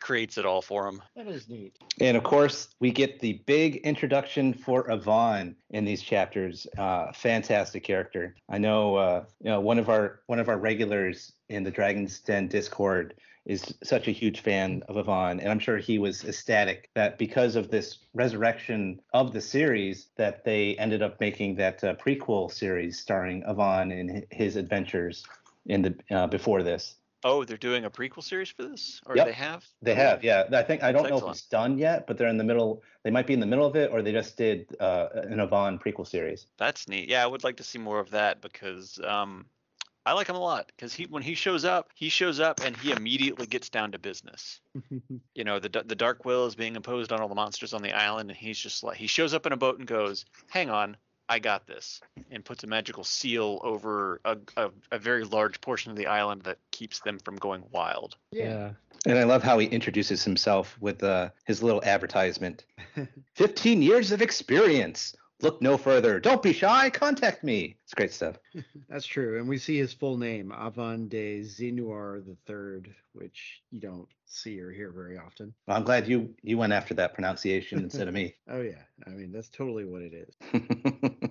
creates 0.00 0.38
it 0.38 0.46
all 0.46 0.62
for 0.62 0.86
him. 0.86 1.02
That 1.16 1.28
is 1.28 1.48
neat. 1.48 1.76
And 2.00 2.16
of 2.16 2.22
course, 2.22 2.68
we 2.80 2.90
get 2.90 3.20
the 3.20 3.42
big 3.46 3.76
introduction 3.76 4.52
for 4.52 4.84
Avan 4.88 5.54
in 5.70 5.84
these 5.84 6.02
chapters. 6.02 6.66
Uh, 6.78 7.12
fantastic 7.12 7.84
character. 7.84 8.34
I 8.48 8.58
know, 8.58 8.96
uh, 8.96 9.24
you 9.40 9.50
know, 9.50 9.60
one 9.60 9.78
of 9.78 9.88
our 9.88 10.20
one 10.26 10.38
of 10.38 10.48
our 10.48 10.58
regulars 10.58 11.32
in 11.48 11.62
the 11.62 11.70
Dragon's 11.70 12.20
Den 12.20 12.48
Discord 12.48 13.14
is 13.44 13.74
such 13.82 14.06
a 14.06 14.12
huge 14.12 14.40
fan 14.40 14.82
of 14.88 14.96
Avan, 14.96 15.40
and 15.40 15.48
I'm 15.48 15.58
sure 15.58 15.76
he 15.76 15.98
was 15.98 16.24
ecstatic 16.24 16.88
that 16.94 17.18
because 17.18 17.56
of 17.56 17.70
this 17.70 17.98
resurrection 18.14 19.00
of 19.14 19.32
the 19.32 19.40
series, 19.40 20.08
that 20.16 20.44
they 20.44 20.76
ended 20.76 21.02
up 21.02 21.18
making 21.18 21.56
that 21.56 21.82
uh, 21.82 21.94
prequel 21.96 22.52
series 22.52 23.00
starring 23.00 23.42
Avan 23.42 23.98
and 23.98 24.24
his 24.30 24.54
adventures 24.54 25.24
in 25.66 25.82
the 25.82 25.94
uh, 26.10 26.26
before 26.28 26.62
this. 26.62 26.96
Oh, 27.24 27.44
they're 27.44 27.56
doing 27.56 27.84
a 27.84 27.90
prequel 27.90 28.22
series 28.22 28.50
for 28.50 28.64
this, 28.64 29.00
or 29.06 29.16
Yep. 29.16 29.26
they 29.26 29.32
have? 29.32 29.64
They 29.80 29.94
have, 29.94 30.24
yeah. 30.24 30.44
I 30.52 30.62
think 30.62 30.82
I 30.82 30.90
don't 30.90 31.04
know 31.08 31.16
excellent. 31.16 31.36
if 31.36 31.40
it's 31.40 31.48
done 31.48 31.78
yet, 31.78 32.06
but 32.06 32.18
they're 32.18 32.28
in 32.28 32.36
the 32.36 32.44
middle. 32.44 32.82
They 33.04 33.10
might 33.10 33.26
be 33.26 33.34
in 33.34 33.40
the 33.40 33.46
middle 33.46 33.66
of 33.66 33.76
it, 33.76 33.92
or 33.92 34.02
they 34.02 34.12
just 34.12 34.36
did 34.36 34.74
uh, 34.80 35.08
an 35.14 35.38
Avan 35.38 35.80
prequel 35.80 36.06
series. 36.06 36.46
That's 36.58 36.88
neat. 36.88 37.08
Yeah, 37.08 37.22
I 37.22 37.26
would 37.26 37.44
like 37.44 37.56
to 37.58 37.64
see 37.64 37.78
more 37.78 38.00
of 38.00 38.10
that 38.10 38.40
because 38.40 38.98
um, 39.04 39.46
I 40.04 40.12
like 40.14 40.28
him 40.28 40.36
a 40.36 40.40
lot. 40.40 40.66
Because 40.74 40.94
he, 40.94 41.04
when 41.06 41.22
he 41.22 41.34
shows 41.34 41.64
up, 41.64 41.90
he 41.94 42.08
shows 42.08 42.40
up 42.40 42.60
and 42.64 42.76
he 42.76 42.90
immediately 42.90 43.46
gets 43.46 43.68
down 43.68 43.92
to 43.92 43.98
business. 43.98 44.60
You 45.34 45.44
know, 45.44 45.58
the 45.58 45.68
the 45.86 45.94
dark 45.94 46.26
will 46.26 46.46
is 46.46 46.54
being 46.54 46.76
imposed 46.76 47.10
on 47.10 47.20
all 47.20 47.28
the 47.28 47.34
monsters 47.34 47.72
on 47.72 47.80
the 47.82 47.92
island, 47.92 48.28
and 48.28 48.36
he's 48.38 48.58
just 48.58 48.82
like 48.82 48.98
he 48.98 49.06
shows 49.06 49.32
up 49.32 49.46
in 49.46 49.52
a 49.52 49.56
boat 49.56 49.78
and 49.78 49.86
goes, 49.86 50.26
"Hang 50.50 50.68
on, 50.68 50.96
I 51.32 51.38
got 51.38 51.66
this," 51.66 52.02
and 52.30 52.44
puts 52.44 52.62
a 52.62 52.66
magical 52.66 53.04
seal 53.04 53.58
over 53.64 54.20
a, 54.26 54.36
a, 54.58 54.70
a 54.90 54.98
very 54.98 55.24
large 55.24 55.62
portion 55.62 55.90
of 55.90 55.96
the 55.96 56.06
island 56.06 56.42
that 56.42 56.58
keeps 56.72 57.00
them 57.00 57.18
from 57.18 57.36
going 57.36 57.64
wild. 57.72 58.16
yeah 58.30 58.72
And 59.06 59.18
I 59.18 59.24
love 59.24 59.42
how 59.42 59.58
he 59.58 59.66
introduces 59.66 60.22
himself 60.24 60.76
with 60.78 61.02
uh, 61.02 61.30
his 61.46 61.62
little 61.62 61.82
advertisement. 61.84 62.66
15 63.34 63.80
years 63.80 64.12
of 64.12 64.20
experience. 64.20 65.14
Look 65.42 65.60
no 65.60 65.76
further. 65.76 66.20
Don't 66.20 66.42
be 66.42 66.52
shy. 66.52 66.88
Contact 66.90 67.42
me. 67.42 67.76
It's 67.84 67.94
great 67.94 68.12
stuff. 68.12 68.38
That's 68.88 69.06
true. 69.06 69.38
And 69.38 69.48
we 69.48 69.58
see 69.58 69.76
his 69.76 69.92
full 69.92 70.16
name, 70.16 70.52
Avan 70.56 71.08
de 71.08 71.40
Zinuar 71.40 72.24
the 72.24 72.36
Third, 72.46 72.94
which 73.12 73.60
you 73.72 73.80
don't 73.80 74.08
see 74.24 74.60
or 74.60 74.70
hear 74.70 74.92
very 74.92 75.18
often. 75.18 75.52
Well, 75.66 75.76
I'm 75.76 75.82
glad 75.82 76.06
you 76.06 76.34
you 76.42 76.56
went 76.58 76.72
after 76.72 76.94
that 76.94 77.14
pronunciation 77.14 77.80
instead 77.80 78.08
of 78.08 78.14
me. 78.14 78.34
Oh 78.48 78.60
yeah. 78.60 78.82
I 79.06 79.10
mean, 79.10 79.32
that's 79.32 79.48
totally 79.48 79.84
what 79.84 80.02
it 80.02 80.12
is. 80.14 81.30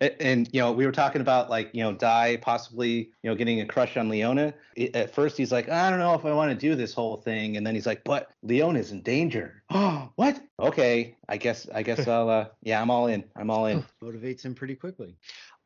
and, 0.00 0.14
and, 0.20 0.48
you 0.52 0.60
know 0.60 0.72
we 0.72 0.86
were 0.86 0.92
talking 0.92 1.20
about 1.20 1.48
like 1.50 1.70
you 1.72 1.82
know 1.82 1.92
Dai 1.92 2.36
possibly 2.38 3.10
you 3.22 3.30
know 3.30 3.34
getting 3.34 3.60
a 3.60 3.66
crush 3.66 3.96
on 3.96 4.08
Leona. 4.08 4.54
I- 4.78 4.90
At 4.94 5.14
first 5.14 5.36
he's 5.36 5.52
like 5.52 5.68
I 5.68 5.90
don't 5.90 5.98
know 5.98 6.14
if 6.14 6.24
I 6.24 6.32
want 6.32 6.50
to 6.50 6.56
do 6.56 6.74
this 6.74 6.92
whole 6.94 7.16
thing, 7.16 7.56
and 7.56 7.66
then 7.66 7.74
he's 7.74 7.86
like 7.86 8.04
but 8.04 8.30
Leona's 8.42 8.92
in 8.92 9.02
danger. 9.02 9.62
Oh 9.70 10.10
what? 10.16 10.40
Okay, 10.58 11.16
I 11.28 11.36
guess 11.36 11.68
I 11.74 11.82
guess 11.82 12.06
I'll 12.08 12.28
uh 12.28 12.46
yeah 12.62 12.80
I'm 12.80 12.90
all 12.90 13.06
in. 13.06 13.24
I'm 13.36 13.50
all 13.50 13.66
in. 13.66 13.84
Motivates 14.02 14.44
him 14.44 14.54
pretty 14.54 14.74
quickly. 14.74 15.16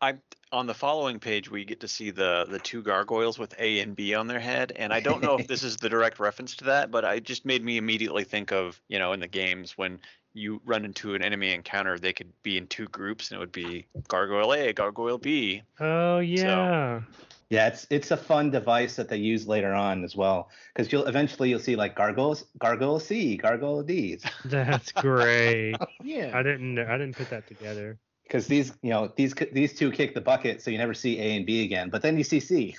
I 0.00 0.14
on 0.52 0.66
the 0.66 0.74
following 0.74 1.18
page 1.18 1.50
we 1.50 1.64
get 1.64 1.80
to 1.80 1.88
see 1.88 2.10
the 2.10 2.46
the 2.48 2.58
two 2.58 2.82
gargoyles 2.82 3.38
with 3.38 3.54
A 3.58 3.80
and 3.80 3.94
B 3.94 4.14
on 4.14 4.26
their 4.26 4.40
head, 4.40 4.72
and 4.76 4.92
I 4.92 5.00
don't 5.00 5.22
know 5.22 5.38
if 5.38 5.46
this 5.46 5.62
is 5.64 5.76
the 5.76 5.88
direct 5.88 6.18
reference 6.18 6.56
to 6.56 6.64
that, 6.64 6.90
but 6.90 7.04
it 7.04 7.24
just 7.24 7.44
made 7.44 7.62
me 7.64 7.76
immediately 7.76 8.24
think 8.24 8.52
of 8.52 8.80
you 8.88 8.98
know 8.98 9.12
in 9.12 9.20
the 9.20 9.28
games 9.28 9.76
when 9.76 10.00
you 10.34 10.60
run 10.64 10.84
into 10.84 11.14
an 11.14 11.22
enemy 11.22 11.52
encounter, 11.52 11.98
they 11.98 12.12
could 12.12 12.32
be 12.42 12.56
in 12.56 12.66
two 12.66 12.86
groups, 12.86 13.30
and 13.30 13.36
it 13.36 13.40
would 13.40 13.52
be 13.52 13.86
gargoyle 14.08 14.54
A, 14.54 14.72
gargoyle 14.72 15.18
B. 15.18 15.62
oh 15.80 16.18
yeah 16.18 17.00
Yeah, 17.50 17.66
it's 17.66 17.86
it's 17.90 18.10
a 18.12 18.16
fun 18.16 18.50
device 18.50 18.94
that 18.96 19.08
they 19.08 19.16
use 19.16 19.46
later 19.48 19.72
on 19.72 20.04
as 20.04 20.14
well 20.14 20.50
because 20.72 20.92
you'll 20.92 21.06
eventually 21.06 21.50
you'll 21.50 21.58
see 21.58 21.74
like 21.76 21.96
gargoyles, 21.96 22.44
gargoyle 22.58 23.00
C, 23.00 23.36
gargoyle 23.36 23.82
D. 23.82 24.18
that's 24.44 24.92
great 24.92 25.76
Yeah. 26.04 26.30
I 26.32 26.42
didn't 26.42 26.78
I 26.78 26.96
didn't 26.96 27.16
put 27.16 27.30
that 27.30 27.46
together. 27.48 27.98
Because 28.30 28.46
these 28.46 28.72
you 28.82 28.90
know 28.90 29.12
these 29.16 29.34
these 29.50 29.74
two 29.76 29.90
kick 29.90 30.14
the 30.14 30.20
bucket 30.20 30.62
so 30.62 30.70
you 30.70 30.78
never 30.78 30.94
see 30.94 31.18
A 31.18 31.36
and 31.36 31.44
B 31.44 31.64
again, 31.64 31.90
but 31.90 32.00
then 32.00 32.16
you 32.16 32.22
see 32.22 32.38
C. 32.38 32.76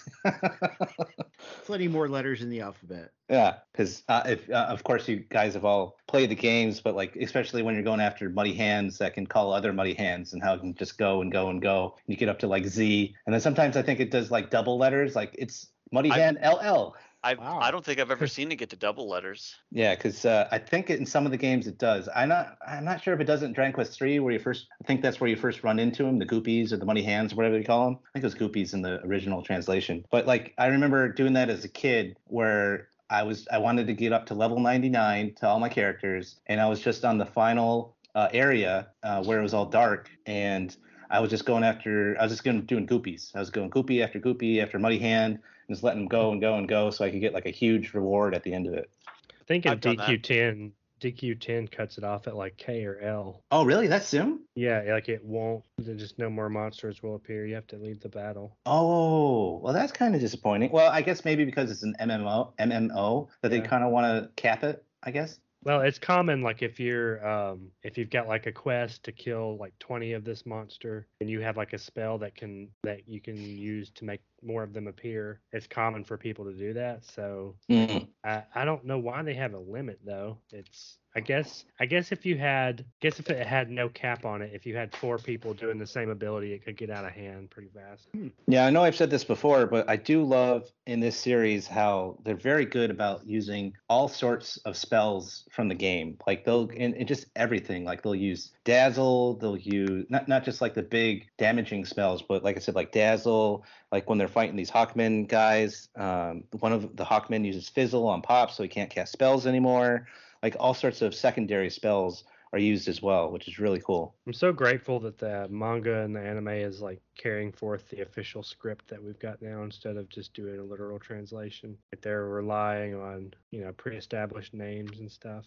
Plenty 1.65 1.87
more 1.89 2.07
letters 2.07 2.41
in 2.41 2.49
the 2.49 2.61
alphabet. 2.61 3.11
yeah, 3.29 3.55
because 3.71 4.03
uh, 4.07 4.23
if 4.25 4.49
uh, 4.49 4.65
of 4.69 4.83
course 4.83 5.07
you 5.09 5.17
guys 5.29 5.53
have 5.55 5.65
all 5.65 5.97
played 6.07 6.29
the 6.29 6.35
games, 6.35 6.79
but 6.79 6.95
like 6.95 7.15
especially 7.17 7.63
when 7.63 7.73
you're 7.75 7.83
going 7.83 7.99
after 7.99 8.29
muddy 8.29 8.53
hands 8.53 8.97
that 8.99 9.13
can 9.13 9.27
call 9.27 9.51
other 9.51 9.73
muddy 9.73 9.93
hands 9.93 10.31
and 10.33 10.41
how 10.41 10.53
it 10.53 10.59
can 10.59 10.73
just 10.75 10.97
go 10.97 11.21
and 11.21 11.31
go 11.31 11.49
and 11.49 11.61
go. 11.61 11.95
and 11.97 12.13
You 12.13 12.15
get 12.15 12.29
up 12.29 12.39
to 12.39 12.47
like 12.47 12.65
Z, 12.65 13.13
and 13.25 13.33
then 13.33 13.41
sometimes 13.41 13.75
I 13.75 13.81
think 13.81 13.99
it 13.99 14.09
does 14.11 14.31
like 14.31 14.49
double 14.51 14.77
letters, 14.77 15.15
like 15.15 15.35
it's 15.37 15.67
muddy 15.91 16.11
I- 16.11 16.17
hand 16.19 16.37
LL. 16.43 16.95
I 17.23 17.35
Wow. 17.35 17.59
I 17.59 17.71
don't 17.71 17.85
think 17.85 17.99
I've 17.99 18.11
ever 18.11 18.27
seen 18.27 18.51
it 18.51 18.55
get 18.55 18.69
to 18.71 18.75
double 18.75 19.07
letters. 19.07 19.55
Yeah, 19.71 19.95
because 19.95 20.25
uh, 20.25 20.47
I 20.51 20.57
think 20.57 20.89
in 20.89 21.05
some 21.05 21.25
of 21.25 21.31
the 21.31 21.37
games 21.37 21.67
it 21.67 21.77
does. 21.77 22.09
I'm 22.15 22.29
not. 22.29 22.57
I'm 22.67 22.83
not 22.83 23.01
sure 23.03 23.13
if 23.13 23.19
it 23.19 23.25
doesn't 23.25 23.47
in 23.47 23.53
Dragon 23.53 23.73
Quest 23.73 23.93
Three, 23.93 24.19
where 24.19 24.33
you 24.33 24.39
first. 24.39 24.67
I 24.81 24.87
think 24.87 25.01
that's 25.01 25.19
where 25.19 25.29
you 25.29 25.35
first 25.35 25.63
run 25.63 25.79
into 25.79 26.05
him, 26.05 26.17
the 26.17 26.25
Goopies 26.25 26.71
or 26.71 26.77
the 26.77 26.85
Money 26.85 27.03
Hands, 27.03 27.31
or 27.31 27.35
whatever 27.35 27.57
they 27.57 27.63
call 27.63 27.85
them. 27.85 27.99
I 28.09 28.19
think 28.19 28.23
it 28.23 28.41
was 28.41 28.49
Goopies 28.49 28.73
in 28.73 28.81
the 28.81 29.03
original 29.05 29.43
translation. 29.43 30.05
But 30.09 30.25
like, 30.25 30.53
I 30.57 30.67
remember 30.67 31.09
doing 31.09 31.33
that 31.33 31.49
as 31.49 31.63
a 31.63 31.69
kid, 31.69 32.17
where 32.25 32.87
I 33.11 33.23
was 33.23 33.47
I 33.51 33.57
wanted 33.59 33.87
to 33.87 33.93
get 33.93 34.13
up 34.13 34.25
to 34.27 34.33
level 34.33 34.59
99 34.59 35.35
to 35.35 35.47
all 35.47 35.59
my 35.59 35.69
characters, 35.69 36.37
and 36.47 36.59
I 36.59 36.67
was 36.67 36.79
just 36.79 37.05
on 37.05 37.17
the 37.17 37.25
final 37.25 37.95
uh, 38.15 38.29
area 38.33 38.87
uh, 39.03 39.23
where 39.23 39.39
it 39.39 39.43
was 39.43 39.53
all 39.53 39.65
dark, 39.65 40.09
and 40.25 40.75
I 41.09 41.19
was 41.19 41.29
just 41.29 41.45
going 41.45 41.63
after 41.63 42.15
I 42.19 42.23
was 42.23 42.31
just 42.31 42.43
going 42.43 42.61
doing 42.61 42.87
goopies. 42.87 43.35
I 43.35 43.39
was 43.39 43.49
going 43.49 43.69
goopy 43.69 44.01
after 44.01 44.19
goopy 44.19 44.63
after 44.63 44.79
muddy 44.79 44.97
hand, 44.97 45.33
and 45.33 45.60
just 45.71 45.83
letting 45.83 46.01
them 46.01 46.07
go 46.07 46.31
and 46.31 46.41
go 46.41 46.55
and 46.55 46.67
go, 46.67 46.89
so 46.89 47.05
I 47.05 47.11
could 47.11 47.21
get 47.21 47.33
like 47.33 47.45
a 47.45 47.51
huge 47.51 47.93
reward 47.93 48.35
at 48.35 48.43
the 48.43 48.53
end 48.53 48.67
of 48.67 48.73
it. 48.73 48.89
I 49.07 49.43
think 49.47 49.65
in 49.65 49.71
I've 49.71 49.81
done 49.81 49.97
that. 49.97 50.09
DQ10, 50.09 50.71
DQ10 51.01 51.71
cuts 51.71 51.97
it 51.97 52.03
off 52.03 52.27
at 52.27 52.35
like 52.35 52.57
K 52.57 52.85
or 52.85 52.99
L. 52.99 53.43
Oh, 53.51 53.63
really? 53.65 53.87
That 53.87 54.03
soon? 54.03 54.41
Yeah, 54.55 54.83
like 54.89 55.09
it 55.09 55.23
won't. 55.23 55.63
there's 55.77 55.99
Just 55.99 56.19
no 56.19 56.29
more 56.29 56.49
monsters 56.49 57.01
will 57.01 57.15
appear. 57.15 57.45
You 57.45 57.55
have 57.55 57.67
to 57.67 57.77
leave 57.77 57.99
the 57.99 58.09
battle. 58.09 58.57
Oh, 58.65 59.57
well, 59.57 59.73
that's 59.73 59.91
kind 59.91 60.13
of 60.15 60.21
disappointing. 60.21 60.71
Well, 60.71 60.91
I 60.91 61.01
guess 61.01 61.25
maybe 61.25 61.45
because 61.45 61.71
it's 61.71 61.83
an 61.83 61.95
MMO, 61.99 62.53
MMO 62.59 63.27
that 63.41 63.49
they 63.49 63.61
kind 63.61 63.83
of 63.83 63.91
want 63.91 64.05
to 64.05 64.29
cap 64.35 64.63
it. 64.63 64.85
I 65.03 65.11
guess. 65.11 65.39
Well, 65.63 65.81
it's 65.81 65.99
common 65.99 66.41
like 66.41 66.63
if 66.63 66.79
you're 66.79 67.25
um 67.27 67.69
if 67.83 67.97
you've 67.97 68.09
got 68.09 68.27
like 68.27 68.47
a 68.47 68.51
quest 68.51 69.03
to 69.03 69.11
kill 69.11 69.57
like 69.57 69.77
20 69.79 70.13
of 70.13 70.23
this 70.23 70.45
monster 70.45 71.07
and 71.19 71.29
you 71.29 71.41
have 71.41 71.55
like 71.57 71.73
a 71.73 71.77
spell 71.77 72.17
that 72.19 72.35
can 72.35 72.69
that 72.83 73.07
you 73.07 73.21
can 73.21 73.37
use 73.37 73.91
to 73.91 74.05
make 74.05 74.21
more 74.43 74.63
of 74.63 74.73
them 74.73 74.87
appear, 74.87 75.39
it's 75.51 75.67
common 75.67 76.03
for 76.03 76.17
people 76.17 76.45
to 76.45 76.53
do 76.53 76.73
that. 76.73 77.03
So 77.05 77.55
Mm. 77.69 78.07
I, 78.23 78.43
I 78.53 78.65
don't 78.65 78.85
know 78.85 78.99
why 78.99 79.23
they 79.23 79.33
have 79.33 79.53
a 79.53 79.59
limit 79.59 79.99
though. 80.05 80.37
It's 80.51 80.97
I 81.13 81.19
guess 81.19 81.65
I 81.79 81.85
guess 81.87 82.11
if 82.13 82.25
you 82.25 82.37
had 82.37 82.85
guess 83.01 83.19
if 83.19 83.29
it 83.29 83.45
had 83.45 83.69
no 83.69 83.89
cap 83.89 84.25
on 84.25 84.41
it, 84.41 84.51
if 84.53 84.65
you 84.65 84.75
had 84.77 84.95
four 84.95 85.17
people 85.17 85.53
doing 85.53 85.77
the 85.77 85.87
same 85.87 86.09
ability, 86.09 86.53
it 86.53 86.63
could 86.63 86.77
get 86.77 86.89
out 86.89 87.03
of 87.03 87.11
hand 87.11 87.49
pretty 87.49 87.69
fast. 87.69 88.07
Yeah, 88.47 88.65
I 88.65 88.69
know 88.69 88.83
I've 88.83 88.95
said 88.95 89.09
this 89.09 89.25
before, 89.25 89.65
but 89.65 89.89
I 89.89 89.97
do 89.97 90.23
love 90.23 90.71
in 90.85 91.01
this 91.01 91.17
series 91.17 91.67
how 91.67 92.17
they're 92.23 92.35
very 92.35 92.65
good 92.65 92.91
about 92.91 93.25
using 93.27 93.73
all 93.89 94.07
sorts 94.07 94.57
of 94.57 94.77
spells 94.77 95.43
from 95.51 95.67
the 95.67 95.75
game. 95.75 96.17
Like 96.25 96.45
they'll 96.45 96.69
and, 96.77 96.93
and 96.95 97.07
just 97.07 97.25
everything. 97.35 97.83
Like 97.83 98.03
they'll 98.03 98.15
use 98.15 98.51
dazzle, 98.63 99.35
they'll 99.35 99.57
use 99.57 100.05
not 100.09 100.27
not 100.27 100.43
just 100.43 100.61
like 100.61 100.73
the 100.73 100.83
big 100.83 101.29
damaging 101.37 101.85
spells, 101.85 102.21
but 102.21 102.43
like 102.43 102.57
I 102.57 102.59
said, 102.59 102.75
like 102.75 102.91
dazzle. 102.91 103.65
Like 103.91 104.09
when 104.09 104.17
they're 104.17 104.27
fighting 104.27 104.55
these 104.55 104.71
Hawkmen 104.71 105.27
guys, 105.27 105.89
um, 105.95 106.43
one 106.59 106.73
of 106.73 106.95
the 106.95 107.05
Hawkmen 107.05 107.45
uses 107.45 107.69
fizzle 107.69 108.07
on 108.07 108.21
Pop, 108.21 108.51
so 108.51 108.63
he 108.63 108.69
can't 108.69 108.89
cast 108.89 109.11
spells 109.11 109.47
anymore. 109.47 110.07
Like 110.43 110.55
all 110.59 110.73
sorts 110.73 111.01
of 111.01 111.13
secondary 111.13 111.69
spells 111.69 112.23
are 112.53 112.59
used 112.59 112.87
as 112.87 113.01
well, 113.01 113.31
which 113.31 113.47
is 113.47 113.59
really 113.59 113.81
cool. 113.81 114.15
I'm 114.27 114.33
so 114.33 114.53
grateful 114.53 114.99
that 115.01 115.17
the 115.17 115.47
manga 115.49 116.01
and 116.01 116.15
the 116.15 116.21
anime 116.21 116.49
is 116.49 116.81
like 116.81 117.01
carrying 117.17 117.51
forth 117.51 117.89
the 117.89 118.01
official 118.01 118.43
script 118.43 118.87
that 118.87 119.03
we've 119.03 119.19
got 119.19 119.41
now 119.41 119.63
instead 119.63 119.97
of 119.97 120.09
just 120.09 120.33
doing 120.33 120.59
a 120.59 120.63
literal 120.63 120.99
translation. 120.99 121.77
Like 121.91 122.01
they're 122.01 122.27
relying 122.27 122.93
on, 122.95 123.33
you 123.51 123.61
know, 123.61 123.73
pre-established 123.73 124.53
names 124.53 124.99
and 124.99 125.11
stuff. 125.11 125.45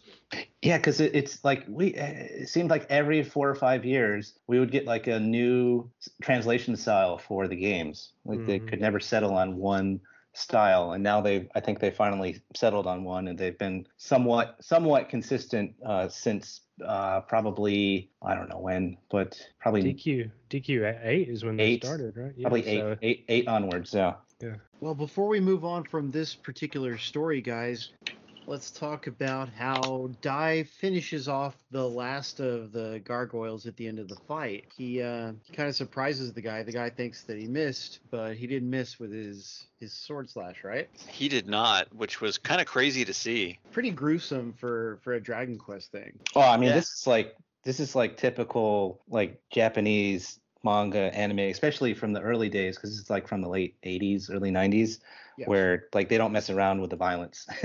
Yeah, 0.62 0.78
because 0.78 1.00
it, 1.00 1.14
it's 1.14 1.44
like 1.44 1.64
we. 1.68 1.88
It 1.94 2.48
seemed 2.48 2.70
like 2.70 2.86
every 2.90 3.22
four 3.22 3.48
or 3.48 3.54
five 3.54 3.84
years 3.84 4.38
we 4.46 4.58
would 4.58 4.70
get 4.72 4.86
like 4.86 5.06
a 5.06 5.20
new 5.20 5.90
translation 6.22 6.76
style 6.76 7.18
for 7.18 7.46
the 7.48 7.56
games. 7.56 8.12
Like 8.24 8.44
they 8.44 8.60
Mhm. 8.60 8.68
could 8.68 8.80
never 8.80 8.98
settle 9.00 9.34
on 9.34 9.56
one 9.56 10.00
style, 10.32 10.92
and 10.92 11.02
now 11.04 11.20
they. 11.20 11.48
I 11.54 11.60
think 11.60 11.80
they 11.80 11.90
finally 11.90 12.42
settled 12.56 12.86
on 12.86 13.04
one, 13.04 13.28
and 13.28 13.38
they've 13.38 13.58
been 13.58 13.86
somewhat 13.98 14.56
somewhat 14.62 15.08
consistent 15.10 15.76
uh, 15.86 16.08
since 16.08 16.63
uh, 16.84 17.20
probably 17.22 18.10
I 18.22 18.34
don't 18.34 18.48
know 18.48 18.58
when, 18.58 18.96
but 19.10 19.38
probably 19.60 19.82
DQ 19.94 20.30
DQ 20.50 21.04
eight 21.04 21.28
is 21.28 21.44
when 21.44 21.60
Eight. 21.60 21.82
they 21.82 21.86
started, 21.86 22.16
right? 22.16 22.32
Yeah, 22.36 22.42
probably 22.48 22.66
eight, 22.66 22.80
so- 22.80 22.96
eight 23.02 23.24
eight 23.28 23.48
onwards. 23.48 23.94
Yeah. 23.94 24.14
Well, 24.80 24.94
before 24.94 25.28
we 25.28 25.40
move 25.40 25.64
on 25.64 25.84
from 25.84 26.10
this 26.10 26.34
particular 26.34 26.98
story, 26.98 27.40
guys, 27.40 27.90
let's 28.46 28.70
talk 28.70 29.06
about 29.06 29.48
how 29.48 30.10
Dai 30.20 30.64
finishes 30.64 31.28
off 31.28 31.56
the 31.70 31.88
last 31.88 32.40
of 32.40 32.72
the 32.72 33.00
gargoyles 33.04 33.66
at 33.66 33.76
the 33.76 33.86
end 33.86 33.98
of 33.98 34.08
the 34.08 34.16
fight. 34.28 34.66
He 34.76 35.00
uh, 35.02 35.32
kind 35.52 35.68
of 35.68 35.74
surprises 35.74 36.32
the 36.32 36.40
guy. 36.42 36.62
The 36.62 36.72
guy 36.72 36.90
thinks 36.90 37.24
that 37.24 37.38
he 37.38 37.46
missed, 37.46 38.00
but 38.10 38.36
he 38.36 38.46
didn't 38.46 38.70
miss 38.70 38.98
with 38.98 39.12
his 39.12 39.66
his 39.80 39.92
sword 39.92 40.30
slash, 40.30 40.64
right? 40.64 40.88
He 41.08 41.28
did 41.28 41.46
not, 41.46 41.94
which 41.94 42.20
was 42.20 42.38
kind 42.38 42.60
of 42.60 42.66
crazy 42.66 43.04
to 43.04 43.14
see. 43.14 43.58
Pretty 43.72 43.90
gruesome 43.90 44.52
for 44.52 44.98
for 45.02 45.14
a 45.14 45.20
Dragon 45.20 45.58
Quest 45.58 45.90
thing. 45.92 46.18
Oh, 46.34 46.40
I 46.40 46.56
mean, 46.56 46.68
Yeah. 46.68 46.76
this 46.76 46.90
is 46.92 47.06
like 47.06 47.36
this 47.64 47.80
is 47.80 47.94
like 47.94 48.16
typical 48.16 49.00
like 49.08 49.40
Japanese 49.50 50.38
manga 50.62 51.14
anime, 51.14 51.40
especially 51.40 51.94
from 51.94 52.12
the 52.12 52.20
early 52.20 52.48
days, 52.48 52.76
because 52.76 52.98
it's 52.98 53.10
like 53.10 53.26
from 53.28 53.40
the 53.42 53.48
late 53.48 53.76
'80s, 53.82 54.30
early 54.32 54.50
'90s, 54.50 55.00
Yeah. 55.36 55.46
where 55.46 55.86
like 55.92 56.08
they 56.08 56.16
don't 56.18 56.32
mess 56.32 56.48
around 56.50 56.80
with 56.80 56.90
the 56.90 56.96
violence. 56.96 57.46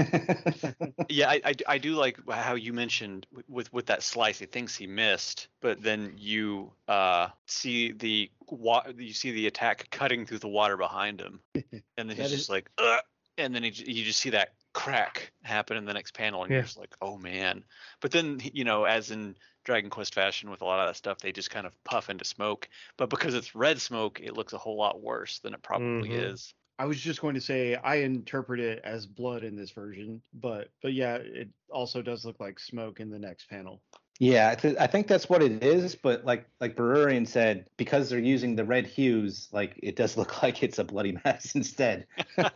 Yeah, 1.10 1.30
I, 1.30 1.42
I, 1.44 1.54
I 1.68 1.78
do 1.80 1.96
like 1.96 2.18
how 2.30 2.54
you 2.56 2.72
mentioned 2.74 3.26
with 3.48 3.72
with 3.74 3.88
that 3.88 4.04
slice. 4.04 4.40
He 4.40 4.46
thinks 4.46 4.76
he 4.76 4.86
missed, 4.88 5.48
but 5.62 5.82
then 5.82 6.14
you 6.18 6.72
uh 6.88 7.30
see 7.48 7.92
the 7.92 8.30
wa- 8.48 8.86
you 8.98 9.14
see 9.14 9.32
the 9.32 9.48
attack 9.48 9.90
cutting 9.90 10.26
through 10.26 10.40
the 10.40 10.48
water 10.48 10.78
behind 10.78 11.20
him, 11.20 11.40
and 11.56 11.64
then 11.98 12.08
That 12.10 12.18
he's 12.18 12.26
is- 12.34 12.38
just 12.40 12.50
like, 12.50 12.70
Ugh! 12.78 13.02
and 13.38 13.56
then 13.56 13.64
he, 13.64 13.70
you 13.70 14.04
just 14.04 14.20
see 14.20 14.30
that 14.32 14.50
crack 14.74 15.32
happen 15.42 15.78
in 15.78 15.86
the 15.86 15.94
next 15.94 16.14
panel, 16.14 16.44
and 16.44 16.52
Yeah. 16.52 16.58
you're 16.58 16.64
just 16.66 16.78
like, 16.78 16.94
oh 17.02 17.18
man. 17.18 17.64
But 18.02 18.12
then 18.12 18.40
you 18.54 18.64
know, 18.66 18.84
as 18.84 19.10
in 19.10 19.36
Dragon 19.64 19.90
Quest 19.90 20.14
fashion 20.14 20.50
with 20.52 20.62
a 20.62 20.66
lot 20.66 20.80
of 20.80 20.88
that 20.90 20.96
stuff, 20.96 21.20
they 21.20 21.32
just 21.32 21.50
kind 21.50 21.66
of 21.66 21.74
puff 21.84 22.10
into 22.10 22.24
smoke. 22.26 22.70
But 22.98 23.10
because 23.10 23.34
it's 23.34 23.56
red 23.56 23.82
smoke, 23.82 24.20
it 24.22 24.36
looks 24.36 24.54
a 24.54 24.58
whole 24.60 24.78
lot 24.78 25.02
worse 25.02 25.40
than 25.40 25.54
it 25.56 25.62
probably 25.64 26.10
Mhm. 26.10 26.34
is. 26.34 26.54
I 26.80 26.86
was 26.86 27.00
just 27.00 27.22
going 27.22 27.36
to 27.36 27.42
say 27.42 27.76
I 27.76 27.96
interpret 27.98 28.60
it 28.62 28.82
as 28.86 29.06
blood 29.06 29.44
in 29.44 29.56
this 29.56 29.70
version, 29.72 30.22
but 30.34 30.70
but 30.82 30.94
yeah, 30.94 31.16
it 31.16 31.50
also 31.70 32.02
does 32.02 32.26
look 32.26 32.40
like 32.40 32.58
smoke 32.60 33.00
in 33.02 33.12
the 33.12 33.20
next 33.20 33.50
panel. 33.50 33.82
yeah, 34.22 34.50
I, 34.52 34.56
th- 34.56 34.78
I 34.80 34.88
think 34.88 35.08
that's 35.08 35.30
what 35.30 35.44
it 35.44 35.64
is. 35.64 35.96
But 35.96 36.24
like 36.26 36.46
like 36.62 36.76
Berurian 36.78 37.28
said, 37.28 37.70
because 37.78 38.10
they're 38.10 38.20
using 38.20 38.56
the 38.56 38.64
red 38.66 38.88
hues, 38.88 39.50
like 39.52 39.78
it 39.84 39.96
does 39.98 40.16
look 40.20 40.42
like 40.42 40.64
it's 40.64 40.80
a 40.80 40.84
bloody 40.86 41.18
mess 41.26 41.54
instead. 41.54 42.08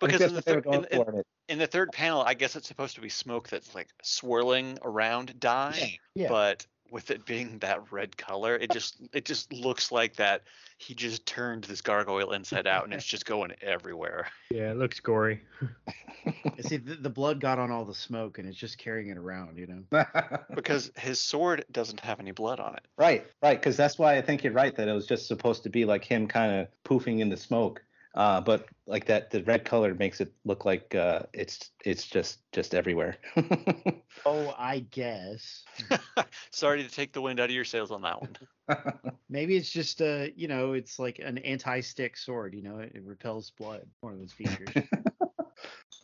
Because 0.00 0.20
in 0.20 0.28
the 0.34 0.34
what 0.34 0.44
thir- 0.44 0.62
in- 0.66 0.84
in- 0.90 1.08
in 1.08 1.16
it. 1.18 1.26
In 1.48 1.58
the 1.58 1.66
third 1.66 1.92
panel, 1.92 2.22
I 2.22 2.34
guess 2.34 2.56
it's 2.56 2.66
supposed 2.66 2.94
to 2.96 3.00
be 3.00 3.08
smoke 3.08 3.48
that's 3.48 3.74
like 3.74 3.88
swirling 4.02 4.78
around 4.82 5.38
Dai. 5.38 5.98
Yeah. 6.14 6.28
but 6.28 6.66
with 6.92 7.10
it 7.10 7.24
being 7.24 7.58
that 7.58 7.90
red 7.90 8.16
color 8.16 8.54
it 8.56 8.70
just 8.70 8.96
it 9.12 9.24
just 9.24 9.52
looks 9.52 9.90
like 9.90 10.14
that 10.16 10.42
he 10.78 10.94
just 10.94 11.24
turned 11.26 11.64
this 11.64 11.80
gargoyle 11.80 12.32
inside 12.32 12.66
out 12.66 12.84
and 12.84 12.92
it's 12.92 13.04
just 13.04 13.26
going 13.26 13.52
everywhere 13.62 14.28
Yeah, 14.52 14.70
it 14.70 14.76
looks 14.76 15.00
gory. 15.00 15.40
See, 16.60 16.76
the, 16.76 16.94
the 16.94 17.08
blood 17.08 17.40
got 17.40 17.58
on 17.58 17.70
all 17.70 17.86
the 17.86 17.94
smoke, 17.94 18.38
and 18.38 18.46
it's 18.46 18.56
just 18.56 18.76
carrying 18.76 19.08
it 19.08 19.16
around. 19.16 19.56
You 19.56 19.66
know. 19.66 20.04
because 20.54 20.92
his 20.96 21.18
sword 21.18 21.64
doesn't 21.72 22.00
have 22.00 22.20
any 22.20 22.32
blood 22.32 22.60
on 22.60 22.74
it 22.74 22.82
Right, 22.98 23.26
right, 23.42 23.58
because 23.58 23.76
that's 23.76 23.98
why 23.98 24.16
I 24.16 24.22
think 24.22 24.44
you're 24.44 24.52
right 24.52 24.74
that 24.76 24.88
it 24.88 24.92
was 24.92 25.06
just 25.06 25.26
supposed 25.26 25.62
to 25.62 25.70
be 25.70 25.84
like 25.84 26.04
him 26.04 26.26
kind 26.26 26.52
of 26.60 26.68
poofing 26.84 27.20
in 27.20 27.30
the 27.30 27.36
smoke, 27.36 27.82
uh, 28.14 28.40
but 28.40 28.66
like 28.86 29.06
that 29.06 29.30
the 29.30 29.42
red 29.44 29.64
color 29.64 29.94
makes 29.94 30.20
it 30.20 30.32
look 30.44 30.64
like 30.64 30.94
uh, 30.94 31.22
it's 31.32 31.70
it's 31.84 32.06
just 32.06 32.40
just 32.52 32.74
everywhere. 32.74 33.16
Oh, 34.24 34.54
I 34.56 34.78
guess 34.78 35.64
sorry 36.52 36.84
to 36.84 36.88
take 36.88 37.12
the 37.12 37.20
wind 37.20 37.40
out 37.40 37.46
of 37.50 37.56
your 37.56 37.64
sails 37.64 37.90
on 37.90 38.02
that 38.02 38.20
one 38.20 38.36
maybe 39.28 39.56
it's 39.56 39.70
just 39.70 40.00
uh, 40.00 40.26
you 40.36 40.48
know, 40.48 40.74
it's 40.74 40.98
like 40.98 41.18
an 41.18 41.38
anti-stick 41.38 42.16
sword. 42.16 42.54
You 42.54 42.62
know, 42.62 42.78
it, 42.78 42.92
it 42.94 43.02
repels 43.04 43.50
blood. 43.50 43.86
One 44.00 44.14
of 44.14 44.20
its 44.20 44.32
features. 44.32 44.70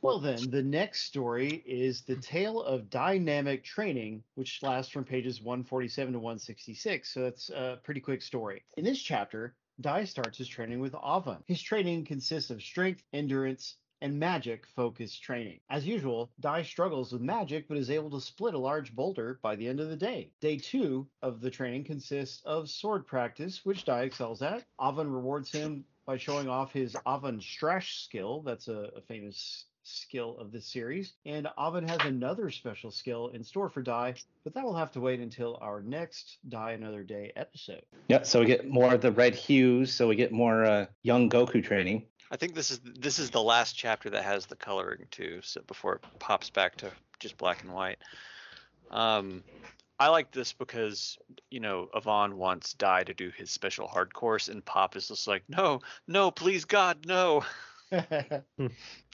Well, 0.00 0.20
then, 0.20 0.50
the 0.50 0.62
next 0.62 1.02
story 1.02 1.62
is 1.66 2.02
the 2.02 2.16
tale 2.16 2.62
of 2.62 2.88
dynamic 2.88 3.64
training, 3.64 4.22
which 4.36 4.62
lasts 4.62 4.92
from 4.92 5.04
pages 5.04 5.42
147 5.42 6.12
to 6.12 6.18
166. 6.20 7.12
So 7.12 7.22
that's 7.22 7.50
a 7.50 7.80
pretty 7.82 8.00
quick 8.00 8.22
story. 8.22 8.62
In 8.76 8.84
this 8.84 9.02
chapter, 9.02 9.54
Dai 9.80 10.04
starts 10.04 10.38
his 10.38 10.48
training 10.48 10.80
with 10.80 10.92
Avan. 10.92 11.42
His 11.46 11.62
training 11.62 12.04
consists 12.04 12.50
of 12.50 12.62
strength, 12.62 13.04
endurance, 13.12 13.76
and 14.00 14.18
magic 14.18 14.66
focused 14.66 15.22
training. 15.22 15.60
As 15.70 15.86
usual, 15.86 16.30
Dai 16.40 16.62
struggles 16.62 17.12
with 17.12 17.22
magic 17.22 17.68
but 17.68 17.76
is 17.76 17.90
able 17.90 18.10
to 18.10 18.20
split 18.20 18.54
a 18.54 18.58
large 18.58 18.94
boulder 18.94 19.38
by 19.42 19.56
the 19.56 19.66
end 19.66 19.80
of 19.80 19.88
the 19.88 19.96
day. 19.96 20.32
Day 20.40 20.56
two 20.56 21.08
of 21.22 21.40
the 21.40 21.50
training 21.50 21.84
consists 21.84 22.42
of 22.44 22.68
sword 22.68 23.06
practice, 23.06 23.64
which 23.64 23.84
Dai 23.84 24.02
excels 24.02 24.42
at. 24.42 24.64
Avan 24.80 25.12
rewards 25.12 25.50
him 25.50 25.84
by 26.06 26.16
showing 26.16 26.48
off 26.48 26.72
his 26.72 26.94
Avan 27.06 27.40
Strash 27.40 28.02
skill. 28.02 28.42
That's 28.42 28.68
a, 28.68 28.90
a 28.96 29.00
famous 29.02 29.66
skill 29.88 30.36
of 30.38 30.52
this 30.52 30.66
series. 30.66 31.14
And 31.26 31.48
Avan 31.58 31.88
has 31.88 31.98
another 32.04 32.50
special 32.50 32.90
skill 32.90 33.28
in 33.28 33.42
store 33.42 33.68
for 33.68 33.82
Dai, 33.82 34.14
but 34.44 34.54
that 34.54 34.64
will 34.64 34.76
have 34.76 34.92
to 34.92 35.00
wait 35.00 35.20
until 35.20 35.58
our 35.60 35.82
next 35.82 36.38
Die 36.48 36.72
Another 36.72 37.02
Day 37.02 37.32
episode. 37.36 37.82
yeah, 38.08 38.22
so 38.22 38.40
we 38.40 38.46
get 38.46 38.68
more 38.68 38.94
of 38.94 39.00
the 39.00 39.12
red 39.12 39.34
hues, 39.34 39.92
so 39.92 40.08
we 40.08 40.16
get 40.16 40.32
more 40.32 40.64
uh, 40.64 40.86
young 41.02 41.28
Goku 41.28 41.62
training. 41.62 42.06
i 42.30 42.36
think 42.36 42.54
this 42.54 42.70
is 42.70 42.80
this 43.00 43.18
is 43.18 43.30
the 43.30 43.42
last 43.42 43.72
chapter 43.74 44.10
that 44.10 44.22
has 44.22 44.44
the 44.46 44.56
coloring 44.56 45.06
too 45.10 45.40
so 45.42 45.62
before 45.66 45.94
it 45.94 46.04
pops 46.18 46.50
back 46.50 46.76
to 46.76 46.90
just 47.18 47.38
black 47.38 47.62
and 47.62 47.72
white 47.72 47.98
um 48.90 49.42
I 50.00 50.08
like 50.08 50.30
this 50.30 50.52
because 50.52 51.18
you 51.50 51.58
know 51.58 51.88
Avan 51.94 52.34
wants 52.34 52.74
Dai 52.74 53.02
to 53.02 53.14
do 53.14 53.30
his 53.36 53.50
special 53.50 53.88
hard 53.88 54.14
course, 54.14 54.48
and 54.48 54.64
Pop 54.64 54.94
is 54.94 55.08
just 55.08 55.26
like, 55.26 55.42
no, 55.48 55.80
no, 56.06 56.30
please 56.30 56.64
God, 56.64 57.04
no. 57.04 57.44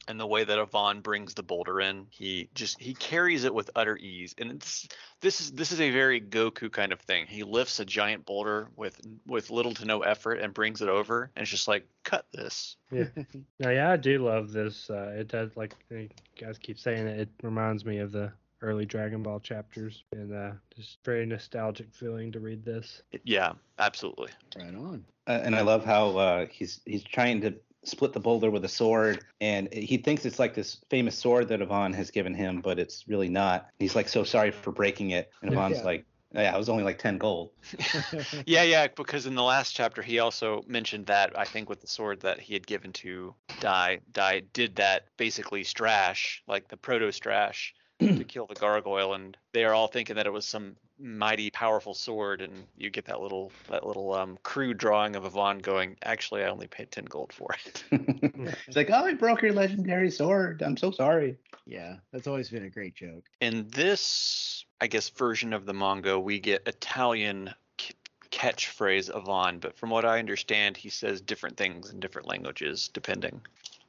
and 0.08 0.18
the 0.18 0.26
way 0.26 0.44
that 0.44 0.58
Avan 0.58 1.02
brings 1.02 1.34
the 1.34 1.42
boulder 1.42 1.80
in, 1.80 2.06
he 2.10 2.48
just 2.54 2.80
he 2.80 2.94
carries 2.94 3.44
it 3.44 3.54
with 3.54 3.70
utter 3.74 3.96
ease. 3.96 4.34
And 4.38 4.50
it's 4.52 4.88
this 5.20 5.40
is 5.40 5.52
this 5.52 5.72
is 5.72 5.80
a 5.80 5.90
very 5.90 6.20
Goku 6.20 6.70
kind 6.70 6.92
of 6.92 7.00
thing. 7.00 7.26
He 7.26 7.42
lifts 7.42 7.80
a 7.80 7.84
giant 7.84 8.26
boulder 8.26 8.68
with 8.76 9.00
with 9.26 9.50
little 9.50 9.74
to 9.74 9.84
no 9.84 10.00
effort 10.02 10.34
and 10.40 10.52
brings 10.54 10.82
it 10.82 10.88
over, 10.88 11.30
and 11.34 11.42
it's 11.42 11.50
just 11.50 11.68
like 11.68 11.86
cut 12.02 12.26
this. 12.32 12.76
Yeah. 12.90 13.04
No, 13.60 13.70
yeah, 13.70 13.90
I 13.90 13.96
do 13.96 14.24
love 14.24 14.52
this. 14.52 14.90
Uh, 14.90 15.14
it 15.16 15.28
does, 15.28 15.50
like 15.56 15.74
you 15.90 16.08
guys 16.38 16.58
keep 16.58 16.78
saying 16.78 17.06
it. 17.06 17.20
It 17.20 17.28
reminds 17.42 17.84
me 17.84 17.98
of 17.98 18.12
the 18.12 18.32
early 18.62 18.84
Dragon 18.84 19.22
Ball 19.22 19.40
chapters, 19.40 20.02
and 20.12 20.34
uh, 20.34 20.52
just 20.76 20.98
very 21.04 21.24
nostalgic 21.24 21.92
feeling 21.92 22.32
to 22.32 22.40
read 22.40 22.64
this. 22.64 23.02
Yeah, 23.22 23.52
absolutely. 23.78 24.30
right 24.56 24.74
on. 24.74 25.04
Uh, 25.26 25.40
and 25.42 25.54
I 25.54 25.62
love 25.62 25.84
how 25.84 26.16
uh, 26.16 26.46
he's 26.50 26.80
he's 26.84 27.04
trying 27.04 27.40
to 27.42 27.54
split 27.84 28.12
the 28.12 28.20
boulder 28.20 28.50
with 28.50 28.64
a 28.64 28.68
sword, 28.68 29.24
and 29.40 29.72
he 29.72 29.96
thinks 29.98 30.24
it's 30.24 30.38
like 30.38 30.54
this 30.54 30.78
famous 30.90 31.18
sword 31.18 31.48
that 31.48 31.60
Avan 31.60 31.94
has 31.94 32.10
given 32.10 32.34
him, 32.34 32.60
but 32.60 32.78
it's 32.78 33.04
really 33.08 33.28
not. 33.28 33.68
He's 33.78 33.94
like 33.94 34.08
so 34.08 34.24
sorry 34.24 34.50
for 34.50 34.72
breaking 34.72 35.10
it, 35.10 35.30
and 35.42 35.50
Avan's 35.52 35.78
Yeah. 35.78 35.84
like, 35.84 36.06
yeah, 36.34 36.54
it 36.54 36.58
was 36.58 36.68
only 36.68 36.82
like 36.84 36.98
ten 36.98 37.18
gold. 37.18 37.50
Yeah, 38.46 38.62
yeah, 38.62 38.88
because 38.88 39.26
in 39.26 39.34
the 39.34 39.42
last 39.42 39.74
chapter 39.74 40.02
he 40.02 40.18
also 40.18 40.62
mentioned 40.66 41.06
that 41.06 41.38
I 41.38 41.44
think 41.44 41.68
with 41.68 41.80
the 41.80 41.86
sword 41.86 42.20
that 42.20 42.40
he 42.40 42.54
had 42.54 42.66
given 42.66 42.92
to 42.94 43.34
Dai, 43.60 44.00
Dai 44.12 44.40
did 44.52 44.76
that 44.76 45.04
basically 45.16 45.62
strash, 45.64 46.40
like 46.46 46.68
the 46.68 46.76
proto 46.76 47.08
strash 47.08 47.72
to 48.00 48.24
kill 48.24 48.46
the 48.46 48.54
gargoyle 48.56 49.14
and 49.14 49.36
they 49.52 49.64
are 49.64 49.72
all 49.74 49.86
thinking 49.88 50.16
that 50.16 50.26
it 50.26 50.32
was 50.32 50.44
some 50.46 50.76
mighty 50.98 51.50
powerful 51.50 51.94
sword 51.94 52.40
and 52.40 52.52
you 52.76 52.88
get 52.88 53.04
that 53.06 53.20
little 53.20 53.50
that 53.68 53.86
little 53.86 54.14
um 54.14 54.38
crude 54.42 54.78
drawing 54.78 55.16
of 55.16 55.24
Avan 55.24 55.60
going, 55.60 55.96
actually 56.02 56.44
I 56.44 56.48
only 56.48 56.66
paid 56.66 56.90
10 56.90 57.04
gold 57.06 57.32
for 57.32 57.48
it. 57.66 57.84
He's 58.66 58.76
like, 58.76 58.90
oh, 58.90 59.04
I 59.04 59.14
broke 59.14 59.42
your 59.42 59.52
legendary 59.52 60.10
sword. 60.10 60.62
I'm 60.62 60.76
so 60.76 60.90
sorry. 60.90 61.36
Yeah, 61.66 61.96
that's 62.12 62.26
always 62.26 62.50
been 62.50 62.64
a 62.64 62.70
great 62.70 62.94
joke. 62.94 63.24
In 63.40 63.66
this, 63.68 64.64
I 64.80 64.86
guess, 64.86 65.08
version 65.08 65.52
of 65.52 65.66
the 65.66 65.72
manga, 65.72 66.18
we 66.18 66.38
get 66.38 66.62
Italian 66.66 67.50
c- 67.80 67.94
catchphrase 68.30 69.10
Avan, 69.10 69.60
but 69.60 69.76
from 69.76 69.90
what 69.90 70.04
I 70.04 70.18
understand, 70.18 70.76
he 70.76 70.90
says 70.90 71.20
different 71.20 71.56
things 71.56 71.90
in 71.90 72.00
different 72.00 72.28
languages 72.28 72.90
depending. 72.92 73.40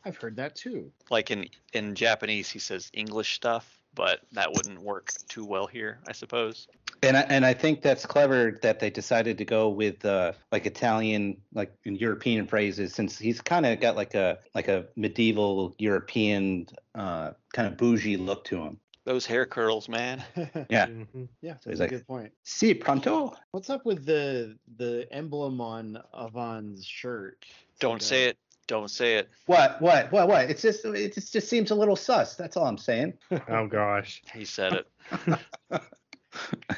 I've 0.06 0.18
heard 0.18 0.36
that 0.38 0.56
too. 0.56 0.91
Like 1.10 1.32
in 1.32 1.49
in 1.74 1.95
Japanese, 1.95 2.49
he 2.49 2.60
says 2.60 2.91
English 2.93 3.36
stuff, 3.36 3.80
but 3.96 4.22
that 4.34 4.52
wouldn't 4.54 4.82
work 4.82 5.12
too 5.28 5.46
well 5.46 5.66
here, 5.68 6.00
I 6.08 6.12
suppose. 6.12 6.68
And 7.04 7.18
I, 7.18 7.22
and 7.22 7.46
I 7.46 7.54
think 7.54 7.82
that's 7.82 8.06
clever 8.06 8.58
that 8.62 8.80
they 8.80 8.89
decided 8.89 9.38
to 9.38 9.46
go 9.46 9.70
with 9.70 10.04
uh, 10.06 10.34
like 10.52 10.66
Italian, 10.66 11.38
like 11.54 11.74
European 11.84 12.48
phrases, 12.48 12.93
since 12.93 13.18
he's 13.18 13.41
kind 13.41 13.66
of 13.66 13.80
got 13.80 13.96
like 13.96 14.16
a 14.16 14.39
like 14.54 14.68
a 14.68 14.86
medieval 14.96 15.76
European 15.78 16.68
uh, 16.96 17.32
kind 17.54 17.68
of 17.68 17.78
bougie 17.78 18.18
look 18.18 18.43
to 18.46 18.58
him. 18.62 18.80
Those 19.04 19.26
hair 19.26 19.46
curls, 19.46 19.88
man. 19.88 20.24
Yeah. 20.70 20.88
Mhm. 20.88 21.28
yeah, 21.41 21.54
So 21.60 21.70
that's 21.70 21.70
he's 21.70 21.80
a 21.80 21.84
like- 21.84 21.89
good 21.91 22.08
point. 22.08 22.32
Si 22.43 22.74
pronto. 22.74 23.34
What's 23.52 23.70
up 23.70 23.86
with 23.86 24.06
the 24.06 24.58
the 24.78 25.08
emblem 25.12 25.62
on 25.62 26.02
Avan's 26.14 26.84
shirt? 26.86 27.46
It's 27.70 27.80
Don't 27.80 27.93
like 27.96 28.02
say 28.02 28.26
a- 28.26 28.30
it. 28.30 28.38
Don't 28.68 28.89
say 28.89 29.16
it. 29.16 29.30
What? 29.45 29.82
What? 29.82 30.11
What? 30.11 30.28
What? 30.28 30.49
It's 30.49 30.61
just 30.61 30.86
it 30.86 31.13
just, 31.13 31.34
just 31.34 31.47
seems 31.49 31.72
a 31.72 31.76
little 31.76 31.95
sus. 31.95 32.36
That's 32.36 32.57
all 32.57 32.66
I'm 32.66 32.78
saying. 32.78 33.13
Oh 33.47 33.68
gosh. 33.68 34.22
He 34.34 34.45
said 34.45 34.74
it. 34.74 34.88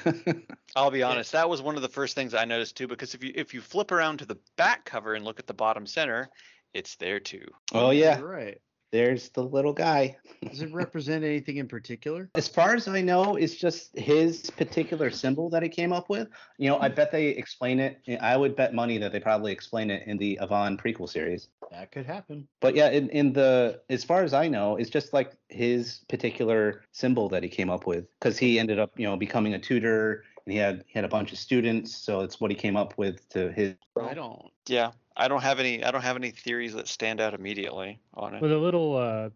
I'll 0.75 0.91
be 0.91 1.03
honest, 1.03 1.31
that 1.31 1.49
was 1.49 1.61
one 1.61 1.75
of 1.75 1.81
the 1.81 1.89
first 1.89 2.13
things 2.15 2.33
I 2.33 2.45
noticed 2.45 2.77
too, 2.77 2.87
because 2.87 3.15
if 3.15 3.23
you 3.23 3.31
if 3.35 3.53
you 3.53 3.61
flip 3.61 3.91
around 3.91 4.17
to 4.19 4.25
the 4.25 4.37
back 4.57 4.85
cover 4.85 5.15
and 5.15 5.25
look 5.25 5.39
at 5.39 5.47
the 5.47 5.53
bottom 5.53 5.85
center, 5.85 6.29
it's 6.73 6.95
there 6.97 7.19
too. 7.19 7.45
oh 7.73 7.91
yeah, 7.91 8.19
You're 8.19 8.27
right. 8.27 8.61
There's 8.91 9.29
the 9.29 9.43
little 9.43 9.73
guy. 9.73 10.17
Does 10.47 10.61
it 10.61 10.73
represent 10.73 11.23
anything 11.23 11.57
in 11.57 11.67
particular? 11.67 12.29
As 12.35 12.47
far 12.47 12.75
as 12.75 12.87
I 12.87 13.01
know, 13.01 13.35
it's 13.35 13.55
just 13.55 13.97
his 13.97 14.49
particular 14.51 15.11
symbol 15.11 15.49
that 15.49 15.63
he 15.63 15.69
came 15.69 15.91
up 15.91 16.09
with. 16.09 16.29
You 16.57 16.69
know, 16.69 16.79
I 16.79 16.89
bet 16.89 17.11
they 17.11 17.27
explain 17.27 17.79
it. 17.79 17.99
I 18.21 18.37
would 18.37 18.55
bet 18.55 18.73
money 18.73 18.97
that 18.99 19.11
they 19.11 19.19
probably 19.19 19.51
explain 19.51 19.91
it 19.91 20.07
in 20.07 20.17
the 20.17 20.39
Avan 20.41 20.79
prequel 20.79 21.09
series. 21.09 21.49
That 21.71 21.91
could 21.91 22.05
happen. 22.05 22.47
But 22.61 22.75
yeah, 22.75 22.89
in, 22.89 23.09
in 23.09 23.33
the 23.33 23.81
as 23.89 24.03
far 24.03 24.23
as 24.23 24.33
I 24.33 24.47
know, 24.47 24.77
it's 24.77 24.89
just 24.89 25.13
like 25.13 25.33
his 25.49 26.01
particular 26.07 26.83
symbol 26.91 27.29
that 27.29 27.43
he 27.43 27.49
came 27.49 27.69
up 27.69 27.85
with 27.85 28.05
because 28.19 28.37
he 28.37 28.59
ended 28.59 28.79
up, 28.79 28.91
you 28.97 29.05
know, 29.05 29.17
becoming 29.17 29.53
a 29.53 29.59
tutor 29.59 30.23
and 30.45 30.53
he 30.53 30.57
had 30.57 30.85
he 30.87 30.93
had 30.93 31.03
a 31.03 31.09
bunch 31.09 31.33
of 31.33 31.37
students, 31.37 31.95
so 31.95 32.21
it's 32.21 32.39
what 32.39 32.49
he 32.49 32.55
came 32.55 32.77
up 32.77 32.97
with 32.97 33.27
to 33.29 33.51
his. 33.51 33.75
I 34.01 34.13
don't. 34.13 34.49
Yeah, 34.67 34.91
I 35.17 35.27
don't 35.27 35.41
have 35.41 35.59
any 35.59 35.83
I 35.83 35.91
don't 35.91 36.03
have 36.03 36.15
any 36.15 36.31
theories 36.31 36.73
that 36.73 36.87
stand 36.87 37.19
out 37.19 37.33
immediately 37.33 37.99
on 38.13 38.35
it. 38.35 38.41
With 38.41 38.51
the 38.51 38.57
little 38.57 38.95
uh, 38.95 39.29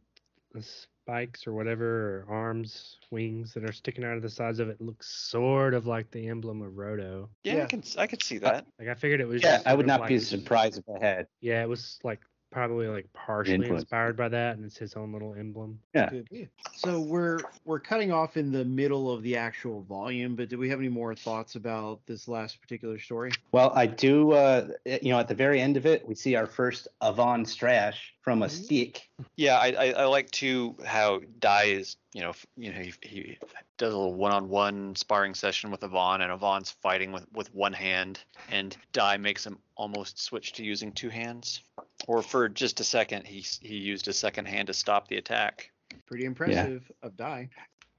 the 0.53 0.61
spikes 0.61 1.47
or 1.47 1.53
whatever, 1.53 2.25
or 2.29 2.33
arms, 2.33 2.97
wings 3.09 3.53
that 3.55 3.67
are 3.67 3.73
sticking 3.73 4.03
out 4.03 4.15
of 4.15 4.21
the 4.21 4.29
sides 4.29 4.59
of 4.59 4.69
it, 4.69 4.79
looks 4.79 5.09
sort 5.09 5.73
of 5.73 5.87
like 5.87 6.11
the 6.11 6.27
emblem 6.27 6.61
of 6.61 6.77
Roto. 6.77 7.29
Yeah, 7.43 7.63
I 7.63 7.65
can 7.65 7.83
I 7.97 8.05
could 8.05 8.21
see 8.21 8.37
that. 8.37 8.67
Like 8.79 8.89
I 8.89 8.93
figured 8.93 9.21
it 9.21 9.27
was. 9.27 9.41
Yeah, 9.41 9.55
just 9.55 9.67
I 9.67 9.73
would 9.73 9.87
sort 9.87 9.95
of 9.95 10.01
not 10.01 10.07
be 10.07 10.19
surprised 10.19 10.77
if 10.77 10.85
I 10.95 11.03
had. 11.03 11.27
Yeah, 11.41 11.63
it 11.63 11.67
was 11.69 11.99
like 12.03 12.21
probably 12.51 12.87
like 12.87 13.11
partially 13.13 13.55
Influence. 13.55 13.83
inspired 13.83 14.15
by 14.17 14.27
that, 14.29 14.57
and 14.57 14.65
it's 14.65 14.77
his 14.77 14.95
own 14.95 15.11
little 15.13 15.33
emblem. 15.33 15.79
Yeah. 15.95 16.09
Could. 16.09 16.49
So 16.75 16.99
we're 16.99 17.39
we're 17.65 17.79
cutting 17.79 18.11
off 18.11 18.37
in 18.37 18.51
the 18.51 18.65
middle 18.65 19.11
of 19.11 19.23
the 19.23 19.37
actual 19.37 19.81
volume, 19.83 20.35
but 20.35 20.49
do 20.49 20.57
we 20.57 20.69
have 20.69 20.79
any 20.79 20.89
more 20.89 21.15
thoughts 21.15 21.55
about 21.55 22.01
this 22.05 22.27
last 22.27 22.61
particular 22.61 22.99
story? 22.99 23.31
Well, 23.51 23.71
I 23.73 23.87
do. 23.87 24.33
Uh, 24.33 24.67
you 24.85 25.11
know, 25.11 25.19
at 25.19 25.27
the 25.27 25.35
very 25.35 25.59
end 25.61 25.77
of 25.77 25.85
it, 25.85 26.07
we 26.07 26.13
see 26.13 26.35
our 26.35 26.45
first 26.45 26.87
Avan 27.01 27.45
Strash 27.45 27.95
from 28.21 28.43
a 28.43 28.47
Mhm. 28.47 28.51
stick. 28.51 29.09
Yeah, 29.35 29.57
I, 29.57 29.67
I, 29.71 29.91
I 29.93 30.05
like 30.05 30.29
too 30.31 30.75
how 30.85 31.21
Dai 31.39 31.63
is, 31.65 31.97
you 32.13 32.21
know, 32.21 32.33
you 32.57 32.71
know, 32.71 32.79
he, 32.79 32.93
he 33.01 33.37
does 33.77 33.93
a 33.93 33.97
little 33.97 34.13
one-on-one 34.13 34.95
sparring 34.95 35.33
session 35.33 35.71
with 35.71 35.81
Avan, 35.81 36.21
and 36.21 36.31
Avan's 36.31 36.69
fighting 36.69 37.11
with, 37.11 37.25
with 37.33 37.51
one 37.53 37.73
hand, 37.73 38.19
and 38.51 38.77
Dai 38.93 39.17
makes 39.17 39.45
him 39.45 39.57
almost 39.75 40.19
switch 40.21 40.53
to 40.53 40.63
using 40.63 40.91
two 40.91 41.09
hands, 41.09 41.61
or 42.07 42.21
for 42.21 42.49
just 42.49 42.79
a 42.79 42.83
second, 42.83 43.25
he 43.25 43.45
he 43.61 43.75
used 43.75 44.07
a 44.07 44.13
second 44.13 44.47
hand 44.47 44.67
to 44.67 44.73
stop 44.73 45.07
the 45.07 45.17
attack. 45.17 45.71
Pretty 46.05 46.25
impressive 46.25 46.89
of 47.01 47.15
Dai. 47.17 47.49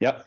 Yep. 0.01 0.27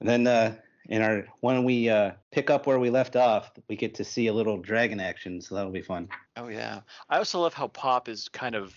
And 0.00 0.08
then 0.08 0.26
uh, 0.26 0.54
in 0.88 1.02
our 1.02 1.26
when 1.40 1.64
we 1.64 1.88
uh, 1.88 2.12
pick 2.30 2.50
up 2.50 2.66
where 2.66 2.78
we 2.78 2.90
left 2.90 3.16
off, 3.16 3.52
we 3.68 3.76
get 3.76 3.94
to 3.96 4.04
see 4.04 4.26
a 4.26 4.32
little 4.32 4.56
dragon 4.56 5.00
action, 5.00 5.40
so 5.40 5.54
that'll 5.54 5.70
be 5.70 5.82
fun. 5.82 6.08
Oh 6.36 6.48
yeah, 6.48 6.80
I 7.08 7.18
also 7.18 7.40
love 7.40 7.54
how 7.54 7.68
Pop 7.68 8.08
is 8.08 8.28
kind 8.28 8.54
of 8.54 8.74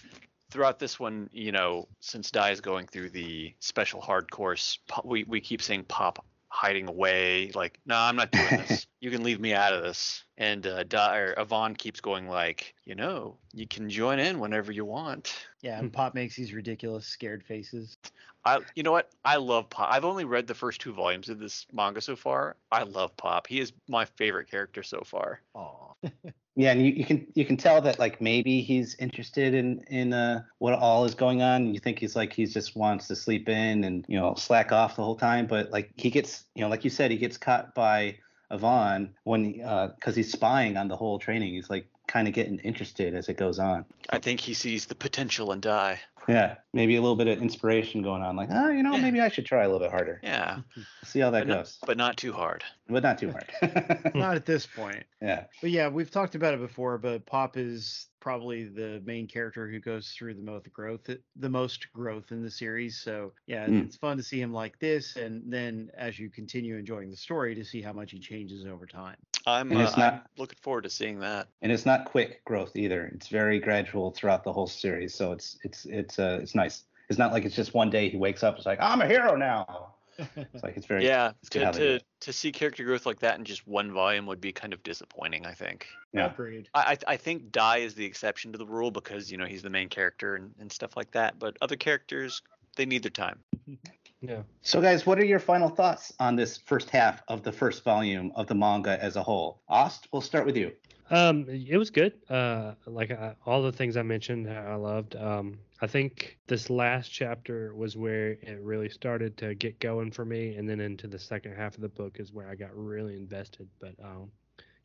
throughout 0.52 0.80
this 0.80 1.00
one. 1.00 1.30
You 1.34 1.52
know, 1.52 1.88
since 2.00 2.32
Dai 2.32 2.52
is 2.52 2.62
going 2.62 2.88
through 2.88 3.10
the 3.10 3.54
special 3.60 4.02
hard 4.02 4.30
course, 4.32 4.80
we 5.04 5.24
we 5.24 5.42
keep 5.42 5.62
seeing 5.62 5.84
Pop 5.84 6.24
hiding 6.50 6.88
away. 6.88 7.52
Like, 7.54 7.80
no, 7.86 7.96
I'm 7.98 8.16
not 8.16 8.32
doing 8.32 8.48
this. 8.50 8.88
you 9.06 9.12
can 9.12 9.22
leave 9.22 9.40
me 9.40 9.54
out 9.54 9.72
of 9.72 9.84
this. 9.84 10.24
And 10.40 10.66
uh, 10.66 10.84
Dai 10.84 11.18
or 11.18 11.36
Avan 11.36 11.78
keeps 11.78 12.02
going 12.02 12.28
like, 12.28 12.74
you 12.86 12.96
know, 12.96 13.38
you 13.54 13.68
can 13.68 13.88
join 13.88 14.18
in 14.18 14.40
whenever 14.40 14.72
you 14.72 14.84
want. 14.84 15.32
Yeah, 15.62 15.78
and 15.78 15.94
Pop 15.94 16.16
makes 16.16 16.36
these 16.36 16.54
ridiculous 16.54 17.06
scared 17.06 17.44
faces. 17.44 17.98
I, 18.46 18.62
you 18.74 18.82
know 18.82 18.92
what? 18.92 19.12
I 19.24 19.36
love 19.36 19.70
Pop. 19.70 19.90
I've 19.92 20.06
only 20.06 20.26
read 20.26 20.48
the 20.48 20.56
first 20.56 20.82
two 20.82 20.92
volumes 20.92 21.30
of 21.30 21.38
this 21.38 21.68
manga 21.72 22.02
so 22.02 22.16
far. 22.16 22.56
I 22.72 22.82
love 22.82 23.16
Pop. 23.16 23.46
He 23.46 23.60
is 23.60 23.74
my 23.88 24.06
favorite 24.06 24.50
character 24.50 24.82
so 24.82 25.04
far. 25.06 25.40
Aw. 25.54 25.94
Yeah, 26.58 26.72
and 26.72 26.86
you, 26.86 26.94
you 26.94 27.04
can 27.04 27.28
you 27.34 27.44
can 27.44 27.58
tell 27.58 27.82
that 27.82 28.00
like 28.00 28.22
maybe 28.22 28.62
he's 28.62 28.96
interested 28.96 29.54
in 29.54 29.82
in 29.90 30.14
uh, 30.14 30.42
what 30.60 30.74
all 30.74 31.04
is 31.04 31.14
going 31.14 31.42
on. 31.42 31.74
You 31.74 31.82
think 31.82 32.00
he's 32.00 32.16
like 32.16 32.32
he 32.32 32.46
just 32.46 32.78
wants 32.78 33.08
to 33.08 33.16
sleep 33.18 33.50
in 33.50 33.84
and 33.84 34.06
you 34.08 34.18
know 34.18 34.36
slack 34.36 34.72
off 34.72 34.96
the 34.96 35.04
whole 35.04 35.18
time, 35.18 35.48
but 35.48 35.70
like 35.72 35.92
he 35.98 36.10
gets 36.10 36.46
you 36.56 36.62
know 36.62 36.70
like 36.70 36.86
you 36.86 36.90
said 36.90 37.12
he 37.12 37.18
gets 37.18 37.36
caught 37.38 37.76
by 37.76 38.16
Avan 38.52 39.10
when 39.24 39.62
uh 39.62 39.88
because 39.88 40.16
he's 40.16 40.32
spying 40.32 40.78
on 40.78 40.88
the 40.88 40.96
whole 40.96 41.20
training. 41.20 41.54
He's 41.54 41.70
like 41.70 41.88
kind 42.08 42.28
of 42.28 42.34
getting 42.34 42.60
interested 42.60 43.16
as 43.16 43.30
it 43.30 43.38
goes 43.38 43.60
on. 43.60 43.86
I 44.10 44.20
think 44.20 44.40
he 44.40 44.54
sees 44.54 44.86
the 44.86 44.96
potential 44.96 45.52
in 45.52 45.60
Dai. 45.60 46.00
Yeah, 46.28 46.56
maybe 46.74 46.96
a 46.96 47.02
little 47.02 47.16
bit 47.16 47.28
of 47.28 47.42
inspiration 47.42 48.02
going 48.02 48.22
on. 48.24 48.36
Like, 48.36 48.50
oh, 48.52 48.70
you 48.70 48.82
know, 48.84 48.96
Yeah. 48.96 49.02
maybe 49.02 49.22
I 49.22 49.30
should 49.30 49.46
try 49.46 49.64
a 49.64 49.68
little 49.68 49.80
bit 49.80 49.92
harder. 49.92 50.20
Yeah, 50.24 50.62
See 51.04 51.20
how 51.20 51.30
that 51.32 51.42
but, 51.42 51.48
not, 51.48 51.58
goes, 51.58 51.78
but 51.86 51.98
not 51.98 52.18
too 52.18 52.34
hard. 52.34 52.64
but 52.88 53.04
not 53.04 53.18
too 53.20 53.32
hard. 53.32 53.52
Not 54.16 54.36
at 54.36 54.46
this 54.46 54.66
point. 54.76 55.04
yeah. 55.22 55.46
But 55.62 55.70
yeah, 55.72 55.88
we've 55.88 56.10
talked 56.10 56.36
about 56.36 56.54
it 56.54 56.60
before, 56.60 56.98
but 56.98 57.26
Pop 57.26 57.58
is 57.58 58.08
probably 58.20 58.64
the 58.66 59.02
main 59.06 59.28
character 59.28 59.70
who 59.70 59.80
goes 59.80 60.10
through 60.18 60.34
the 60.34 60.42
most 60.42 60.72
growth 60.74 61.08
the 61.36 61.50
most 61.50 61.92
growth 61.94 62.32
in 62.32 62.42
the 62.42 62.50
series. 62.50 62.98
So 62.98 63.34
yeah, 63.46 63.68
Mm. 63.68 63.86
it's 63.86 63.98
fun 63.98 64.18
to 64.18 64.24
see 64.24 64.42
him 64.42 64.52
like 64.52 64.80
this 64.80 65.16
and 65.16 65.44
then 65.54 65.92
as 65.96 66.18
you 66.18 66.32
continue 66.32 66.76
enjoying 66.78 67.12
the 67.12 67.16
story 67.18 67.54
to 67.54 67.64
see 67.64 67.84
how 67.84 67.94
much 67.94 68.12
he 68.12 68.20
changes 68.20 68.66
over 68.66 68.88
time. 68.88 69.18
I'm, 69.48 69.72
And 69.72 69.80
uh, 69.82 69.84
it's 69.84 69.94
I'm 69.94 70.00
not- 70.00 70.28
looking 70.38 70.58
forward 70.62 70.84
to 70.84 70.90
seeing 70.90 71.20
that. 71.20 71.48
and 71.62 71.72
it's 71.72 71.86
not 71.86 72.06
quick 72.06 72.44
growth 72.46 72.76
either. 72.76 73.12
It's 73.16 73.28
very 73.28 73.60
gradual 73.60 74.12
throughout 74.12 74.44
the 74.44 74.52
whole 74.54 74.68
series, 74.68 75.14
so 75.14 75.32
it's 75.32 75.58
it's 75.64 75.86
it's 75.86 76.20
uh 76.20 76.40
it's 76.42 76.56
nice. 76.56 76.84
It's 77.10 77.20
not 77.20 77.32
like 77.32 77.46
it's 77.46 77.56
just 77.56 77.74
one 77.74 77.90
day 77.90 78.10
he 78.10 78.18
wakes 78.18 78.44
up. 78.44 78.58
It's 78.58 78.66
like 78.66 78.80
I'm 78.82 79.02
a 79.02 79.08
hero 79.08 79.36
now. 79.36 79.92
It's 80.18 80.64
like 80.64 80.78
it's 80.78 80.86
very 80.88 81.06
yeah, 81.12 81.32
it's 81.42 81.50
good 81.50 81.60
to 81.60 81.66
how 81.66 81.72
they 81.74 81.80
do 81.80 82.00
to, 82.00 82.06
to 82.22 82.34
see 82.34 82.52
character 82.52 82.84
growth 82.86 83.06
like 83.06 83.20
that 83.20 83.38
in 83.38 83.44
just 83.46 83.68
one 83.68 83.92
volume 83.92 84.26
would 84.28 84.40
be 84.42 84.52
kind 84.54 84.74
of 84.74 84.82
disappointing. 84.82 85.46
I 85.46 85.52
think. 85.54 85.88
Yeah. 86.14 86.32
Agreed. 86.32 86.70
I 86.74 86.94
I 87.08 87.14
I 87.14 87.18
think 87.18 87.52
Dai 87.52 87.78
is 87.80 87.94
the 87.96 88.06
exception 88.06 88.52
to 88.54 88.58
the 88.58 88.66
rule 88.66 88.92
because 88.92 89.32
you 89.32 89.38
know 89.38 89.46
he's 89.46 89.62
the 89.62 89.70
main 89.70 89.90
character 89.90 90.36
and, 90.36 90.52
and 90.60 90.72
stuff 90.72 90.96
like 90.98 91.12
that. 91.12 91.38
But 91.38 91.58
other 91.62 91.76
characters, 91.76 92.42
they 92.78 92.86
need 92.86 93.04
their 93.04 93.12
time. 93.12 93.40
Yeah. 94.22 94.42
So, 94.62 94.82
guys, 94.82 95.06
what 95.06 95.20
are 95.20 95.26
your 95.26 95.40
final 95.40 95.70
thoughts 95.70 96.14
on 96.20 96.36
this 96.36 96.58
first 96.58 96.90
half 96.90 97.22
of 97.28 97.44
the 97.44 97.52
first 97.52 97.84
volume 97.84 98.32
of 98.36 98.48
the 98.48 98.56
manga 98.56 99.02
as 99.04 99.16
a 99.16 99.24
whole? 99.24 99.62
Ost, 99.70 100.08
we'll 100.12 100.22
start 100.22 100.46
with 100.46 100.58
you. 100.58 100.72
Um, 101.12 101.46
it 101.48 101.78
was 101.78 101.92
good. 101.92 102.14
Uh, 102.30 102.74
like 102.88 103.12
uh, 103.12 103.34
all 103.46 103.62
the 103.62 103.72
things 103.72 103.96
I 103.96 104.02
mentioned, 104.02 104.50
I 104.50 104.74
loved. 104.76 105.16
Um, 105.16 105.60
I 105.82 105.88
think 105.88 106.40
this 106.48 106.70
last 106.70 107.10
chapter 107.10 107.76
was 107.76 107.96
where 107.96 108.32
it 108.32 108.60
really 108.62 108.90
started 108.90 109.38
to 109.38 109.54
get 109.54 109.80
going 109.80 110.12
for 110.12 110.26
me, 110.26 110.56
and 110.56 110.68
then 110.68 110.80
into 110.80 111.08
the 111.08 111.20
second 111.20 111.56
half 111.56 111.76
of 111.76 111.82
the 111.82 111.90
book 111.90 112.18
is 112.20 112.34
where 112.34 112.50
I 112.50 112.56
got 112.56 112.76
really 112.76 113.16
invested. 113.16 113.68
But 113.80 113.94
um, 114.04 114.32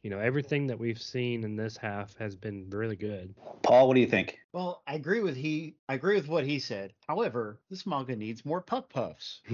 you 0.02 0.10
know, 0.10 0.18
everything 0.18 0.66
that 0.68 0.78
we've 0.78 1.00
seen 1.00 1.44
in 1.44 1.56
this 1.56 1.76
half 1.76 2.16
has 2.18 2.34
been 2.34 2.68
really 2.70 2.96
good. 2.96 3.34
Paul, 3.62 3.88
what 3.88 3.94
do 3.94 4.00
you 4.00 4.06
think? 4.06 4.38
Well, 4.52 4.82
I 4.86 4.94
agree 4.94 5.20
with 5.20 5.36
he. 5.36 5.76
I 5.88 5.94
agree 5.94 6.16
with 6.16 6.28
what 6.28 6.44
he 6.44 6.58
said. 6.58 6.92
However, 7.06 7.60
this 7.70 7.86
manga 7.86 8.16
needs 8.16 8.44
more 8.44 8.60
puff 8.60 8.88
puffs. 8.88 9.40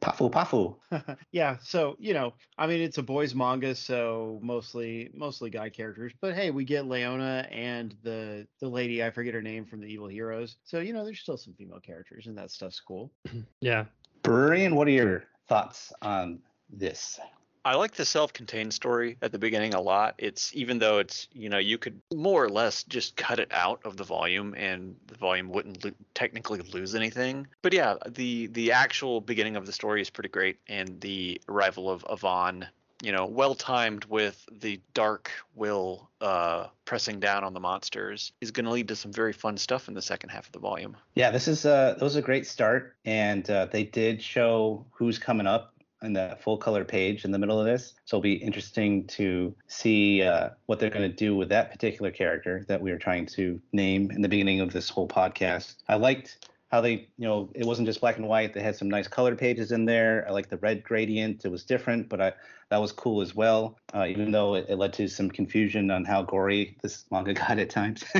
Pafu, 0.00 0.30
pafu. 0.30 1.16
yeah, 1.32 1.56
so 1.62 1.96
you 1.98 2.14
know, 2.14 2.34
I 2.58 2.66
mean, 2.66 2.80
it's 2.80 2.98
a 2.98 3.02
boys 3.02 3.34
manga, 3.34 3.74
so 3.74 4.40
mostly 4.42 5.10
mostly 5.14 5.50
guy 5.50 5.68
characters. 5.68 6.12
But 6.20 6.34
hey, 6.34 6.50
we 6.50 6.64
get 6.64 6.88
Leona 6.88 7.46
and 7.50 7.94
the 8.02 8.46
the 8.60 8.68
lady 8.68 9.04
I 9.04 9.10
forget 9.10 9.34
her 9.34 9.42
name 9.42 9.64
from 9.64 9.80
the 9.80 9.86
Evil 9.86 10.08
Heroes. 10.08 10.56
So 10.64 10.80
you 10.80 10.92
know, 10.92 11.04
there's 11.04 11.20
still 11.20 11.36
some 11.36 11.54
female 11.54 11.80
characters, 11.80 12.26
and 12.26 12.36
that 12.38 12.50
stuff's 12.50 12.80
cool. 12.80 13.12
yeah. 13.60 13.84
Berurian, 14.22 14.72
what 14.72 14.88
are 14.88 14.92
your 14.92 15.24
thoughts 15.48 15.92
on 16.02 16.40
this? 16.68 17.20
I 17.66 17.74
like 17.74 17.96
the 17.96 18.04
self-contained 18.04 18.72
story 18.72 19.18
at 19.22 19.32
the 19.32 19.40
beginning 19.40 19.74
a 19.74 19.80
lot. 19.80 20.14
It's 20.18 20.54
even 20.54 20.78
though 20.78 20.98
it's 20.98 21.26
you 21.32 21.48
know 21.48 21.58
you 21.58 21.78
could 21.78 22.00
more 22.14 22.44
or 22.44 22.48
less 22.48 22.84
just 22.84 23.16
cut 23.16 23.40
it 23.40 23.48
out 23.50 23.80
of 23.84 23.96
the 23.96 24.04
volume 24.04 24.54
and 24.56 24.94
the 25.08 25.16
volume 25.16 25.48
wouldn't 25.48 25.84
lo- 25.84 25.90
technically 26.14 26.60
lose 26.60 26.94
anything. 26.94 27.48
But 27.62 27.72
yeah, 27.72 27.96
the 28.06 28.46
the 28.46 28.70
actual 28.70 29.20
beginning 29.20 29.56
of 29.56 29.66
the 29.66 29.72
story 29.72 30.00
is 30.00 30.10
pretty 30.10 30.28
great, 30.28 30.58
and 30.68 31.00
the 31.00 31.40
arrival 31.48 31.90
of 31.90 32.04
Avan, 32.04 32.68
you 33.02 33.10
know, 33.10 33.26
well 33.26 33.56
timed 33.56 34.04
with 34.04 34.48
the 34.52 34.78
dark 34.94 35.32
will 35.56 36.08
uh, 36.20 36.68
pressing 36.84 37.18
down 37.18 37.42
on 37.42 37.52
the 37.52 37.58
monsters, 37.58 38.30
is 38.40 38.52
going 38.52 38.66
to 38.66 38.70
lead 38.70 38.86
to 38.86 38.94
some 38.94 39.12
very 39.12 39.32
fun 39.32 39.56
stuff 39.56 39.88
in 39.88 39.94
the 39.94 40.02
second 40.02 40.30
half 40.30 40.46
of 40.46 40.52
the 40.52 40.60
volume. 40.60 40.96
Yeah, 41.16 41.32
this 41.32 41.48
is 41.48 41.66
uh, 41.66 41.96
that 41.98 42.04
was 42.04 42.14
a 42.14 42.22
great 42.22 42.46
start, 42.46 42.94
and 43.04 43.50
uh, 43.50 43.66
they 43.66 43.82
did 43.82 44.22
show 44.22 44.86
who's 44.92 45.18
coming 45.18 45.48
up 45.48 45.72
in 46.02 46.12
that 46.14 46.42
full 46.42 46.58
color 46.58 46.84
page 46.84 47.24
in 47.24 47.30
the 47.30 47.38
middle 47.38 47.58
of 47.58 47.66
this. 47.66 47.94
So 48.04 48.16
it'll 48.16 48.22
be 48.22 48.34
interesting 48.34 49.06
to 49.08 49.54
see 49.66 50.22
uh, 50.22 50.50
what 50.66 50.78
they're 50.78 50.90
going 50.90 51.10
to 51.10 51.16
do 51.16 51.34
with 51.34 51.48
that 51.50 51.70
particular 51.70 52.10
character 52.10 52.64
that 52.68 52.80
we 52.80 52.90
were 52.90 52.98
trying 52.98 53.26
to 53.26 53.60
name 53.72 54.10
in 54.10 54.20
the 54.22 54.28
beginning 54.28 54.60
of 54.60 54.72
this 54.72 54.88
whole 54.88 55.08
podcast. 55.08 55.76
I 55.88 55.96
liked 55.96 56.48
how 56.70 56.80
they, 56.80 57.08
you 57.16 57.26
know, 57.26 57.50
it 57.54 57.64
wasn't 57.64 57.86
just 57.86 58.00
black 58.00 58.16
and 58.16 58.26
white. 58.26 58.52
They 58.52 58.60
had 58.60 58.76
some 58.76 58.88
nice 58.90 59.08
color 59.08 59.36
pages 59.36 59.72
in 59.72 59.84
there. 59.84 60.26
I 60.28 60.32
like 60.32 60.48
the 60.48 60.58
red 60.58 60.82
gradient. 60.82 61.44
It 61.44 61.50
was 61.50 61.64
different, 61.64 62.08
but 62.08 62.20
I 62.20 62.32
that 62.70 62.78
was 62.78 62.90
cool 62.90 63.20
as 63.20 63.34
well. 63.34 63.78
Uh, 63.94 64.06
even 64.08 64.32
though 64.32 64.56
it, 64.56 64.66
it 64.68 64.76
led 64.76 64.92
to 64.94 65.06
some 65.06 65.30
confusion 65.30 65.90
on 65.92 66.04
how 66.04 66.22
gory 66.22 66.76
this 66.82 67.04
manga 67.12 67.32
got 67.46 67.58
at 67.58 67.70
times. 67.70 68.04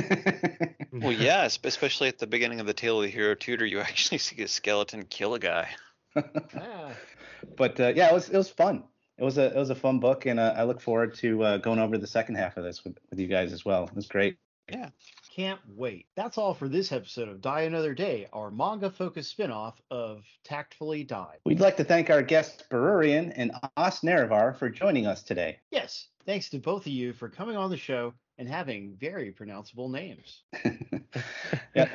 Well, 0.93 1.11
yeah, 1.11 1.43
es- 1.43 1.59
especially 1.63 2.07
at 2.07 2.17
the 2.17 2.25
beginning 2.25 2.59
of 2.59 2.65
the 2.65 2.73
Tale 2.73 2.97
of 2.97 3.03
the 3.03 3.11
Hero 3.11 3.35
Tutor, 3.35 3.65
you 3.65 3.79
actually 3.81 4.17
see 4.17 4.41
a 4.41 4.47
skeleton 4.47 5.03
kill 5.03 5.33
a 5.35 5.39
guy. 5.39 5.69
Ah, 6.15 6.89
but 7.55 7.79
uh, 7.79 7.93
yeah, 7.95 8.09
it 8.09 8.13
was 8.13 8.29
it 8.29 8.37
was 8.37 8.49
fun. 8.49 8.83
It 9.17 9.23
was 9.23 9.37
a 9.37 9.47
it 9.47 9.55
was 9.55 9.69
a 9.69 9.75
fun 9.75 9.99
book, 9.99 10.25
and 10.25 10.39
uh, 10.39 10.53
I 10.55 10.63
look 10.63 10.81
forward 10.81 11.15
to 11.15 11.43
uh, 11.43 11.57
going 11.57 11.79
over 11.79 11.97
the 11.97 12.07
second 12.07 12.35
half 12.35 12.57
of 12.57 12.63
this 12.63 12.83
with, 12.83 12.97
with 13.09 13.19
you 13.19 13.27
guys 13.27 13.51
as 13.53 13.65
well. 13.65 13.85
It 13.85 13.95
was 13.95 14.07
great. 14.07 14.37
Yeah, 14.69 14.89
can't 15.33 15.61
wait. 15.75 16.07
That's 16.15 16.37
all 16.37 16.53
for 16.53 16.67
this 16.67 16.91
episode 16.91 17.29
of 17.29 17.39
Die 17.39 17.61
Another 17.61 17.93
Day, 17.93 18.27
our 18.33 18.51
manga 18.51 18.89
focused 18.89 19.31
spin-off 19.31 19.81
of 19.89 20.25
Tactfully 20.43 21.05
Die. 21.05 21.37
We'd 21.45 21.61
like 21.61 21.77
to 21.77 21.85
thank 21.85 22.09
our 22.09 22.21
guests 22.21 22.63
Berurian 22.69 23.31
and 23.35 23.53
Os 23.77 24.01
Nerivar 24.01 24.57
for 24.57 24.69
joining 24.69 25.05
us 25.05 25.23
today. 25.23 25.59
Yes, 25.71 26.09
thanks 26.25 26.49
to 26.49 26.59
both 26.59 26.81
of 26.81 26.91
you 26.91 27.13
for 27.13 27.29
coming 27.29 27.55
on 27.55 27.69
the 27.69 27.77
show 27.77 28.13
and 28.37 28.47
having 28.47 28.95
very 28.99 29.31
pronounceable 29.31 29.89
names. 29.89 30.43
yeah, 31.75 31.89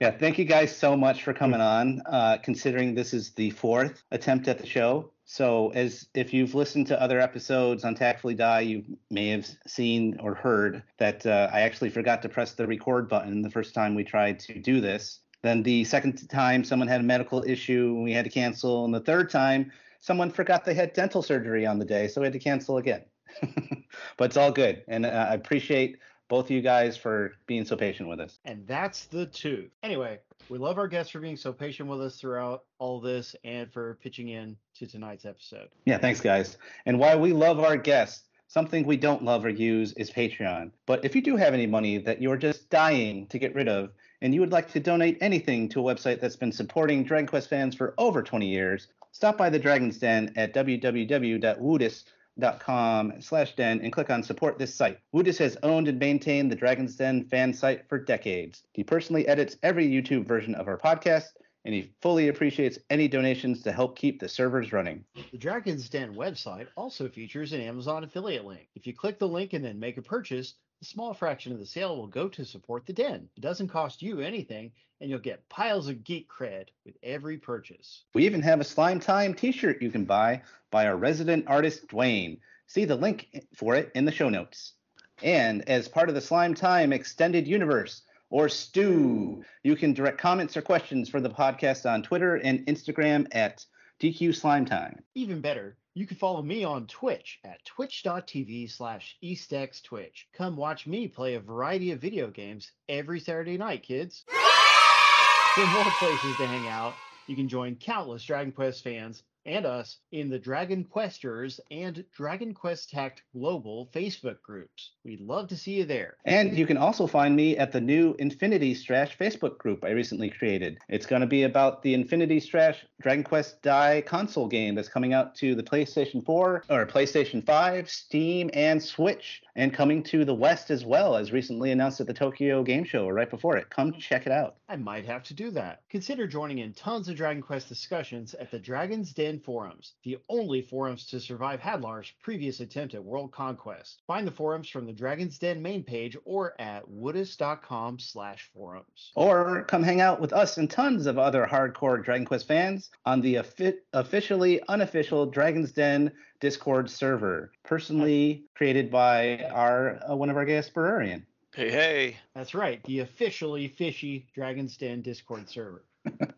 yeah. 0.00 0.10
Thank 0.10 0.38
you 0.38 0.44
guys 0.44 0.76
so 0.76 0.96
much 0.96 1.22
for 1.22 1.32
coming 1.32 1.60
on. 1.60 2.02
Uh, 2.06 2.36
considering 2.42 2.94
this 2.94 3.14
is 3.14 3.30
the 3.30 3.50
fourth 3.50 4.02
attempt 4.10 4.48
at 4.48 4.58
the 4.58 4.66
show, 4.66 5.10
so 5.24 5.70
as 5.70 6.06
if 6.14 6.32
you've 6.32 6.54
listened 6.54 6.86
to 6.88 7.00
other 7.00 7.18
episodes 7.18 7.84
on 7.84 7.94
Tactfully 7.94 8.34
Die, 8.34 8.60
you 8.60 8.84
may 9.10 9.28
have 9.28 9.48
seen 9.66 10.18
or 10.20 10.34
heard 10.34 10.82
that 10.98 11.24
uh, 11.26 11.50
I 11.52 11.62
actually 11.62 11.90
forgot 11.90 12.22
to 12.22 12.28
press 12.28 12.52
the 12.52 12.66
record 12.66 13.08
button 13.08 13.42
the 13.42 13.50
first 13.50 13.74
time 13.74 13.94
we 13.94 14.04
tried 14.04 14.38
to 14.40 14.60
do 14.60 14.80
this. 14.80 15.20
Then 15.42 15.62
the 15.62 15.84
second 15.84 16.28
time, 16.28 16.64
someone 16.64 16.88
had 16.88 17.00
a 17.00 17.04
medical 17.04 17.42
issue 17.46 17.94
and 17.94 18.04
we 18.04 18.12
had 18.12 18.24
to 18.24 18.30
cancel, 18.30 18.84
and 18.84 18.94
the 18.94 19.00
third 19.00 19.30
time, 19.30 19.72
someone 20.00 20.30
forgot 20.30 20.64
they 20.64 20.74
had 20.74 20.92
dental 20.92 21.22
surgery 21.22 21.66
on 21.66 21.78
the 21.78 21.84
day, 21.84 22.06
so 22.08 22.20
we 22.20 22.26
had 22.26 22.32
to 22.32 22.38
cancel 22.38 22.78
again. 22.78 23.02
but 24.16 24.26
it's 24.26 24.36
all 24.36 24.52
good, 24.52 24.82
and 24.88 25.06
uh, 25.06 25.26
I 25.30 25.34
appreciate 25.34 25.98
both 26.28 26.46
of 26.46 26.50
you 26.50 26.60
guys 26.60 26.96
for 26.96 27.34
being 27.46 27.64
so 27.64 27.76
patient 27.76 28.08
with 28.08 28.20
us. 28.20 28.38
And 28.44 28.66
that's 28.66 29.04
the 29.06 29.26
two. 29.26 29.68
Anyway, 29.82 30.18
we 30.48 30.58
love 30.58 30.78
our 30.78 30.88
guests 30.88 31.12
for 31.12 31.20
being 31.20 31.36
so 31.36 31.52
patient 31.52 31.88
with 31.88 32.00
us 32.00 32.16
throughout 32.16 32.64
all 32.78 33.00
this 33.00 33.36
and 33.44 33.72
for 33.72 33.98
pitching 34.02 34.30
in 34.30 34.56
to 34.76 34.86
tonight's 34.86 35.24
episode. 35.24 35.68
Yeah, 35.84 35.98
thanks, 35.98 36.20
guys. 36.20 36.56
And 36.84 36.98
while 36.98 37.20
we 37.20 37.32
love 37.32 37.60
our 37.60 37.76
guests, 37.76 38.24
something 38.48 38.84
we 38.84 38.96
don't 38.96 39.24
love 39.24 39.44
or 39.44 39.50
use 39.50 39.92
is 39.94 40.10
Patreon. 40.10 40.70
But 40.86 41.04
if 41.04 41.14
you 41.14 41.22
do 41.22 41.36
have 41.36 41.54
any 41.54 41.66
money 41.66 41.98
that 41.98 42.20
you're 42.20 42.36
just 42.36 42.70
dying 42.70 43.26
to 43.28 43.38
get 43.38 43.54
rid 43.54 43.68
of, 43.68 43.90
and 44.22 44.34
you 44.34 44.40
would 44.40 44.52
like 44.52 44.72
to 44.72 44.80
donate 44.80 45.18
anything 45.20 45.68
to 45.68 45.80
a 45.80 45.94
website 45.94 46.20
that's 46.20 46.36
been 46.36 46.52
supporting 46.52 47.04
Dragon 47.04 47.26
Quest 47.26 47.48
fans 47.48 47.74
for 47.74 47.94
over 47.98 48.22
20 48.22 48.48
years, 48.48 48.88
stop 49.12 49.36
by 49.36 49.50
the 49.50 49.58
Dragon's 49.58 49.98
Den 49.98 50.32
at 50.36 50.54
www.woodus.com 50.54 52.12
slash 52.38 53.54
den 53.56 53.80
and 53.80 53.92
click 53.92 54.10
on 54.10 54.22
support 54.22 54.58
this 54.58 54.74
site. 54.74 54.98
Woodus 55.12 55.38
has 55.38 55.56
owned 55.62 55.88
and 55.88 55.98
maintained 55.98 56.50
the 56.50 56.56
Dragon's 56.56 56.96
Den 56.96 57.24
fan 57.24 57.52
site 57.52 57.88
for 57.88 57.98
decades. 57.98 58.62
He 58.72 58.84
personally 58.84 59.26
edits 59.26 59.56
every 59.62 59.88
YouTube 59.88 60.26
version 60.26 60.54
of 60.54 60.68
our 60.68 60.78
podcast, 60.78 61.28
and 61.64 61.74
he 61.74 61.92
fully 62.00 62.28
appreciates 62.28 62.78
any 62.90 63.08
donations 63.08 63.62
to 63.62 63.72
help 63.72 63.98
keep 63.98 64.20
the 64.20 64.28
servers 64.28 64.72
running. 64.72 65.04
The 65.32 65.38
Dragon's 65.38 65.88
Den 65.88 66.14
website 66.14 66.68
also 66.76 67.08
features 67.08 67.52
an 67.52 67.60
Amazon 67.60 68.04
affiliate 68.04 68.44
link. 68.44 68.68
If 68.74 68.86
you 68.86 68.94
click 68.94 69.18
the 69.18 69.26
link 69.26 69.52
and 69.52 69.64
then 69.64 69.80
make 69.80 69.96
a 69.96 70.02
purchase, 70.02 70.54
a 70.80 70.84
small 70.84 71.14
fraction 71.14 71.52
of 71.52 71.58
the 71.58 71.66
sale 71.66 71.96
will 71.96 72.06
go 72.06 72.28
to 72.28 72.44
support 72.44 72.86
the 72.86 72.92
den. 72.92 73.28
It 73.36 73.40
doesn't 73.40 73.68
cost 73.68 74.02
you 74.02 74.20
anything, 74.20 74.72
and 75.00 75.08
you'll 75.08 75.18
get 75.18 75.48
piles 75.48 75.88
of 75.88 76.04
geek 76.04 76.28
cred 76.28 76.68
with 76.84 76.96
every 77.02 77.38
purchase. 77.38 78.04
We 78.14 78.26
even 78.26 78.42
have 78.42 78.60
a 78.60 78.64
Slime 78.64 79.00
Time 79.00 79.34
t 79.34 79.52
shirt 79.52 79.80
you 79.80 79.90
can 79.90 80.04
buy 80.04 80.42
by 80.70 80.86
our 80.86 80.96
resident 80.96 81.44
artist, 81.46 81.88
Dwayne. 81.88 82.38
See 82.66 82.84
the 82.84 82.96
link 82.96 83.28
for 83.54 83.74
it 83.74 83.90
in 83.94 84.04
the 84.04 84.12
show 84.12 84.28
notes. 84.28 84.74
And 85.22 85.66
as 85.68 85.88
part 85.88 86.08
of 86.08 86.14
the 86.14 86.20
Slime 86.20 86.54
Time 86.54 86.92
Extended 86.92 87.46
Universe, 87.46 88.02
or 88.28 88.48
Stew, 88.48 89.44
you 89.62 89.76
can 89.76 89.94
direct 89.94 90.18
comments 90.18 90.56
or 90.56 90.62
questions 90.62 91.08
for 91.08 91.20
the 91.20 91.30
podcast 91.30 91.90
on 91.90 92.02
Twitter 92.02 92.36
and 92.36 92.66
Instagram 92.66 93.26
at 93.32 93.64
DQ 93.98 94.34
Slime 94.34 94.66
Time. 94.66 95.02
Even 95.14 95.40
better, 95.40 95.78
you 95.94 96.06
can 96.06 96.18
follow 96.18 96.42
me 96.42 96.64
on 96.64 96.86
Twitch 96.86 97.38
at 97.44 97.64
twitch.tv 97.64 98.70
slash 98.70 99.16
eastxtwitch. 99.24 100.24
Come 100.34 100.54
watch 100.54 100.86
me 100.86 101.08
play 101.08 101.34
a 101.34 101.40
variety 101.40 101.92
of 101.92 102.00
video 102.00 102.28
games 102.28 102.72
every 102.90 103.18
Saturday 103.18 103.56
night, 103.56 103.82
kids. 103.82 104.26
For 105.54 105.66
more 105.68 105.84
places 105.98 106.36
to 106.36 106.46
hang 106.46 106.68
out, 106.68 106.92
you 107.26 107.36
can 107.36 107.48
join 107.48 107.76
countless 107.76 108.22
Dragon 108.22 108.52
Quest 108.52 108.84
fans 108.84 109.22
and 109.46 109.64
us 109.64 109.98
in 110.12 110.28
the 110.28 110.38
Dragon 110.38 110.84
Questers 110.84 111.60
and 111.70 112.04
Dragon 112.14 112.52
Quest 112.52 112.90
Tact 112.90 113.22
Global 113.32 113.88
Facebook 113.94 114.42
groups. 114.42 114.90
We'd 115.04 115.20
love 115.20 115.48
to 115.48 115.56
see 115.56 115.74
you 115.74 115.84
there. 115.84 116.16
And 116.24 116.56
you 116.56 116.66
can 116.66 116.76
also 116.76 117.06
find 117.06 117.34
me 117.34 117.56
at 117.56 117.72
the 117.72 117.80
new 117.80 118.14
Infinity 118.18 118.74
Strash 118.74 119.16
Facebook 119.16 119.58
group 119.58 119.84
I 119.84 119.90
recently 119.90 120.30
created. 120.30 120.78
It's 120.88 121.06
going 121.06 121.20
to 121.20 121.26
be 121.26 121.44
about 121.44 121.82
the 121.82 121.94
Infinity 121.94 122.40
Strash 122.40 122.76
Dragon 123.00 123.24
Quest 123.24 123.62
Die 123.62 124.02
console 124.02 124.48
game 124.48 124.74
that's 124.74 124.88
coming 124.88 125.12
out 125.12 125.34
to 125.36 125.54
the 125.54 125.62
PlayStation 125.62 126.24
4 126.24 126.64
or 126.68 126.86
PlayStation 126.86 127.44
5, 127.44 127.88
Steam, 127.88 128.50
and 128.52 128.82
Switch, 128.82 129.42
and 129.54 129.72
coming 129.72 130.02
to 130.04 130.24
the 130.24 130.34
West 130.34 130.70
as 130.70 130.84
well, 130.84 131.16
as 131.16 131.32
recently 131.32 131.70
announced 131.70 132.00
at 132.00 132.06
the 132.06 132.12
Tokyo 132.12 132.62
Game 132.62 132.84
Show 132.84 133.04
or 133.04 133.14
right 133.14 133.30
before 133.30 133.56
it. 133.56 133.70
Come 133.70 133.92
check 133.92 134.26
it 134.26 134.32
out. 134.32 134.56
I 134.68 134.76
might 134.76 135.06
have 135.06 135.22
to 135.24 135.34
do 135.34 135.50
that. 135.52 135.82
Consider 135.88 136.26
joining 136.26 136.58
in 136.58 136.72
tons 136.74 137.08
of 137.08 137.16
Dragon 137.16 137.42
Quest 137.42 137.68
discussions 137.68 138.34
at 138.34 138.50
the 138.50 138.58
Dragon's 138.58 139.12
Den 139.12 139.35
Den 139.36 139.42
forums, 139.42 139.92
the 140.02 140.16
only 140.30 140.62
forums 140.62 141.04
to 141.08 141.20
survive 141.20 141.60
Hadlar's 141.60 142.10
previous 142.22 142.60
attempt 142.60 142.94
at 142.94 143.04
world 143.04 143.32
conquest. 143.32 144.00
Find 144.06 144.26
the 144.26 144.30
forums 144.30 144.66
from 144.66 144.86
the 144.86 144.94
Dragon's 144.94 145.38
Den 145.38 145.60
main 145.60 145.82
page 145.84 146.16
or 146.24 146.58
at 146.58 146.88
woodus.com 146.88 147.98
slash 147.98 148.50
forums. 148.54 149.12
Or 149.14 149.64
come 149.64 149.82
hang 149.82 150.00
out 150.00 150.22
with 150.22 150.32
us 150.32 150.56
and 150.56 150.70
tons 150.70 151.04
of 151.04 151.18
other 151.18 151.44
hardcore 151.44 152.02
Dragon 152.02 152.24
Quest 152.24 152.48
fans 152.48 152.88
on 153.04 153.20
the 153.20 153.36
offi- 153.36 153.74
officially 153.92 154.62
unofficial 154.68 155.26
Dragon's 155.26 155.72
Den 155.72 156.10
Discord 156.40 156.88
server, 156.88 157.52
personally 157.62 158.44
created 158.54 158.90
by 158.90 159.44
our 159.52 160.00
uh, 160.10 160.16
one 160.16 160.30
of 160.30 160.38
our 160.38 160.46
guests, 160.46 160.72
Berurian. 160.74 161.22
Hey, 161.54 161.70
hey. 161.70 162.16
That's 162.34 162.54
right, 162.54 162.82
the 162.84 163.00
officially 163.00 163.68
fishy 163.68 164.28
Dragon's 164.34 164.78
Den 164.78 165.02
Discord 165.02 165.46
server. 165.50 165.84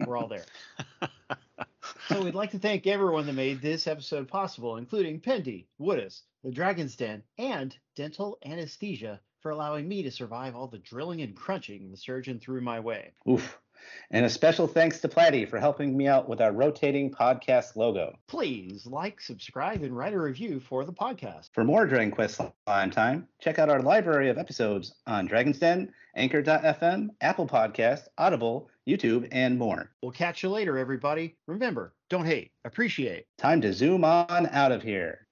We're 0.04 0.16
all 0.16 0.26
there. 0.26 0.46
so 2.08 2.22
we'd 2.22 2.34
like 2.34 2.50
to 2.52 2.58
thank 2.58 2.86
everyone 2.86 3.26
that 3.26 3.34
made 3.34 3.60
this 3.60 3.86
episode 3.86 4.28
possible, 4.28 4.76
including 4.76 5.20
Pendy, 5.20 5.66
Woodus, 5.78 6.22
the 6.42 6.50
Dragon's 6.50 6.96
Den, 6.96 7.22
and 7.36 7.76
Dental 7.96 8.38
Anesthesia 8.46 9.20
for 9.40 9.50
allowing 9.50 9.86
me 9.86 10.02
to 10.02 10.10
survive 10.10 10.56
all 10.56 10.66
the 10.66 10.78
drilling 10.78 11.20
and 11.20 11.36
crunching 11.36 11.90
the 11.90 11.96
surgeon 11.96 12.40
threw 12.40 12.60
my 12.60 12.80
way. 12.80 13.12
Oof. 13.28 13.58
And 14.10 14.24
a 14.24 14.30
special 14.30 14.66
thanks 14.66 15.00
to 15.00 15.08
Platty 15.08 15.48
for 15.48 15.60
helping 15.60 15.96
me 15.96 16.08
out 16.08 16.28
with 16.28 16.40
our 16.40 16.52
rotating 16.52 17.10
podcast 17.10 17.76
logo. 17.76 18.18
Please 18.26 18.86
like, 18.86 19.20
subscribe, 19.20 19.82
and 19.82 19.96
write 19.96 20.14
a 20.14 20.18
review 20.18 20.60
for 20.60 20.84
the 20.84 20.92
podcast. 20.92 21.50
For 21.52 21.62
more 21.62 21.86
Dragon 21.86 22.10
Quest 22.10 22.40
Slime 22.66 22.90
Time, 22.90 23.28
check 23.40 23.58
out 23.58 23.68
our 23.68 23.80
library 23.80 24.30
of 24.30 24.38
episodes 24.38 24.94
on 25.06 25.26
Dragon's 25.26 25.58
Den, 25.58 25.92
Anchor.fm, 26.16 27.10
Apple 27.20 27.46
Podcast, 27.46 28.08
Audible, 28.18 28.68
YouTube, 28.88 29.28
and 29.30 29.58
more. 29.58 29.90
We'll 30.02 30.12
catch 30.12 30.42
you 30.42 30.48
later, 30.48 30.78
everybody. 30.78 31.36
Remember, 31.46 31.92
don't 32.08 32.26
hate, 32.26 32.50
appreciate. 32.64 33.26
Time 33.36 33.60
to 33.60 33.72
zoom 33.72 34.04
on 34.04 34.48
out 34.48 34.72
of 34.72 34.82
here. 34.82 35.26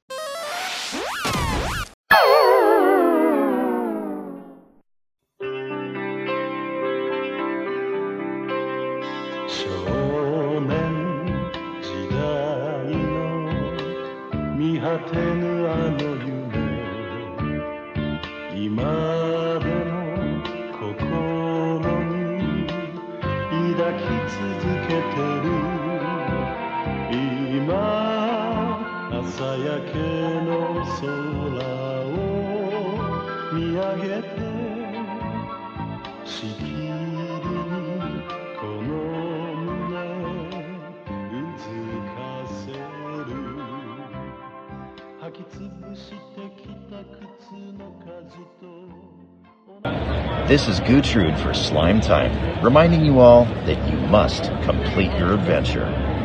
This 50.57 50.69
is 50.69 50.81
Gutrud 50.81 51.37
for 51.37 51.53
Slime 51.53 52.01
Time, 52.01 52.33
reminding 52.65 53.05
you 53.05 53.21
all 53.21 53.45
that 53.67 53.77
you 53.91 53.99
must 54.09 54.45
complete 54.63 55.13
your 55.19 55.35
adventure. 55.35 56.16